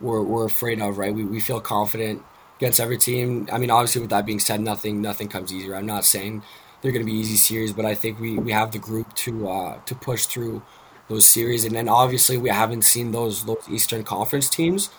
we're 0.00 0.22
we're 0.22 0.46
afraid 0.46 0.80
of. 0.80 0.98
Right? 0.98 1.14
We 1.14 1.24
we 1.24 1.40
feel 1.40 1.60
confident 1.60 2.22
against 2.58 2.80
every 2.80 2.98
team. 2.98 3.48
I 3.52 3.58
mean, 3.58 3.70
obviously, 3.70 4.02
with 4.02 4.10
that 4.10 4.26
being 4.26 4.40
said, 4.40 4.60
nothing 4.60 5.00
nothing 5.02 5.28
comes 5.28 5.52
easier. 5.52 5.74
I'm 5.76 5.86
not 5.86 6.04
saying 6.04 6.42
they're 6.82 6.92
going 6.92 7.04
to 7.04 7.10
be 7.10 7.18
easy 7.18 7.36
series, 7.36 7.72
but 7.72 7.84
I 7.84 7.94
think 7.94 8.20
we, 8.20 8.38
we 8.38 8.52
have 8.52 8.72
the 8.72 8.78
group 8.78 9.14
to 9.16 9.48
uh, 9.48 9.80
to 9.86 9.94
push 9.94 10.26
through 10.26 10.62
those 11.08 11.26
series. 11.26 11.64
And 11.64 11.74
then 11.74 11.88
obviously, 11.88 12.36
we 12.38 12.50
haven't 12.50 12.82
seen 12.84 13.12
those 13.12 13.44
those 13.44 13.64
Eastern 13.70 14.04
Conference 14.04 14.48
teams, 14.48 14.90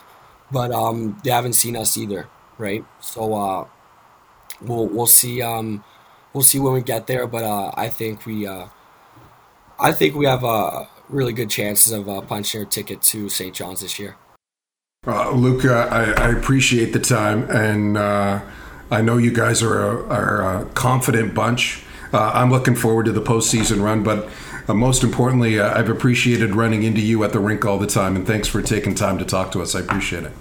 but 0.52 0.72
um, 0.72 1.20
they 1.24 1.32
haven't 1.32 1.54
seen 1.54 1.76
us 1.78 1.98
either, 1.98 2.28
right? 2.58 2.86
So 3.00 3.34
uh, 3.36 3.68
we'll 4.62 4.88
we'll 4.88 5.08
see 5.08 5.42
um, 5.42 5.84
we'll 6.34 6.44
see 6.44 6.60
when 6.60 6.74
we 6.74 6.82
get 6.82 7.08
there. 7.08 7.28
But 7.28 7.44
uh, 7.44 7.72
I 7.76 7.90
think 7.90 8.26
we 8.26 8.48
uh, 8.48 8.68
I 9.80 9.92
think 9.92 10.16
we 10.16 10.26
have 10.26 10.44
uh, 10.44 10.86
really 11.10 11.34
good 11.34 11.50
chances 11.50 11.92
of 11.92 12.08
uh, 12.08 12.22
punching 12.22 12.62
our 12.62 12.66
ticket 12.66 13.02
to 13.04 13.30
St. 13.30 13.56
John's 13.56 13.82
this 13.82 14.00
year. 14.00 14.16
Uh, 15.06 15.32
Louka, 15.32 15.90
I, 15.92 16.12
I, 16.12 16.30
appreciate 16.30 16.94
the 16.94 17.00
time, 17.00 17.50
and 17.50 17.98
uh, 17.98 18.40
I 18.92 19.02
know 19.02 19.18
you 19.18 19.34
guys 19.34 19.64
are 19.64 19.82
a, 19.82 20.08
are 20.10 20.62
a 20.62 20.66
confident 20.76 21.34
bunch. 21.34 21.84
Uh, 22.14 22.32
I'm 22.36 22.52
looking 22.52 22.76
forward 22.76 23.06
to 23.06 23.12
the 23.12 23.22
postseason 23.22 23.82
run, 23.82 24.04
but 24.04 24.30
uh, 24.68 24.76
most 24.76 25.04
importantly, 25.04 25.60
uh, 25.60 25.76
I've 25.76 25.90
appreciated 25.90 26.56
running 26.56 26.84
into 26.84 27.02
you 27.02 27.24
at 27.24 27.34
the 27.34 27.40
rink 27.40 27.66
all 27.66 27.80
the 27.80 27.88
time, 27.88 28.16
and 28.16 28.28
thanks 28.28 28.48
for 28.48 28.62
taking 28.62 28.94
time 28.94 29.18
to 29.18 29.26
talk 29.26 29.52
to 29.54 29.62
us. 29.64 29.74
I 29.74 29.80
appreciate 29.80 30.24
it. 30.24 30.34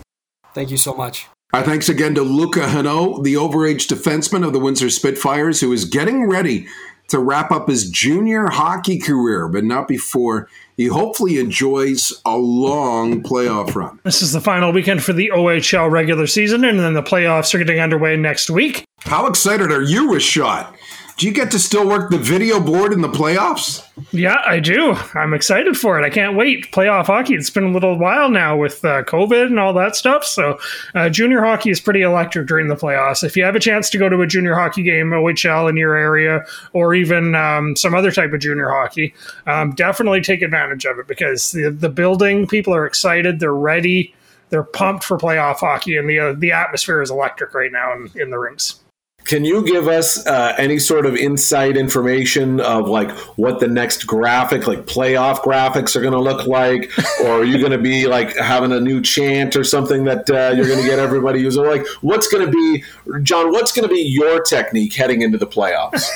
Thank 0.53 0.71
you 0.71 0.77
so 0.77 0.93
much. 0.93 1.27
Our 1.53 1.65
thanks 1.65 1.89
again 1.89 2.15
to 2.15 2.21
Louka 2.21 2.69
Henault, 2.69 3.25
the 3.25 3.35
overage 3.35 3.89
defenseman 3.89 4.47
of 4.47 4.53
the 4.53 4.61
Windsor 4.61 4.89
Spitfires, 4.89 5.61
who 5.61 5.73
is 5.73 5.85
getting 5.85 6.29
ready 6.29 6.69
to 7.09 7.19
wrap 7.19 7.51
up 7.51 7.69
his 7.69 7.91
junior 7.91 8.47
hockey 8.47 9.01
career, 9.01 9.49
but 9.49 9.65
not 9.65 9.89
before 9.89 10.49
he 10.77 10.87
hopefully 10.87 11.41
enjoys 11.41 12.13
a 12.25 12.37
long 12.37 13.21
playoff 13.21 13.75
run. 13.75 13.99
This 14.05 14.23
is 14.23 14.31
the 14.31 14.41
final 14.41 14.73
weekend 14.73 15.03
for 15.03 15.13
the 15.13 15.33
OHL 15.35 15.91
regular 15.91 16.29
season, 16.29 16.65
and 16.65 16.79
then 16.79 16.95
the 16.95 17.03
playoffs 17.03 17.53
are 17.53 17.59
getting 17.59 17.81
underway 17.81 18.17
next 18.17 18.49
week. 18.49 18.85
How 19.01 19.27
excited 19.27 19.73
are 19.73 19.83
you 19.83 20.09
with 20.09 20.23
Shot? 20.23 20.77
Do 21.21 21.27
you 21.27 21.35
get 21.35 21.51
to 21.51 21.59
still 21.59 21.87
work 21.87 22.09
the 22.09 22.17
video 22.17 22.59
board 22.59 22.95
in 22.95 23.03
the 23.03 23.09
playoffs? 23.09 23.87
Yeah, 24.11 24.39
I 24.47 24.59
do. 24.59 24.95
I'm 25.13 25.35
excited 25.35 25.77
for 25.77 26.01
it. 26.01 26.03
I 26.07 26.09
can't 26.09 26.35
wait. 26.35 26.73
Playoff 26.73 27.09
hockey. 27.09 27.35
It's 27.35 27.51
been 27.51 27.65
a 27.65 27.71
little 27.71 27.99
while 27.99 28.31
now 28.31 28.57
with 28.57 28.83
uh, 28.87 29.03
COVID 29.03 29.45
and 29.45 29.61
all 29.61 29.75
that 29.75 29.97
stuff. 29.97 30.25
So, 30.25 30.59
uh, 30.95 31.11
junior 31.11 31.43
hockey 31.45 31.69
is 31.69 31.79
pretty 31.79 32.01
electric 32.01 32.49
during 32.49 32.69
the 32.69 32.75
playoffs. 32.75 33.23
If 33.23 33.37
you 33.37 33.45
have 33.45 33.55
a 33.55 33.61
chance 33.61 33.91
to 33.91 33.99
go 33.99 34.09
to 34.09 34.23
a 34.23 34.27
junior 34.27 34.55
hockey 34.55 34.83
game, 34.83 35.11
OHL 35.11 35.69
in 35.69 35.77
your 35.77 35.95
area, 35.95 36.43
or 36.73 36.95
even 36.95 37.35
um, 37.35 37.77
some 37.77 37.95
other 37.95 38.13
type 38.13 38.33
of 38.33 38.41
junior 38.41 38.71
hockey, 38.71 39.13
um, 39.47 39.73
definitely 39.73 40.23
take 40.23 40.41
advantage 40.41 40.87
of 40.87 40.99
it 40.99 41.07
because 41.07 41.53
the, 41.53 41.69
the 41.71 41.91
building, 41.91 42.47
people 42.47 42.75
are 42.75 42.87
excited, 42.87 43.41
they're 43.41 43.53
ready, 43.53 44.15
they're 44.49 44.63
pumped 44.63 45.05
for 45.05 45.19
playoff 45.19 45.57
hockey, 45.57 45.99
and 45.99 46.09
the 46.09 46.19
uh, 46.19 46.33
the 46.33 46.53
atmosphere 46.53 47.03
is 47.03 47.11
electric 47.11 47.53
right 47.53 47.71
now 47.71 47.93
in, 47.93 48.11
in 48.15 48.31
the 48.31 48.39
rinks. 48.39 48.80
Can 49.25 49.45
you 49.45 49.65
give 49.65 49.87
us 49.87 50.27
uh, 50.27 50.55
any 50.59 50.79
sort 50.79 51.07
of 51.07 51.15
insight 51.15 51.77
information 51.77 52.61
of 52.61 52.89
like 52.89 53.11
what 53.37 53.61
the 53.61 53.69
next 53.69 54.07
graphic, 54.07 54.67
like 54.67 54.87
playoff 54.87 55.39
graphics, 55.39 55.95
are 55.95 56.01
going 56.01 56.15
to 56.15 56.21
look 56.21 56.47
like, 56.47 56.91
or 57.23 57.41
are 57.41 57.45
you 57.45 57.59
going 57.59 57.73
to 57.73 57.79
be 57.79 58.07
like 58.07 58.37
having 58.37 58.73
a 58.73 58.81
new 58.81 59.01
chant 59.01 59.57
or 59.57 59.65
something 59.65 60.05
that 60.05 60.29
uh, 60.31 60.53
you're 60.57 60.67
going 60.67 60.81
to 60.81 60.89
get 60.89 60.99
everybody 60.99 61.41
using? 61.41 61.65
Like, 61.65 61.87
what's 62.01 62.29
going 62.29 62.45
to 62.45 62.53
be, 62.53 62.85
John? 63.23 63.53
What's 63.53 63.73
going 63.73 63.89
to 63.89 63.95
be 63.95 64.01
your 64.01 64.43
technique 64.43 64.95
heading 64.95 65.23
into 65.23 65.39
the 65.39 65.47
playoffs? 65.47 66.09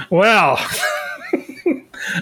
well. 0.10 0.58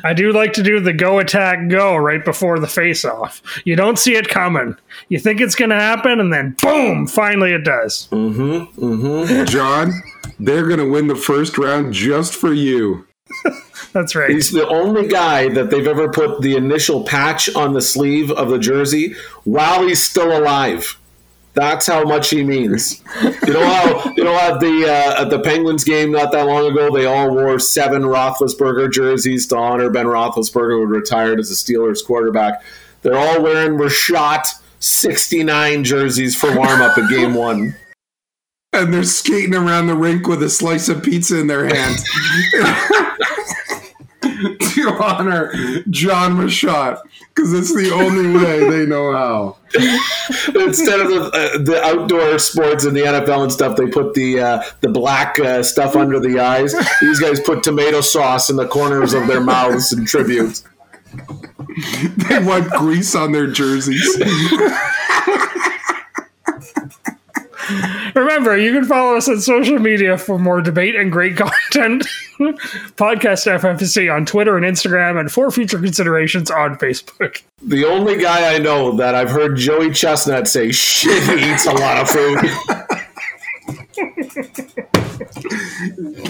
I 0.04 0.14
do 0.14 0.32
like 0.32 0.52
to 0.54 0.62
do 0.62 0.80
the 0.80 0.92
go 0.92 1.18
attack 1.18 1.68
go 1.68 1.96
right 1.96 2.24
before 2.24 2.58
the 2.58 2.66
face 2.66 3.04
off. 3.04 3.42
You 3.64 3.76
don't 3.76 3.98
see 3.98 4.16
it 4.16 4.28
coming. 4.28 4.76
You 5.08 5.18
think 5.18 5.40
it's 5.40 5.54
going 5.54 5.70
to 5.70 5.76
happen, 5.76 6.20
and 6.20 6.32
then 6.32 6.56
boom, 6.62 7.06
finally 7.06 7.52
it 7.52 7.64
does. 7.64 8.08
Mm-hmm. 8.10 8.84
Mm-hmm. 8.84 9.44
John, 9.46 9.92
they're 10.38 10.66
going 10.66 10.80
to 10.80 10.90
win 10.90 11.06
the 11.06 11.16
first 11.16 11.58
round 11.58 11.92
just 11.92 12.34
for 12.34 12.52
you. 12.52 13.06
That's 13.92 14.14
right. 14.14 14.30
He's 14.30 14.52
the 14.52 14.66
only 14.68 15.08
guy 15.08 15.48
that 15.50 15.70
they've 15.70 15.86
ever 15.86 16.08
put 16.08 16.40
the 16.40 16.56
initial 16.56 17.04
patch 17.04 17.54
on 17.54 17.72
the 17.72 17.80
sleeve 17.80 18.30
of 18.30 18.50
the 18.50 18.58
jersey 18.58 19.14
while 19.44 19.86
he's 19.86 20.02
still 20.02 20.36
alive. 20.36 20.97
That's 21.58 21.88
how 21.88 22.04
much 22.04 22.30
he 22.30 22.44
means. 22.44 23.02
You 23.20 23.52
know 23.52 23.66
how 23.66 24.12
you 24.16 24.22
know 24.22 24.38
at 24.38 24.60
the 24.60 24.86
uh, 24.88 25.22
at 25.22 25.28
the 25.28 25.40
Penguins 25.40 25.82
game 25.82 26.12
not 26.12 26.30
that 26.30 26.46
long 26.46 26.70
ago 26.70 26.94
they 26.94 27.04
all 27.04 27.34
wore 27.34 27.58
seven 27.58 28.02
Roethlisberger 28.02 28.92
jerseys 28.92 29.48
to 29.48 29.56
honor 29.56 29.90
Ben 29.90 30.06
Roethlisberger, 30.06 30.78
who 30.78 30.86
retired 30.86 31.40
as 31.40 31.50
a 31.50 31.54
Steelers 31.54 32.06
quarterback. 32.06 32.62
They're 33.02 33.18
all 33.18 33.42
wearing 33.42 33.76
Rashot 33.76 34.44
sixty 34.78 35.42
nine 35.42 35.82
jerseys 35.82 36.36
for 36.36 36.54
warm 36.54 36.80
up 36.80 36.96
at 36.96 37.10
game 37.10 37.34
one. 37.34 37.74
And 38.72 38.94
they're 38.94 39.02
skating 39.02 39.56
around 39.56 39.88
the 39.88 39.96
rink 39.96 40.28
with 40.28 40.40
a 40.44 40.50
slice 40.50 40.88
of 40.88 41.02
pizza 41.02 41.40
in 41.40 41.48
their 41.48 41.64
hand 41.66 41.96
to 44.82 45.02
honor 45.02 45.52
John 45.90 46.36
Rashot 46.36 47.00
because 47.34 47.52
it's 47.52 47.74
the 47.74 47.92
only 47.92 48.36
way 48.36 48.68
they 48.68 48.86
know 48.86 49.12
how. 49.12 49.56
Instead 50.66 51.00
of 51.00 51.08
the, 51.08 51.30
uh, 51.32 51.58
the 51.58 51.80
outdoor 51.84 52.38
sports 52.38 52.84
and 52.84 52.96
the 52.96 53.02
NFL 53.02 53.44
and 53.44 53.52
stuff, 53.52 53.76
they 53.76 53.86
put 53.86 54.14
the 54.14 54.40
uh, 54.40 54.62
the 54.80 54.88
black 54.88 55.38
uh, 55.38 55.62
stuff 55.62 55.94
under 55.94 56.18
the 56.18 56.40
eyes. 56.40 56.74
These 57.00 57.20
guys 57.20 57.40
put 57.40 57.62
tomato 57.62 58.00
sauce 58.00 58.50
in 58.50 58.56
the 58.56 58.66
corners 58.66 59.12
of 59.12 59.26
their 59.26 59.40
mouths 59.40 59.92
in 59.92 60.04
tribute. 60.04 60.62
They 62.28 62.38
want 62.42 62.70
grease 62.70 63.14
on 63.14 63.32
their 63.32 63.46
jerseys. 63.46 64.16
Remember, 68.14 68.56
you 68.56 68.72
can 68.72 68.84
follow 68.84 69.16
us 69.16 69.28
on 69.28 69.40
social 69.40 69.78
media 69.78 70.16
for 70.16 70.38
more 70.38 70.60
debate 70.60 70.96
and 70.96 71.10
great 71.12 71.36
content. 71.38 72.06
Podcast 72.38 73.46
FFC 73.46 74.14
on 74.14 74.24
Twitter 74.24 74.56
and 74.56 74.64
Instagram, 74.64 75.18
and 75.18 75.30
for 75.30 75.50
future 75.50 75.78
considerations 75.78 76.50
on 76.50 76.76
Facebook. 76.76 77.42
The 77.62 77.84
only 77.84 78.16
guy 78.16 78.54
I 78.54 78.58
know 78.58 78.96
that 78.96 79.14
I've 79.14 79.30
heard 79.30 79.56
Joey 79.56 79.92
Chestnut 79.92 80.46
say 80.46 80.70
shit 80.70 81.22
he 81.24 81.52
eats 81.52 81.66
a 81.66 81.72
lot 81.72 81.98
of 81.98 82.08
food. 82.08 82.38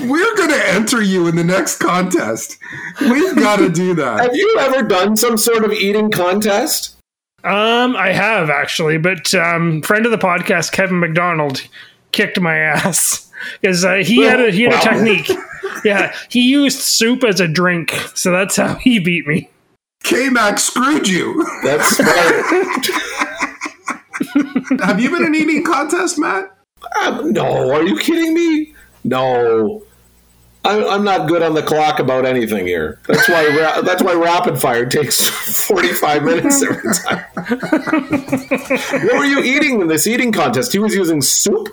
We're 0.09 0.37
going 0.37 0.51
to 0.51 0.69
enter 0.69 1.03
you 1.03 1.27
in 1.27 1.37
the 1.37 1.45
next 1.45 1.79
contest. 1.79 2.59
We've 3.01 3.37
got 3.37 3.57
to 3.57 3.69
do 3.69 3.95
that. 3.95 4.21
Have 4.21 4.35
you 4.35 4.57
ever 4.61 4.83
done 4.83 5.17
some 5.17 5.37
sort 5.37 5.65
of 5.65 5.73
eating 5.73 6.11
contest? 6.11 6.98
Um, 7.49 7.97
I 7.97 8.13
have 8.13 8.51
actually, 8.51 8.99
but 8.99 9.35
um, 9.35 9.81
friend 9.83 10.05
of 10.05 10.13
the 10.13 10.19
podcast, 10.19 10.73
Kevin 10.73 11.01
McDonald, 11.01 11.67
kicked 12.13 12.39
my 12.41 12.57
ass 12.57 13.31
because 13.61 13.85
uh, 13.85 13.95
he 13.97 14.23
had 14.23 14.41
a 14.41 14.51
he 14.51 14.65
had 14.65 14.75
a 14.75 14.81
technique. 14.81 15.31
yeah, 15.85 16.15
he 16.29 16.51
used 16.51 16.81
soup 16.81 17.25
as 17.25 17.41
a 17.41 17.49
drink, 17.49 17.93
so 18.15 18.31
that's 18.31 18.57
how 18.57 18.75
he 18.75 18.99
beat 18.99 19.27
me. 19.27 19.49
K 20.05 20.29
Mac 20.29 20.59
screwed 20.59 21.09
you. 21.09 21.45
That's 21.63 21.97
smart. 21.97 22.87
Have 24.83 25.01
you 25.01 25.11
been 25.11 25.25
in 25.25 25.35
eating 25.35 25.65
contest, 25.65 26.19
Matt? 26.19 26.55
Um, 27.03 27.33
no, 27.33 27.73
are 27.73 27.83
you 27.83 27.99
kidding 27.99 28.35
me? 28.35 28.75
No. 29.05 29.83
I'm, 30.65 30.85
I'm 30.87 31.05
not 31.05 31.29
good 31.29 31.43
on 31.43 31.55
the 31.55 31.63
clock 31.63 31.99
about 31.99 32.27
anything 32.27 32.67
here. 32.67 32.99
That's 33.07 33.29
why 33.29 33.47
ra- 33.47 33.81
that's 33.81 34.03
why 34.03 34.15
rapid 34.15 34.61
fire 34.61 34.87
takes 34.87 35.29
45 35.67 36.23
minutes 36.25 36.63
every 36.63 36.95
time. 36.95 37.25
what 39.07 39.19
were 39.19 39.25
you 39.25 39.43
eating 39.43 39.81
in 39.81 39.87
this 39.89 40.07
eating 40.07 40.33
contest? 40.33 40.73
He 40.73 40.79
was 40.79 40.95
using 40.95 41.23
soup. 41.23 41.69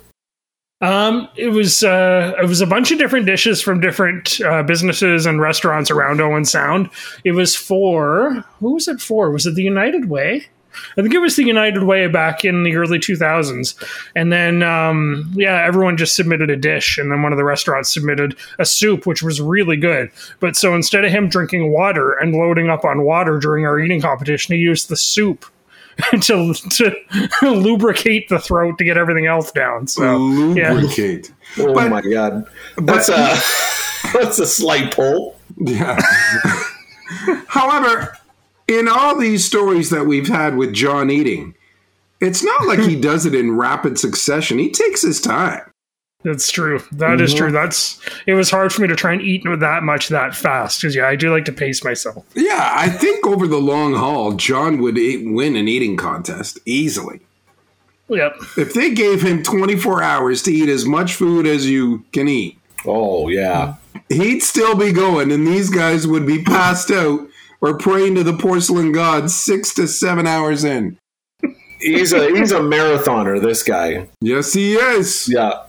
Um, 0.81 1.29
it 1.35 1.49
was 1.49 1.83
uh, 1.83 2.33
it 2.41 2.47
was 2.47 2.61
a 2.61 2.67
bunch 2.67 2.91
of 2.91 2.97
different 2.97 3.25
dishes 3.25 3.61
from 3.61 3.79
different 3.79 4.39
uh, 4.41 4.61
businesses 4.63 5.25
and 5.25 5.39
restaurants 5.41 5.89
around 5.89 6.21
Owen 6.21 6.45
Sound. 6.45 6.89
It 7.23 7.31
was 7.31 7.55
for 7.55 8.43
who 8.59 8.73
was 8.73 8.87
it 8.87 8.99
for? 9.01 9.31
Was 9.31 9.45
it 9.45 9.55
the 9.55 9.63
United 9.63 10.09
Way? 10.09 10.47
I 10.97 11.01
think 11.01 11.13
it 11.13 11.19
was 11.19 11.35
the 11.35 11.43
United 11.43 11.83
Way 11.83 12.07
back 12.07 12.45
in 12.45 12.63
the 12.63 12.75
early 12.75 12.99
2000s. 12.99 13.75
And 14.15 14.31
then, 14.31 14.63
um, 14.63 15.31
yeah, 15.35 15.63
everyone 15.65 15.97
just 15.97 16.15
submitted 16.15 16.49
a 16.49 16.55
dish. 16.55 16.97
And 16.97 17.11
then 17.11 17.21
one 17.21 17.31
of 17.31 17.37
the 17.37 17.43
restaurants 17.43 17.93
submitted 17.93 18.35
a 18.59 18.65
soup, 18.65 19.05
which 19.05 19.23
was 19.23 19.41
really 19.41 19.77
good. 19.77 20.11
But 20.39 20.55
so 20.55 20.75
instead 20.75 21.05
of 21.05 21.11
him 21.11 21.29
drinking 21.29 21.71
water 21.71 22.13
and 22.13 22.33
loading 22.35 22.69
up 22.69 22.85
on 22.85 23.03
water 23.03 23.39
during 23.39 23.65
our 23.65 23.79
eating 23.79 24.01
competition, 24.01 24.55
he 24.55 24.61
used 24.61 24.89
the 24.89 24.97
soup. 24.97 25.45
to, 26.21 26.53
to 26.53 26.93
lubricate 27.41 28.27
the 28.27 28.37
throat 28.37 28.77
to 28.77 28.83
get 28.83 28.97
everything 28.97 29.27
else 29.27 29.49
down. 29.49 29.87
So 29.87 30.17
lubricate. 30.17 31.31
Yeah. 31.55 31.63
Oh 31.63 31.73
but, 31.73 31.89
my 31.89 32.01
god, 32.01 32.45
that's 32.75 33.09
but, 33.09 33.17
a 33.17 34.13
that's 34.13 34.39
a 34.39 34.45
slight 34.45 34.93
pull. 34.93 35.39
Yeah. 35.57 35.97
However, 37.47 38.17
in 38.67 38.87
all 38.87 39.17
these 39.17 39.45
stories 39.45 39.89
that 39.89 40.05
we've 40.05 40.27
had 40.27 40.57
with 40.57 40.73
John 40.73 41.09
eating, 41.09 41.55
it's 42.19 42.43
not 42.43 42.65
like 42.65 42.79
he 42.79 42.95
does 42.99 43.25
it 43.25 43.35
in 43.35 43.55
rapid 43.55 43.99
succession. 43.99 44.57
He 44.57 44.71
takes 44.71 45.01
his 45.01 45.21
time. 45.21 45.71
That's 46.23 46.49
true. 46.49 46.79
That 46.93 47.11
mm-hmm. 47.11 47.23
is 47.23 47.35
true. 47.35 47.51
That's 47.51 48.01
it 48.25 48.33
was 48.33 48.49
hard 48.49 48.73
for 48.73 48.81
me 48.81 48.87
to 48.87 48.95
try 48.95 49.13
and 49.13 49.21
eat 49.21 49.43
that 49.45 49.83
much 49.83 50.07
that 50.07 50.35
fast 50.35 50.81
because 50.81 50.95
yeah, 50.95 51.07
I 51.07 51.15
do 51.15 51.31
like 51.31 51.45
to 51.45 51.51
pace 51.51 51.83
myself. 51.83 52.25
Yeah, 52.33 52.71
I 52.73 52.89
think 52.89 53.27
over 53.27 53.47
the 53.47 53.61
long 53.61 53.93
haul, 53.93 54.33
John 54.33 54.79
would 54.79 54.97
eat, 54.97 55.23
win 55.23 55.55
an 55.55 55.67
eating 55.67 55.97
contest 55.97 56.57
easily. 56.65 57.19
Yep. 58.09 58.37
If 58.57 58.73
they 58.73 58.91
gave 58.91 59.21
him 59.21 59.43
24 59.43 60.01
hours 60.01 60.41
to 60.43 60.51
eat 60.51 60.69
as 60.69 60.85
much 60.85 61.13
food 61.13 61.45
as 61.45 61.69
you 61.69 62.03
can 62.11 62.27
eat, 62.27 62.57
oh 62.87 63.29
yeah, 63.29 63.75
he'd 64.09 64.41
still 64.41 64.75
be 64.75 64.91
going, 64.91 65.31
and 65.31 65.45
these 65.45 65.69
guys 65.69 66.07
would 66.07 66.25
be 66.25 66.43
passed 66.43 66.89
out 66.89 67.27
or 67.61 67.77
praying 67.77 68.15
to 68.15 68.23
the 68.23 68.33
porcelain 68.33 68.91
god 68.91 69.29
six 69.31 69.73
to 69.75 69.87
seven 69.87 70.27
hours 70.27 70.63
in. 70.63 70.97
He's 71.79 72.13
a 72.13 72.29
he's 72.35 72.51
a 72.51 72.59
marathoner. 72.59 73.41
This 73.41 73.63
guy. 73.63 74.07
Yes, 74.21 74.53
he 74.53 74.75
is. 74.75 75.27
Yeah. 75.29 75.65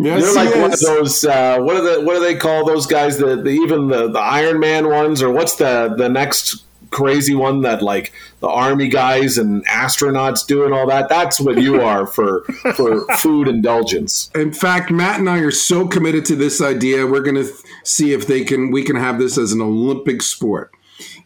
Yes, 0.00 0.22
You're 0.22 0.34
like 0.34 0.54
one 0.54 0.72
of 0.72 0.78
those. 0.78 1.24
Uh, 1.24 1.58
what 1.58 1.76
are 1.76 1.82
the 1.82 2.04
what 2.04 2.14
do 2.14 2.20
they 2.20 2.36
call 2.36 2.64
those 2.64 2.86
guys? 2.86 3.18
The, 3.18 3.36
the 3.36 3.50
even 3.50 3.88
the 3.88 4.08
the 4.08 4.20
Iron 4.20 4.60
Man 4.60 4.88
ones, 4.88 5.22
or 5.22 5.32
what's 5.32 5.56
the 5.56 5.92
the 5.96 6.08
next 6.08 6.64
crazy 6.90 7.34
one 7.34 7.62
that 7.62 7.82
like 7.82 8.12
the 8.40 8.48
army 8.48 8.88
guys 8.88 9.38
and 9.38 9.66
astronauts 9.66 10.46
do 10.46 10.64
and 10.64 10.72
all 10.72 10.86
that. 10.86 11.08
That's 11.08 11.40
what 11.40 11.60
you 11.60 11.80
are 11.82 12.06
for 12.06 12.44
for 12.76 13.04
food 13.16 13.48
indulgence. 13.48 14.30
In 14.34 14.52
fact, 14.52 14.90
Matt 14.90 15.18
and 15.18 15.28
I 15.28 15.38
are 15.38 15.50
so 15.50 15.86
committed 15.86 16.24
to 16.26 16.36
this 16.36 16.60
idea. 16.60 17.06
We're 17.06 17.20
going 17.20 17.34
to 17.36 17.44
th- 17.44 17.56
see 17.84 18.12
if 18.12 18.26
they 18.26 18.44
can 18.44 18.70
we 18.70 18.84
can 18.84 18.96
have 18.96 19.18
this 19.18 19.36
as 19.36 19.52
an 19.52 19.60
Olympic 19.60 20.22
sport. 20.22 20.72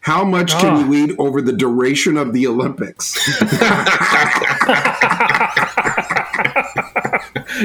How 0.01 0.23
much 0.23 0.51
can 0.57 0.75
Ah. 0.75 0.79
you 0.85 0.93
eat 0.93 1.15
over 1.17 1.41
the 1.41 1.53
duration 1.53 2.17
of 2.17 2.33
the 2.33 2.45
Olympics? 2.47 3.17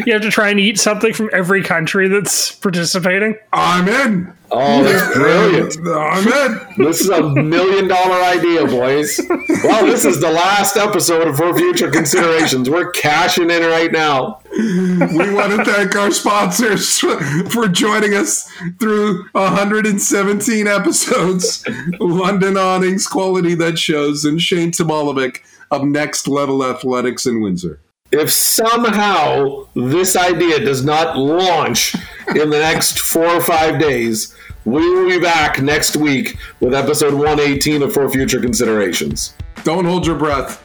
You 0.07 0.13
have 0.15 0.23
to 0.23 0.31
try 0.31 0.51
and 0.51 0.59
eat 0.59 0.79
something 0.79 1.13
from 1.13 1.31
every 1.33 1.63
country 1.63 2.09
that's 2.09 2.53
participating. 2.53 3.37
I'm 3.53 3.89
in. 3.89 4.33
Oh, 4.51 4.83
that's 4.83 5.15
brilliant. 5.15 5.77
I'm 5.87 6.27
in. 6.27 6.85
This 6.85 7.01
is 7.03 7.11
a 7.11 7.23
million 7.23 7.87
dollar 7.87 8.23
idea, 8.23 8.67
boys. 8.67 9.21
Well, 9.63 9.85
this 9.85 10.07
is 10.07 10.21
the 10.21 10.31
last 10.31 10.77
episode 10.77 11.37
for 11.37 11.55
future 11.57 11.91
considerations. 11.91 12.71
We're 12.71 12.91
cashing 12.93 13.51
in 13.51 13.63
right 13.63 13.93
now. 13.93 14.41
We 14.51 15.35
want 15.35 15.53
to 15.53 15.65
thank 15.65 15.95
our 15.97 16.11
sponsors 16.11 16.99
for 16.99 17.69
joining 17.69 18.15
us 18.15 18.51
through 18.79 19.29
117 19.33 20.67
episodes. 20.67 21.65
London 22.01 22.57
Awnings, 22.57 23.07
quality 23.07 23.55
that 23.57 23.79
shows, 23.79 24.25
and 24.25 24.41
Shane 24.41 24.71
Tomalovic 24.71 25.43
of 25.71 25.85
Next 25.85 26.27
Level 26.27 26.65
Athletics 26.65 27.27
in 27.27 27.43
Windsor. 27.43 27.81
If 28.11 28.31
somehow 28.31 29.67
this 29.75 30.17
idea 30.17 30.61
does 30.61 30.83
not 30.83 31.19
launch 31.19 31.95
in 32.29 32.49
the 32.49 32.59
next 32.59 33.01
four 33.01 33.27
or 33.27 33.43
five 33.43 33.79
days, 33.79 34.35
we 34.65 34.81
will 34.81 35.11
be 35.11 35.21
back 35.21 35.61
next 35.61 35.95
week 35.95 36.39
with 36.61 36.73
episode 36.73 37.13
118 37.13 37.83
of 37.83 37.93
For 37.93 38.09
Future 38.09 38.41
Considerations. 38.41 39.35
Don't 39.63 39.85
hold 39.85 40.07
your 40.07 40.17
breath. 40.17 40.63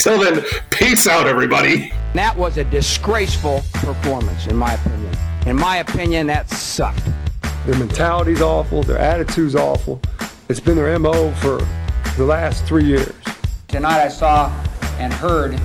Till 0.00 0.20
then, 0.20 0.44
peace 0.68 1.06
out, 1.06 1.26
everybody. 1.26 1.94
That 2.12 2.36
was 2.36 2.58
a 2.58 2.64
disgraceful 2.64 3.62
performance, 3.72 4.48
in 4.48 4.56
my 4.56 4.74
opinion. 4.74 5.16
In 5.46 5.56
my 5.56 5.78
opinion, 5.78 6.26
that 6.26 6.50
sucked. 6.50 7.08
Their 7.64 7.78
mentality's 7.78 8.42
awful. 8.42 8.82
Their 8.82 8.98
attitude's 8.98 9.54
awful. 9.54 10.02
It's 10.50 10.60
been 10.60 10.76
their 10.76 10.98
MO 10.98 11.32
for 11.36 11.66
the 12.18 12.24
last 12.24 12.66
three 12.66 12.84
years. 12.84 13.14
Tonight 13.68 14.02
I 14.04 14.08
saw 14.08 14.52
and 15.00 15.12
heard 15.14 15.58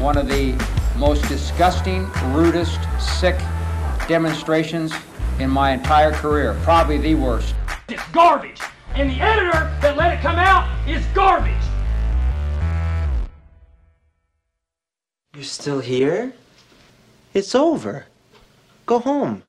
one 0.00 0.16
of 0.16 0.26
the 0.26 0.52
most 0.96 1.28
disgusting, 1.28 2.10
rudest, 2.32 2.80
sick 2.98 3.38
demonstrations 4.08 4.92
in 5.38 5.50
my 5.50 5.70
entire 5.72 6.12
career. 6.12 6.58
Probably 6.62 6.98
the 6.98 7.14
worst. 7.14 7.54
It's 7.88 8.02
garbage. 8.08 8.60
And 8.94 9.10
the 9.10 9.20
editor 9.20 9.76
that 9.82 9.96
let 9.96 10.16
it 10.16 10.20
come 10.20 10.36
out 10.36 10.66
is 10.88 11.04
garbage. 11.14 11.52
You're 15.34 15.44
still 15.44 15.80
here? 15.80 16.32
It's 17.34 17.54
over. 17.54 18.06
Go 18.86 19.00
home. 19.00 19.42